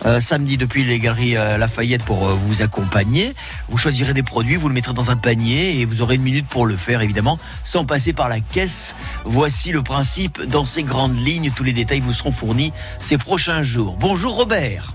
Euh, 0.05 0.21
samedi 0.21 0.57
depuis 0.57 0.83
les 0.83 0.99
galeries 0.99 1.37
euh, 1.37 1.57
Lafayette 1.57 2.03
pour 2.03 2.27
euh, 2.27 2.33
vous 2.33 2.61
accompagner. 2.61 3.33
Vous 3.67 3.77
choisirez 3.77 4.13
des 4.13 4.23
produits, 4.23 4.55
vous 4.55 4.67
le 4.67 4.73
mettrez 4.73 4.93
dans 4.93 5.09
un 5.09 5.15
panier 5.15 5.79
et 5.79 5.85
vous 5.85 6.01
aurez 6.01 6.15
une 6.15 6.21
minute 6.21 6.47
pour 6.47 6.65
le 6.65 6.75
faire 6.75 7.01
évidemment 7.01 7.39
sans 7.63 7.85
passer 7.85 8.13
par 8.13 8.29
la 8.29 8.39
caisse. 8.39 8.95
Voici 9.25 9.71
le 9.71 9.81
principe 9.81 10.41
dans 10.43 10.65
ces 10.65 10.83
grandes 10.83 11.17
lignes. 11.17 11.51
Tous 11.55 11.63
les 11.63 11.73
détails 11.73 11.99
vous 11.99 12.13
seront 12.13 12.31
fournis 12.31 12.73
ces 12.99 13.17
prochains 13.17 13.63
jours. 13.63 13.97
Bonjour 13.99 14.35
Robert. 14.35 14.93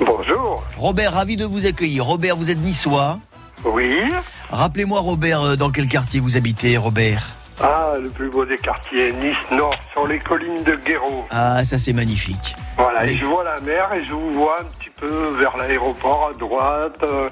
Bonjour. 0.00 0.64
Robert, 0.78 1.14
ravi 1.14 1.36
de 1.36 1.44
vous 1.44 1.66
accueillir. 1.66 2.04
Robert, 2.04 2.36
vous 2.36 2.50
êtes 2.50 2.60
niçois 2.60 3.18
Oui. 3.64 4.02
Rappelez-moi 4.50 5.00
Robert, 5.00 5.56
dans 5.56 5.70
quel 5.70 5.88
quartier 5.88 6.20
vous 6.20 6.36
habitez 6.36 6.76
Robert? 6.76 7.28
Ah, 7.62 7.94
le 8.02 8.08
plus 8.08 8.28
beau 8.30 8.44
des 8.44 8.58
quartiers, 8.58 9.12
Nice 9.12 9.36
Nord, 9.52 9.76
sur 9.92 10.06
les 10.06 10.18
collines 10.18 10.64
de 10.64 10.74
Guéraud. 10.74 11.24
Ah, 11.30 11.64
ça 11.64 11.78
c'est 11.78 11.92
magnifique. 11.92 12.56
Voilà, 12.76 13.06
et 13.06 13.16
je 13.16 13.24
vois 13.24 13.44
la 13.44 13.60
mer 13.60 13.90
et 13.94 14.04
je 14.04 14.12
vous 14.12 14.32
vois 14.32 14.56
un 14.60 14.64
petit 14.78 14.90
peu 14.90 15.36
vers 15.38 15.56
l'aéroport 15.56 16.30
à 16.34 16.38
droite. 16.38 16.96
euh, 17.04 17.28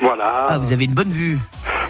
voilà. 0.00 0.46
Ah, 0.48 0.58
vous 0.58 0.72
avez 0.72 0.84
une 0.84 0.94
bonne 0.94 1.10
vue. 1.10 1.38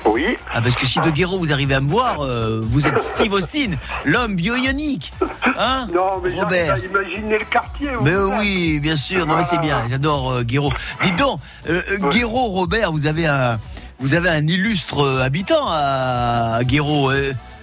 Oui. 0.06 0.36
Ah, 0.52 0.62
parce 0.62 0.74
que 0.74 0.86
si 0.86 0.98
de 1.00 1.10
Guéraud 1.10 1.38
vous 1.38 1.52
arrivez 1.52 1.74
à 1.74 1.80
me 1.82 1.88
voir, 1.90 2.22
euh, 2.22 2.60
vous 2.62 2.88
êtes 2.88 2.98
Steve 3.00 3.32
Austin, 3.34 3.72
l'homme 4.06 4.34
bio-ionique. 4.34 5.12
Hein 5.58 5.86
Non, 5.94 6.20
mais 6.24 6.34
Robert. 6.40 6.78
imaginer 6.78 7.38
le 7.38 7.44
quartier. 7.44 7.88
Mais 8.02 8.16
oui, 8.16 8.80
bien 8.80 8.96
sûr. 8.96 9.26
Non, 9.26 9.36
mais 9.36 9.42
c'est 9.42 9.58
bien. 9.60 9.84
J'adore 9.88 10.32
euh, 10.32 10.42
Guéraud. 10.42 10.72
Dites 11.02 11.16
donc, 11.16 11.38
euh, 11.68 11.80
Guéraud, 12.10 12.48
Robert, 12.48 12.90
vous 12.90 13.06
avez 13.06 13.26
un, 13.26 13.58
vous 14.00 14.14
avez 14.14 14.30
un 14.30 14.46
illustre 14.46 15.20
habitant 15.20 15.66
à, 15.68 16.54
à 16.56 16.64
Guéraud. 16.64 17.12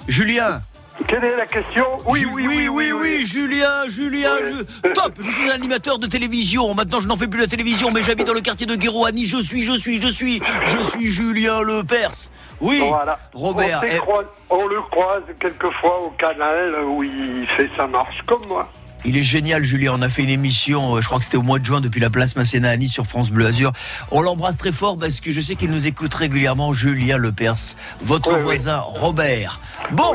Julien. 0.07 0.61
Quelle 1.07 1.23
est 1.23 1.35
la 1.37 1.45
question? 1.45 1.85
Oui, 2.07 2.25
oui, 2.33 2.43
oui, 2.47 2.67
oui, 2.69 2.91
oui, 2.91 3.25
Julien, 3.25 3.87
Julien, 3.87 4.31
je- 4.41 4.89
top, 4.93 5.13
je 5.19 5.29
suis 5.29 5.47
un 5.49 5.53
animateur 5.53 5.99
de 5.99 6.07
télévision. 6.07 6.73
Maintenant, 6.73 6.99
je 6.99 7.07
n'en 7.07 7.15
fais 7.15 7.27
plus 7.27 7.39
la 7.39 7.45
télévision, 7.45 7.91
mais 7.91 8.03
j'habite 8.03 8.25
dans 8.25 8.33
le 8.33 8.41
quartier 8.41 8.65
de 8.65 8.73
Nice. 9.13 9.29
Je 9.29 9.41
suis, 9.43 9.63
je 9.63 9.73
suis, 9.73 10.01
je 10.01 10.07
suis, 10.07 10.41
je 10.65 10.77
suis 10.81 11.11
Julien 11.11 11.61
Le 11.61 11.83
Perse. 11.83 12.31
Oui, 12.61 12.81
Voilà. 12.87 13.19
Robert. 13.33 13.81
On, 14.07 14.21
eh, 14.21 14.25
on 14.49 14.67
le 14.67 14.81
croise 14.89 15.21
quelquefois 15.39 16.01
au 16.01 16.09
canal 16.17 16.73
où 16.83 17.03
il 17.03 17.45
fait 17.55 17.69
sa 17.77 17.85
marche 17.85 18.23
comme 18.25 18.47
moi. 18.47 18.67
Il 19.05 19.15
est 19.15 19.21
génial, 19.21 19.63
Julien. 19.63 19.93
On 19.95 20.01
a 20.01 20.09
fait 20.09 20.23
une 20.23 20.29
émission, 20.29 20.95
euh, 20.95 21.01
je 21.01 21.05
crois 21.07 21.19
que 21.19 21.23
c'était 21.23 21.37
au 21.37 21.41
mois 21.43 21.59
de 21.59 21.65
juin, 21.65 21.81
depuis 21.81 21.99
la 22.01 22.09
place 22.09 22.35
Masséna 22.35 22.69
à 22.69 22.77
Nice 22.77 22.91
sur 22.91 23.05
France 23.05 23.29
Bleu 23.29 23.45
Azur. 23.45 23.71
On 24.11 24.21
l'embrasse 24.21 24.57
très 24.57 24.71
fort 24.71 24.97
parce 24.97 25.21
que 25.21 25.31
je 25.31 25.39
sais 25.39 25.55
qu'il 25.55 25.69
nous 25.71 25.87
écoute 25.87 26.13
régulièrement, 26.13 26.73
Julien 26.73 27.17
Le 27.17 27.31
Perse, 27.31 27.77
votre 28.01 28.29
Oui, 28.31 28.37
oui. 28.39 28.43
voisin 28.43 28.79
Robert. 28.79 29.59
Bon, 29.91 30.13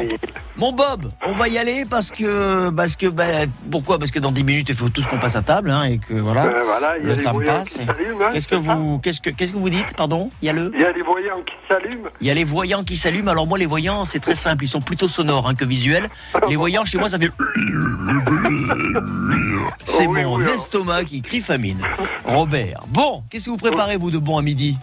mon 0.59 0.73
Bob, 0.73 1.11
on 1.27 1.33
va 1.33 1.49
y 1.49 1.57
aller 1.59 1.85
parce 1.89 2.11
que, 2.11 2.71
parce 2.71 2.95
que, 2.97 3.07
ben, 3.07 3.51
pourquoi? 3.71 3.99
Parce 3.99 4.11
que 4.11 4.19
dans 4.19 4.33
10 4.33 4.45
minutes, 4.45 4.69
il 4.69 4.75
faut 4.75 4.89
tous 4.91 5.07
qu'on 5.07 5.19
passe 5.19 5.37
à 5.37 5.43
table, 5.43 5.71
hein, 5.71 5.85
et 5.85 5.99
que 5.99 6.15
voilà, 6.15 6.45
Euh, 6.47 6.63
a 6.85 6.99
le 6.99 7.17
temps 7.21 7.39
passe. 7.41 7.81
hein, 7.81 7.87
Qu'est-ce 8.33 8.49
que 8.49 8.55
vous, 8.57 8.99
qu'est-ce 8.99 9.21
que, 9.21 9.31
qu'est-ce 9.31 9.53
que 9.53 9.57
vous 9.59 9.71
dites 9.71 9.95
Pardon? 9.97 10.31
Il 10.43 10.47
y 10.47 10.49
a 10.51 10.53
le. 10.53 10.71
Il 10.75 10.81
y 10.81 10.85
a 10.85 10.93
les 10.93 11.03
voyants 11.03 11.41
qui 11.47 11.55
s'allument. 11.69 12.09
Il 12.21 12.27
y 12.27 12.31
a 12.31 12.35
les 12.35 12.45
voyants 12.45 12.85
qui 12.85 12.97
s'allument. 12.97 13.31
Alors 13.31 13.47
moi, 13.47 13.57
les 13.59 13.67
voyants, 13.67 14.05
c'est 14.05 14.21
très 14.21 14.35
simple. 14.35 14.65
Ils 14.65 14.69
sont 14.69 14.81
plutôt 14.83 15.09
sonores 15.09 15.49
hein, 15.49 15.55
que 15.55 15.65
visuels. 15.65 16.09
Les 16.49 16.57
voyants, 16.57 16.85
chez 16.85 16.99
moi, 16.99 17.09
ça 17.09 17.19
fait... 17.19 17.31
C'est 19.85 20.07
mon 20.07 20.45
estomac 20.47 21.05
qui 21.05 21.23
crie 21.23 21.41
famine. 21.41 21.79
Robert, 22.25 22.83
bon, 22.89 23.23
qu'est-ce 23.31 23.47
que 23.47 23.51
vous 23.51 23.57
préparez, 23.57 23.97
vous, 23.97 24.11
de 24.11 24.19
bon 24.19 24.39
à 24.39 24.43
midi? 24.43 24.79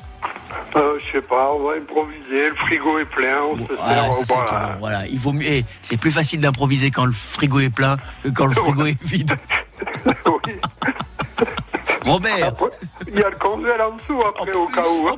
Euh, 0.76 1.00
je 1.06 1.12
sais 1.20 1.28
pas, 1.28 1.52
on 1.54 1.68
va 1.68 1.76
improviser. 1.78 2.50
Le 2.50 2.56
frigo 2.56 3.00
est 3.00 3.06
plein, 3.06 3.42
on 3.52 3.58
se 3.58 3.64
Ah, 3.80 3.90
sert 3.90 4.14
c'est 4.14 4.22
au 4.22 4.26
ça 4.26 4.34
qui 4.36 4.40
est 4.42 4.44
bar. 4.58 4.70
bon, 4.74 4.80
voilà. 4.80 5.08
Il 5.08 5.20
vaut 5.20 5.34
mieux... 5.34 5.46
eh, 5.46 5.66
c'est 5.82 5.98
plus 5.98 6.12
facile 6.12 6.40
d'improviser 6.42 6.92
quand 6.92 7.06
le 7.06 7.12
frigo 7.12 7.60
est 7.60 7.70
plein 7.72 7.98
que 8.24 8.30
quand 8.30 8.46
le 8.46 8.52
frigo 8.56 8.86
est 8.86 9.04
vide. 9.04 9.36
Robert, 12.06 12.54
Il 13.08 13.20
y 13.20 13.24
a 13.24 13.30
le 13.30 13.36
congèle 13.38 13.82
en 13.82 13.96
dessous 13.96 14.22
après, 14.28 14.54
au 14.56 14.66
cas 14.68 14.82
où. 14.84 15.08
hein. 15.10 15.18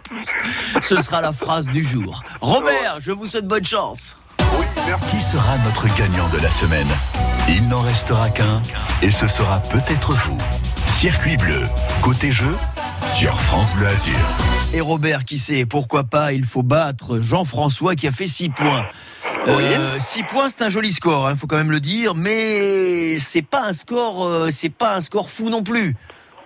ce 0.82 0.96
sera 1.02 1.22
la 1.22 1.32
phrase 1.32 1.68
du 1.68 1.84
jour. 1.84 2.24
Robert, 2.42 2.98
je 3.00 3.12
vous 3.12 3.26
souhaite 3.28 3.48
bonne 3.48 3.66
chance. 3.66 4.18
Qui 5.10 5.22
sera 5.22 5.58
notre 5.60 5.88
gagnant 5.96 6.28
de 6.30 6.40
la 6.40 6.50
semaine? 6.52 6.88
Il 7.48 7.68
n'en 7.70 7.82
restera 7.82 8.30
qu'un, 8.30 8.62
et 9.02 9.12
ce 9.12 9.28
sera 9.28 9.60
peut-être 9.60 10.14
vous. 10.14 10.38
Circuit 10.88 11.38
bleu, 11.38 11.62
côté 12.02 12.32
jeu, 12.32 12.56
sur 13.06 13.40
France 13.42 13.74
Bleu 13.76 13.88
Azur. 13.88 14.16
Et 14.74 14.80
Robert, 14.80 15.26
qui 15.26 15.38
sait, 15.38 15.66
pourquoi 15.66 16.06
pas, 16.06 16.32
il 16.32 16.46
faut 16.46 16.64
battre 16.64 17.20
Jean-François 17.20 17.96
qui 17.96 18.08
a 18.08 18.12
fait 18.12 18.28
6 18.28 18.50
points. 18.50 18.86
6 19.98 20.24
points, 20.24 20.48
c'est 20.48 20.62
un 20.62 20.70
joli 20.70 20.94
score, 20.94 21.30
il 21.30 21.36
faut 21.36 21.48
quand 21.48 21.58
même 21.58 21.72
le 21.72 21.82
dire, 21.82 22.16
mais 22.16 23.18
c'est 23.18 23.42
pas 23.42 23.66
un 23.66 23.74
score, 23.74 24.26
euh, 24.26 24.50
c'est 24.50 24.70
pas 24.70 24.96
un 24.96 25.02
score 25.02 25.30
fou 25.30 25.50
non 25.50 25.62
plus. 25.62 25.96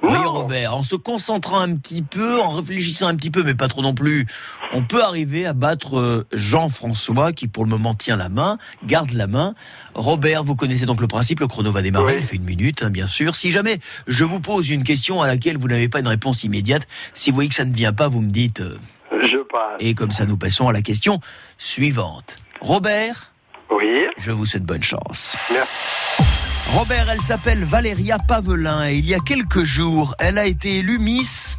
Oui, 0.08 0.18
Robert, 0.26 0.76
en 0.76 0.84
se 0.84 0.96
concentrant 0.96 1.60
un 1.60 1.76
petit 1.76 2.02
peu, 2.02 2.40
en 2.42 2.50
réfléchissant 2.52 3.08
un 3.08 3.16
petit 3.16 3.32
peu, 3.32 3.44
mais 3.44 3.56
pas 3.56 3.68
trop 3.68 3.82
non 3.82 3.94
plus, 3.94 4.26
on 4.74 4.84
peut 4.84 5.02
arriver 5.04 5.46
à 5.46 5.54
battre 5.54 5.98
euh, 5.98 6.26
Jean-François 6.34 7.32
qui 7.34 7.48
pour 7.48 7.64
le 7.64 7.70
moment 7.70 7.94
tient 7.94 8.16
la 8.16 8.30
main, 8.30 8.58
garde 8.86 9.12
la 9.12 9.28
main. 9.28 9.56
Robert, 9.94 10.44
vous 10.44 10.56
connaissez 10.56 10.86
donc 10.86 11.02
le 11.02 11.08
principe, 11.08 11.40
le 11.40 11.48
chrono 11.48 11.72
va 11.72 11.82
démarrer, 11.82 12.16
il 12.18 12.24
fait 12.24 12.36
une 12.36 12.44
minute, 12.44 12.84
hein, 12.84 12.90
bien 12.90 13.08
sûr. 13.08 13.36
Si 13.36 13.52
jamais 13.52 13.80
je 14.08 14.24
vous 14.24 14.40
pose 14.40 14.70
une 14.70 14.84
question 14.84 15.22
à 15.22 15.28
laquelle 15.28 15.58
vous 15.58 15.68
n'avez 15.68 15.90
pas 15.90 16.00
une 16.00 16.08
réponse 16.08 16.44
immédiate, 16.44 16.88
si 17.14 17.32
vous 17.32 17.36
voyez 17.36 17.50
que 17.50 17.56
ça 17.56 17.66
ne 17.66 17.74
vient 17.74 17.94
pas, 17.94 18.08
vous 18.08 18.22
me 18.22 18.30
dites. 18.32 18.60
euh, 18.62 18.78
Je 19.22 19.38
passe. 19.38 19.78
et 19.80 19.94
comme 19.96 20.12
ça, 20.12 20.26
nous 20.26 20.38
passons 20.38 20.68
à 20.68 20.74
la 20.74 20.82
question 20.82 21.20
suivante. 21.58 22.38
Robert 22.62 23.32
Oui. 23.72 24.06
Je 24.18 24.32
vous 24.32 24.46
souhaite 24.46 24.64
bonne 24.64 24.84
chance. 24.84 25.36
Merci. 25.52 25.72
Robert, 26.74 27.10
elle 27.10 27.22
s'appelle 27.22 27.64
Valéria 27.64 28.18
Pavelin 28.20 28.88
et 28.90 28.96
il 28.96 29.06
y 29.06 29.14
a 29.14 29.20
quelques 29.20 29.64
jours, 29.64 30.16
elle 30.20 30.38
a 30.38 30.46
été 30.46 30.78
élue 30.80 31.00
Miss 31.00 31.58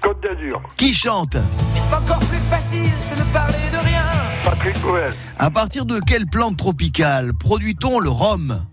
Côte 0.00 0.22
d'Azur. 0.22 0.62
Qui 0.76 0.94
chante 0.94 1.36
Mais 1.74 1.80
c'est 1.80 1.94
encore 1.94 2.18
plus 2.20 2.38
facile 2.38 2.92
de 3.14 3.20
ne 3.20 3.24
parler 3.32 3.58
de 3.72 3.86
rien. 3.86 4.04
Patrick 4.44 4.80
Bruel. 4.80 5.12
À 5.38 5.50
partir 5.50 5.84
de 5.86 6.00
quelle 6.00 6.26
plante 6.26 6.56
tropicale 6.56 7.32
produit-on 7.34 7.98
le 7.98 8.08
rhum? 8.08 8.64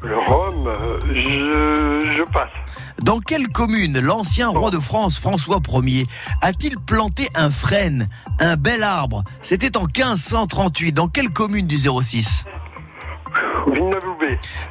Le 0.00 0.16
rhum, 0.18 0.66
euh, 0.66 1.00
je, 1.06 2.16
je 2.16 2.32
passe. 2.32 2.52
Dans 3.00 3.18
quelle 3.18 3.48
commune 3.48 3.98
l'ancien 4.00 4.48
roi 4.48 4.70
de 4.70 4.78
France, 4.78 5.18
François 5.18 5.60
Ier, 5.84 6.06
a-t-il 6.40 6.78
planté 6.78 7.28
un 7.34 7.50
frêne, 7.50 8.08
un 8.40 8.56
bel 8.56 8.82
arbre? 8.82 9.24
C'était 9.42 9.76
en 9.76 9.82
1538. 9.86 10.92
Dans 10.92 11.08
quelle 11.08 11.30
commune 11.30 11.66
du 11.66 11.78
06 11.78 12.44
Villeneuve-Loubet. 12.44 12.71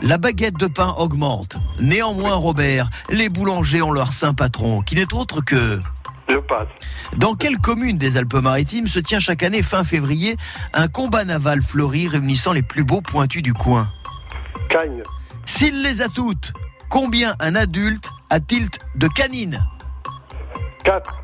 La 0.01 0.18
baguette 0.18 0.57
de 0.57 0.68
pain 0.68 0.93
augmente. 0.97 1.57
Néanmoins, 1.80 2.36
Robert, 2.36 2.89
les 3.09 3.30
boulangers 3.30 3.82
ont 3.82 3.91
leur 3.91 4.14
saint 4.14 4.34
patron, 4.34 4.82
qui 4.82 4.95
n'est 4.95 5.14
autre 5.14 5.41
que... 5.41 5.80
Passe. 6.47 6.70
Dans 7.18 7.36
quelle 7.36 7.57
commune 7.57 7.97
des 7.97 8.16
Alpes-Maritimes 8.16 8.88
se 8.88 8.99
tient 8.99 9.20
chaque 9.20 9.43
année, 9.43 9.62
fin 9.62 9.84
février, 9.84 10.38
un 10.74 10.88
combat 10.88 11.26
naval 11.26 11.62
fleuri 11.62 12.07
réunissant 12.07 12.53
les 12.53 12.62
plus 12.62 12.86
beaux 12.86 13.01
pointus 13.01 13.43
du 13.43 13.53
coin? 13.53 13.89
Cagne. 14.70 15.03
S'il 15.45 15.82
les 15.82 16.01
a 16.01 16.07
toutes, 16.07 16.53
combien 16.89 17.36
un 17.41 17.55
adulte 17.55 18.12
a-t-il 18.30 18.70
de 18.95 19.07
canines? 19.09 19.59
4. 20.86 21.20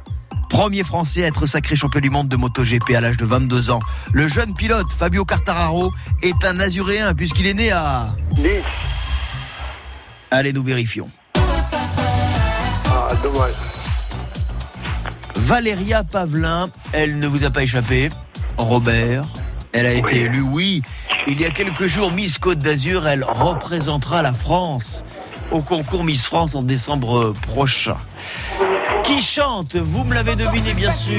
Premier 0.49 0.83
Français 0.83 1.23
à 1.23 1.27
être 1.27 1.45
sacré 1.45 1.75
champion 1.75 1.99
du 1.99 2.09
monde 2.09 2.27
de 2.29 2.35
MotoGP 2.35 2.95
à 2.95 3.01
l'âge 3.01 3.17
de 3.17 3.25
22 3.25 3.69
ans. 3.69 3.79
Le 4.13 4.27
jeune 4.27 4.53
pilote 4.53 4.87
Fabio 4.97 5.25
Quartararo 5.25 5.91
est 6.23 6.45
un 6.45 6.59
Azuréen 6.59 7.13
puisqu'il 7.13 7.47
est 7.47 7.53
né 7.53 7.71
à... 7.71 8.07
Nice. 8.37 8.63
Allez, 10.31 10.53
nous 10.53 10.63
vérifions. 10.63 11.09
Ah, 11.35 13.13
dommage. 13.23 13.53
Valéria 15.35 16.03
Pavelin, 16.03 16.69
elle 16.93 17.19
ne 17.19 17.27
vous 17.27 17.45
a 17.45 17.49
pas 17.49 17.63
échappé. 17.63 18.09
Robert, 18.57 19.23
elle 19.71 19.85
a 19.85 19.93
été 19.93 20.21
élue, 20.21 20.41
oui. 20.41 20.81
Il 21.27 21.39
y 21.39 21.45
a 21.45 21.49
quelques 21.49 21.87
jours, 21.87 22.11
Miss 22.11 22.37
Côte 22.37 22.59
d'Azur, 22.59 23.07
elle 23.07 23.23
représentera 23.23 24.21
la 24.21 24.33
France 24.33 25.03
au 25.51 25.61
concours 25.61 26.03
Miss 26.03 26.25
France 26.25 26.55
en 26.55 26.63
décembre 26.63 27.33
prochain. 27.41 27.97
Qui 29.07 29.21
chante 29.21 29.77
Vous 29.77 30.03
me 30.03 30.13
l'avez 30.13 30.35
deviné, 30.35 30.73
bien 30.73 30.91
sûr. 30.91 31.15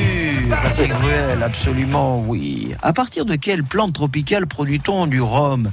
Patrick 0.63 0.93
Bruel, 1.01 1.43
absolument, 1.43 2.21
oui. 2.21 2.75
À 2.83 2.93
partir 2.93 3.25
de 3.25 3.35
quelle 3.35 3.65
plante 3.65 3.95
tropicale 3.95 4.47
produit-on 4.47 5.07
du 5.07 5.23
rhum? 5.23 5.71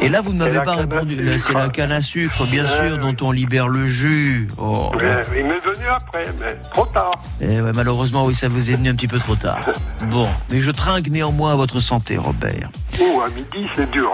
Et 0.00 0.08
là, 0.08 0.22
vous 0.22 0.32
ne 0.32 0.38
m'avez 0.38 0.60
pas 0.60 0.74
répondu. 0.74 1.38
C'est 1.38 1.52
la 1.52 1.68
canne 1.68 1.92
à 1.92 2.00
sucre, 2.00 2.46
bien 2.46 2.66
sûr, 2.66 2.94
oui. 2.94 2.98
dont 2.98 3.28
on 3.28 3.30
libère 3.30 3.68
le 3.68 3.86
jus. 3.86 4.48
Oh. 4.58 4.90
Il 5.36 5.44
m'est 5.44 5.60
venu 5.60 5.86
après, 5.88 6.26
mais 6.40 6.56
trop 6.72 6.86
tard. 6.86 7.12
Eh 7.40 7.60
ouais, 7.60 7.72
malheureusement, 7.72 8.26
oui, 8.26 8.34
ça 8.34 8.48
vous 8.48 8.68
est 8.72 8.74
venu 8.74 8.88
un 8.88 8.96
petit 8.96 9.08
peu 9.08 9.20
trop 9.20 9.36
tard. 9.36 9.60
Bon, 10.10 10.28
mais 10.50 10.60
je 10.60 10.70
trinque 10.70 11.08
néanmoins 11.08 11.52
à 11.52 11.56
votre 11.56 11.80
santé, 11.80 12.16
Robert. 12.16 12.70
Ouh, 13.00 13.20
à 13.22 13.28
midi, 13.30 13.68
c'est 13.74 13.90
dur. 13.90 14.10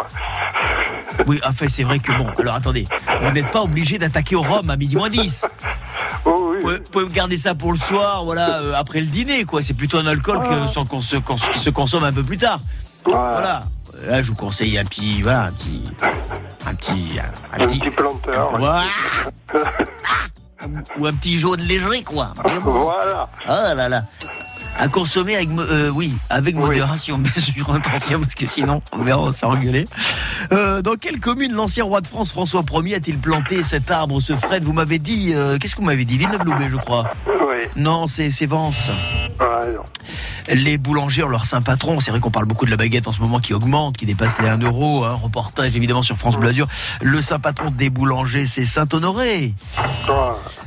Oui, 1.26 1.40
enfin, 1.44 1.66
c'est 1.66 1.82
vrai 1.82 1.98
que 1.98 2.12
bon. 2.12 2.26
Alors 2.38 2.54
attendez, 2.54 2.86
vous 3.20 3.30
n'êtes 3.32 3.50
pas 3.50 3.62
obligé 3.62 3.98
d'attaquer 3.98 4.36
au 4.36 4.42
rhum 4.42 4.70
à 4.70 4.76
midi 4.76 4.96
moins 4.96 5.10
10. 5.10 5.46
Oh, 6.24 6.52
Vous 6.54 6.60
pouvez, 6.60 6.76
vous 6.76 6.82
pouvez 6.90 7.08
garder 7.08 7.36
ça 7.36 7.54
pour 7.54 7.72
le 7.72 7.78
soir, 7.78 8.24
voilà, 8.24 8.60
euh, 8.60 8.74
après 8.76 9.00
le 9.00 9.06
dîner, 9.06 9.44
quoi. 9.44 9.60
C'est 9.62 9.74
plutôt 9.74 9.98
un 9.98 10.06
alcool 10.06 10.40
que, 10.40 10.68
sans 10.68 10.84
qu'on 10.84 11.02
se- 11.02 11.16
qu'on 11.16 11.34
qui 11.36 11.58
se 11.58 11.70
consomme 11.70 12.04
un 12.04 12.12
peu 12.12 12.22
plus 12.22 12.38
tard. 12.38 12.58
Voilà. 13.04 13.64
Là, 14.06 14.22
je 14.22 14.28
vous 14.28 14.34
conseille 14.36 14.78
un 14.78 14.84
petit, 14.84 15.22
voilà, 15.22 15.44
un 15.44 15.52
petit, 15.52 15.82
un 16.66 16.74
petit, 16.74 17.18
un, 17.18 17.54
Un 17.62 17.66
petit, 17.66 17.78
petit 17.78 17.90
planteur. 17.90 18.56
Voilà. 18.58 18.84
ou 20.98 21.06
un 21.06 21.12
petit 21.14 21.38
jaune 21.38 21.60
léger, 21.60 22.02
quoi. 22.04 22.32
Voilà. 22.60 23.28
Oh 23.48 23.76
là 23.76 23.88
là. 23.88 24.04
À 24.78 24.88
consommer 24.88 25.36
avec, 25.36 25.50
euh, 25.58 25.90
oui, 25.90 26.14
avec 26.30 26.54
modération, 26.54 27.18
bien 27.18 27.32
sûr, 27.32 27.72
attention, 27.72 28.20
parce 28.20 28.34
que 28.34 28.46
sinon, 28.46 28.80
on 28.92 29.02
verra, 29.02 29.20
on 29.20 29.24
va 29.26 29.32
se 29.32 29.38
faire 29.38 29.50
engueuler. 29.50 29.86
Euh, 30.50 30.82
dans 30.82 30.94
quelle 30.94 31.20
commune 31.20 31.52
l'ancien 31.52 31.84
roi 31.84 32.00
de 32.00 32.06
France, 32.06 32.32
François 32.32 32.64
Ier, 32.82 32.96
a-t-il 32.96 33.18
planté 33.18 33.62
cet 33.62 33.90
arbre, 33.90 34.20
ce 34.20 34.34
frêne 34.34 34.64
Vous 34.64 34.72
m'avez 34.72 34.98
dit, 34.98 35.32
euh, 35.34 35.58
qu'est-ce 35.58 35.74
que 35.76 35.80
vous 35.80 35.86
m'avez 35.86 36.04
dit? 36.04 36.18
Villeneuve-Loubet, 36.18 36.68
je 36.70 36.76
crois. 36.76 37.08
Oui. 37.26 37.68
Non, 37.76 38.06
c'est 38.06 38.30
c'est 38.30 38.46
Vence. 38.46 38.90
Ouais, 39.40 39.72
non. 39.74 39.84
Les 40.48 40.76
boulangers 40.76 41.22
ont 41.22 41.28
leur 41.28 41.44
saint 41.44 41.62
patron. 41.62 42.00
C'est 42.00 42.10
vrai 42.10 42.20
qu'on 42.20 42.30
parle 42.30 42.46
beaucoup 42.46 42.66
de 42.66 42.70
la 42.70 42.76
baguette 42.76 43.06
en 43.06 43.12
ce 43.12 43.20
moment 43.20 43.38
qui 43.38 43.54
augmente, 43.54 43.96
qui 43.96 44.06
dépasse 44.06 44.38
les 44.40 44.48
1 44.48 44.58
euro. 44.58 45.04
Hein. 45.04 45.18
Reportage 45.22 45.76
évidemment 45.76 46.02
sur 46.02 46.16
France 46.16 46.36
Bleu 46.36 46.48
Azur. 46.48 46.66
Le 47.00 47.22
saint 47.22 47.38
patron 47.38 47.70
des 47.70 47.90
boulangers, 47.90 48.44
c'est 48.44 48.64
Saint-Honoré. 48.64 49.54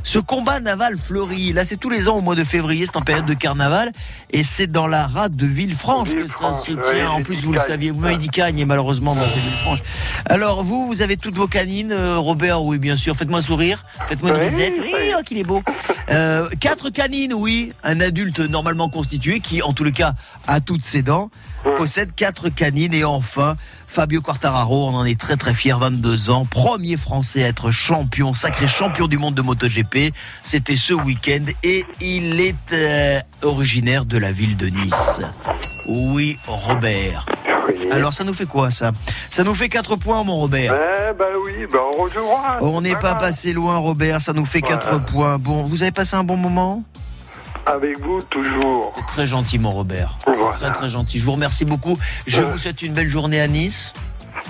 Ce 0.04 0.20
combat 0.20 0.60
naval 0.60 0.98
fleurit, 0.98 1.52
là 1.52 1.66
c'est 1.66 1.78
tous 1.78 1.90
les 1.90 2.08
ans 2.08 2.18
au 2.18 2.22
mois 2.22 2.36
de 2.36 2.44
février, 2.44 2.86
c'est 2.86 2.96
en 2.96 3.02
période 3.02 3.26
de 3.26 3.34
carnaval, 3.34 3.92
et 4.32 4.44
c'est 4.44 4.68
dans 4.68 4.88
la 4.88 5.08
rade 5.08 5.36
de 5.36 5.46
Villefranche 5.46 6.14
que 6.14 6.26
ça 6.26 6.54
se 6.54 6.72
tient. 6.72 7.10
En 7.10 7.22
plus, 7.22 7.44
vous 7.44 7.54
le 7.54 7.60
saviez, 7.60 7.92
vous 7.92 8.02
m'avez 8.02 8.18
dit 8.18 8.30
Cagne, 8.30 8.60
et 8.60 8.66
malheureusement, 8.66 9.16
dans 9.16 9.22
c'est 9.22 9.40
Villefranche. 9.40 9.80
Alors 10.26 10.64
vous, 10.64 10.88
vous 10.88 11.02
avez 11.02 11.18
toutes 11.18 11.36
vos 11.36 11.48
canines, 11.48 11.92
euh, 11.92 12.18
Robert, 12.18 12.64
oui 12.64 12.78
bien 12.78 12.96
sûr. 12.96 13.16
Faites-moi 13.16 13.40
un 13.40 13.42
sourire, 13.42 13.86
faites-moi 14.08 14.32
une 14.32 14.38
Oui, 14.38 14.44
risette. 14.44 14.74
Oui, 14.80 14.94
oh, 15.18 15.22
qu'il 15.24 15.38
est 15.38 15.44
beau. 15.44 15.64
Euh, 16.10 16.48
quatre 16.60 16.90
canines, 16.90 17.34
oui. 17.34 17.72
Un 17.84 18.02
adulte 18.02 18.40
normalement 18.40 18.90
constitué 18.90 19.40
qui, 19.40 19.62
en 19.62 19.74
tout 19.74 19.84
le 19.84 19.92
cas, 19.92 20.14
a 20.48 20.60
toutes 20.60 20.84
ses 20.84 21.02
dents, 21.02 21.30
possède 21.72 22.14
quatre 22.16 22.50
canines. 22.50 22.94
Et 22.94 23.04
enfin, 23.04 23.56
Fabio 23.88 24.22
Quartararo, 24.22 24.88
on 24.88 24.96
en 24.96 25.06
est 25.06 25.20
très 25.20 25.36
très 25.38 25.54
fier, 25.54 25.78
22 25.80 26.30
ans, 26.30 26.46
premier 26.46 26.98
Français 26.98 27.44
à 27.44 27.48
être 27.48 27.72
champion, 27.72 28.34
sacré 28.34 28.68
champion 28.68 29.08
du 29.08 29.18
monde 29.18 29.36
de 29.36 29.42
MotoGP. 29.42 30.14
C'était 30.44 30.78
ce 30.78 30.94
week-end 30.94 31.46
et 31.64 31.84
il 32.02 32.40
est 32.40 32.74
euh, 32.74 33.20
originaire 33.42 34.06
de 34.06 34.18
la 34.18 34.32
ville 34.32 34.58
de 34.58 34.68
Nice. 34.68 35.22
Oui, 35.88 36.38
Robert. 36.48 37.26
Alors 37.92 38.14
ça 38.14 38.24
nous 38.24 38.34
fait 38.34 38.46
quoi 38.46 38.70
ça? 38.72 38.92
Ça 39.32 39.44
nous 39.44 39.56
fait 39.56 39.70
4 39.70 39.96
points 39.96 40.24
mon 40.24 40.38
Robert. 40.38 40.76
Eh 40.76 41.14
ben 41.14 41.28
oui, 41.44 41.66
ben 41.72 41.80
on 41.96 42.04
rejouera. 42.04 42.58
On 42.62 42.82
n'est 42.82 42.96
pas 42.96 43.16
passé 43.16 43.54
loin 43.54 43.78
Robert, 43.78 44.22
ça 44.22 44.34
nous 44.34 44.46
fait 44.46 44.62
4 44.62 45.04
points. 45.06 45.38
Bon, 45.38 45.64
vous 45.64 45.82
avez 45.84 45.92
passé 45.92 46.16
un 46.16 46.24
bon 46.24 46.38
moment? 46.38 46.84
Avec 47.66 48.00
vous, 48.00 48.22
toujours. 48.22 48.94
Très 49.08 49.26
gentil, 49.26 49.58
mon 49.58 49.72
Robert. 49.72 50.18
Très, 50.52 50.72
très 50.72 50.90
gentil. 50.90 51.20
Je 51.20 51.26
vous 51.26 51.32
remercie 51.32 51.66
beaucoup. 51.66 51.98
Je 52.28 52.44
vous 52.44 52.58
souhaite 52.58 52.82
une 52.82 52.94
belle 52.94 53.08
journée 53.08 53.42
à 53.42 53.48
Nice. 53.48 53.94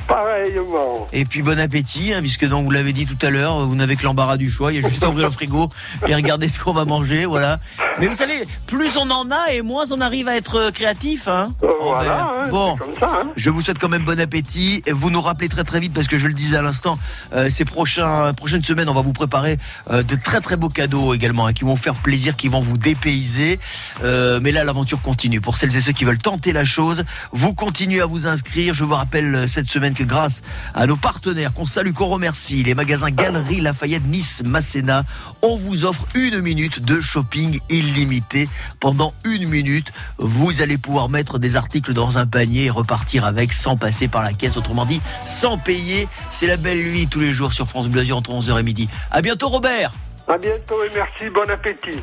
Pareillement. 0.07 1.07
Et 1.13 1.25
puis 1.25 1.41
bon 1.41 1.59
appétit, 1.59 2.13
hein, 2.13 2.21
puisque 2.21 2.45
donc 2.45 2.65
vous 2.65 2.71
l'avez 2.71 2.93
dit 2.93 3.05
tout 3.05 3.17
à 3.25 3.29
l'heure, 3.29 3.65
vous 3.65 3.75
n'avez 3.75 3.95
que 3.95 4.03
l'embarras 4.03 4.37
du 4.37 4.49
choix. 4.49 4.71
Il 4.71 4.81
y 4.81 4.85
a 4.85 4.87
juste 4.87 5.03
à 5.03 5.09
ouvrir 5.09 5.27
le 5.27 5.31
frigo 5.33 5.69
et 6.07 6.15
regarder 6.15 6.47
ce 6.47 6.59
qu'on 6.59 6.73
va 6.73 6.85
manger, 6.85 7.25
voilà. 7.25 7.59
Mais 7.99 8.07
vous 8.07 8.13
savez, 8.13 8.47
plus 8.67 8.97
on 8.97 9.09
en 9.09 9.31
a 9.31 9.51
et 9.53 9.61
moins 9.61 9.85
on 9.91 10.01
arrive 10.01 10.27
à 10.27 10.35
être 10.35 10.69
créatif, 10.71 11.27
hein. 11.27 11.53
Robert. 11.61 12.29
hein, 12.45 12.49
bon, 12.49 12.75
c'est 12.77 12.85
comme 12.85 13.09
ça, 13.09 13.19
hein. 13.21 13.27
je 13.35 13.49
vous 13.49 13.61
souhaite 13.61 13.79
quand 13.79 13.89
même 13.89 14.05
bon 14.05 14.19
appétit. 14.19 14.81
Et 14.85 14.91
vous 14.91 15.09
nous 15.09 15.21
rappelez 15.21 15.49
très 15.49 15.63
très 15.63 15.79
vite 15.79 15.93
parce 15.93 16.07
que 16.07 16.19
je 16.19 16.27
le 16.27 16.33
disais 16.33 16.57
à 16.57 16.61
l'instant, 16.61 16.99
euh, 17.33 17.49
ces 17.49 17.65
prochains 17.65 18.33
prochaines 18.33 18.63
semaines, 18.63 18.89
on 18.89 18.93
va 18.93 19.01
vous 19.01 19.13
préparer 19.13 19.57
euh, 19.89 20.03
de 20.03 20.15
très 20.15 20.41
très 20.41 20.55
beaux 20.57 20.69
cadeaux 20.69 21.13
également, 21.13 21.47
hein, 21.47 21.53
qui 21.53 21.63
vont 21.63 21.75
faire 21.75 21.95
plaisir, 21.95 22.35
qui 22.35 22.47
vont 22.47 22.59
vous 22.61 22.77
dépayser. 22.77 23.59
Euh, 24.03 24.39
mais 24.41 24.51
là, 24.51 24.63
l'aventure 24.63 25.01
continue. 25.01 25.41
Pour 25.41 25.57
celles 25.57 25.75
et 25.75 25.81
ceux 25.81 25.93
qui 25.93 26.05
veulent 26.05 26.17
tenter 26.19 26.53
la 26.53 26.63
chose, 26.65 27.03
vous 27.31 27.53
continuez 27.53 28.01
à 28.01 28.05
vous 28.05 28.27
inscrire. 28.27 28.73
Je 28.73 28.83
vous 28.83 28.93
rappelle 28.93 29.33
euh, 29.33 29.47
cette 29.47 29.69
semaine 29.71 29.93
grâce 30.03 30.41
à 30.73 30.87
nos 30.87 30.95
partenaires, 30.95 31.53
qu'on 31.53 31.65
salue, 31.65 31.93
qu'on 31.93 32.05
remercie, 32.05 32.63
les 32.63 32.75
magasins 32.75 33.11
Galerie 33.11 33.61
Lafayette, 33.61 34.05
Nice, 34.05 34.41
Masséna, 34.45 35.03
on 35.41 35.55
vous 35.55 35.85
offre 35.85 36.05
une 36.15 36.41
minute 36.41 36.83
de 36.83 37.01
shopping 37.01 37.59
illimité. 37.69 38.49
Pendant 38.79 39.13
une 39.25 39.47
minute, 39.47 39.91
vous 40.17 40.61
allez 40.61 40.77
pouvoir 40.77 41.09
mettre 41.09 41.39
des 41.39 41.55
articles 41.55 41.93
dans 41.93 42.17
un 42.17 42.25
panier 42.25 42.65
et 42.65 42.69
repartir 42.69 43.25
avec 43.25 43.53
sans 43.53 43.77
passer 43.77 44.07
par 44.07 44.23
la 44.23 44.33
caisse. 44.33 44.57
Autrement 44.57 44.85
dit, 44.85 45.01
sans 45.25 45.57
payer. 45.57 46.07
C'est 46.31 46.47
la 46.47 46.57
belle 46.57 46.83
nuit 46.83 47.07
tous 47.07 47.19
les 47.19 47.33
jours 47.33 47.53
sur 47.53 47.67
France 47.67 47.87
Bleu 47.87 48.05
entre 48.13 48.31
11h 48.31 48.59
et 48.59 48.63
midi. 48.63 48.89
À 49.11 49.21
bientôt, 49.21 49.49
Robert! 49.49 49.91
À 50.27 50.37
bientôt 50.37 50.83
et 50.83 50.91
merci, 50.95 51.29
bon 51.29 51.49
appétit. 51.49 52.01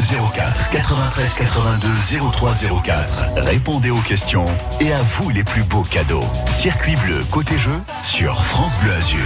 04 0.00 0.70
93 0.70 1.34
82 1.34 1.88
03 2.32 2.52
04. 2.82 3.28
Répondez 3.36 3.90
aux 3.90 4.00
questions 4.00 4.44
et 4.80 4.92
à 4.92 5.00
vous 5.02 5.30
les 5.30 5.44
plus 5.44 5.62
beaux 5.62 5.84
cadeaux. 5.84 6.24
Circuit 6.48 6.96
bleu 6.96 7.22
côté 7.30 7.56
jeu 7.56 7.70
sur 8.02 8.42
France 8.44 8.76
Bleu 8.80 8.92
Azur. 8.92 9.24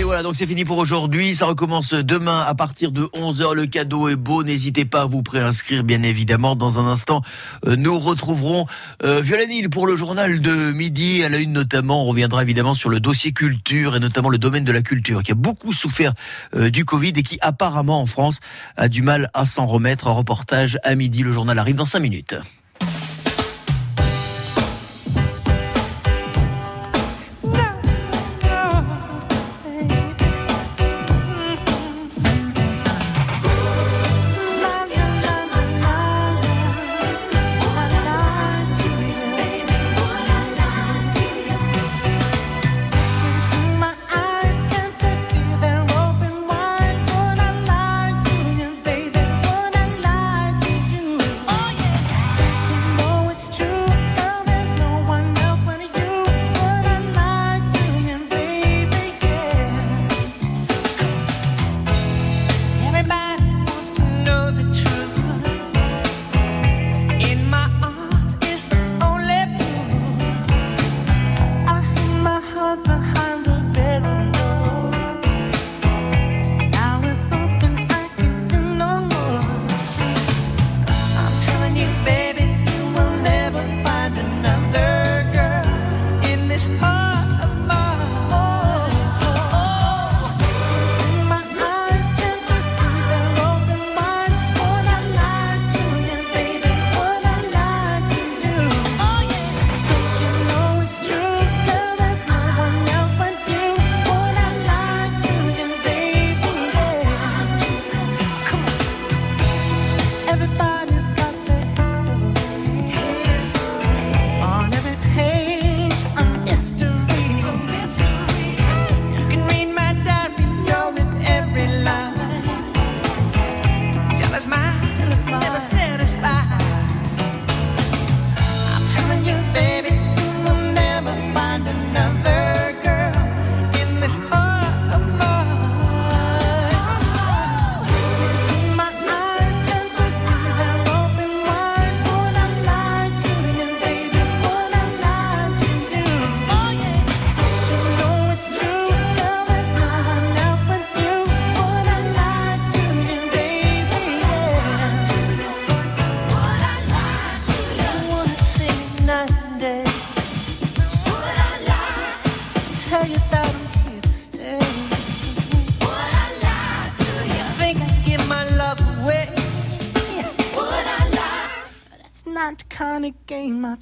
Et 0.00 0.02
voilà, 0.02 0.24
donc 0.24 0.34
c'est 0.34 0.46
fini 0.46 0.64
pour 0.64 0.78
aujourd'hui. 0.78 1.36
Ça 1.36 1.46
recommence 1.46 1.94
demain 1.94 2.42
à 2.46 2.54
partir 2.54 2.90
de 2.90 3.02
11h. 3.14 3.54
Le 3.54 3.66
cadeau 3.66 4.08
est 4.08 4.16
beau. 4.16 4.42
N'hésitez 4.42 4.84
pas 4.84 5.02
à 5.02 5.06
vous 5.06 5.22
préinscrire, 5.22 5.84
bien 5.84 6.02
évidemment. 6.02 6.56
Dans 6.56 6.80
un 6.80 6.86
instant, 6.86 7.22
euh, 7.66 7.76
nous 7.76 7.96
retrouverons 7.98 8.66
euh, 9.04 9.20
Violanil 9.20 9.68
pour 9.70 9.86
le 9.86 9.94
journal 9.94 10.40
de 10.40 10.72
midi. 10.72 11.22
À 11.22 11.28
la 11.28 11.38
une 11.38 11.52
notamment, 11.52 12.02
on 12.02 12.06
reviendra 12.06 12.42
évidemment 12.42 12.74
sur 12.74 12.90
le 12.90 12.98
dossier 12.98 13.32
culture 13.32 13.94
et 13.94 14.00
notamment 14.00 14.30
le 14.30 14.38
domaine 14.38 14.64
de 14.64 14.72
la 14.72 14.82
culture 14.82 15.22
qui 15.22 15.30
a 15.30 15.36
beaucoup 15.36 15.72
souffert 15.72 16.12
euh, 16.54 16.70
du 16.70 16.84
Covid 16.84 17.12
et 17.14 17.22
qui 17.22 17.38
apparemment 17.40 18.00
en 18.00 18.06
France 18.06 18.40
a 18.76 18.88
du 18.88 19.02
mal 19.02 19.28
à 19.32 19.44
s'en 19.44 19.66
remettre. 19.66 20.07
Reportage 20.14 20.78
à 20.84 20.94
midi. 20.94 21.22
Le 21.22 21.32
journal 21.32 21.58
arrive 21.58 21.76
dans 21.76 21.84
5 21.84 22.00
minutes. 22.00 22.34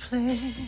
Play. 0.08 0.65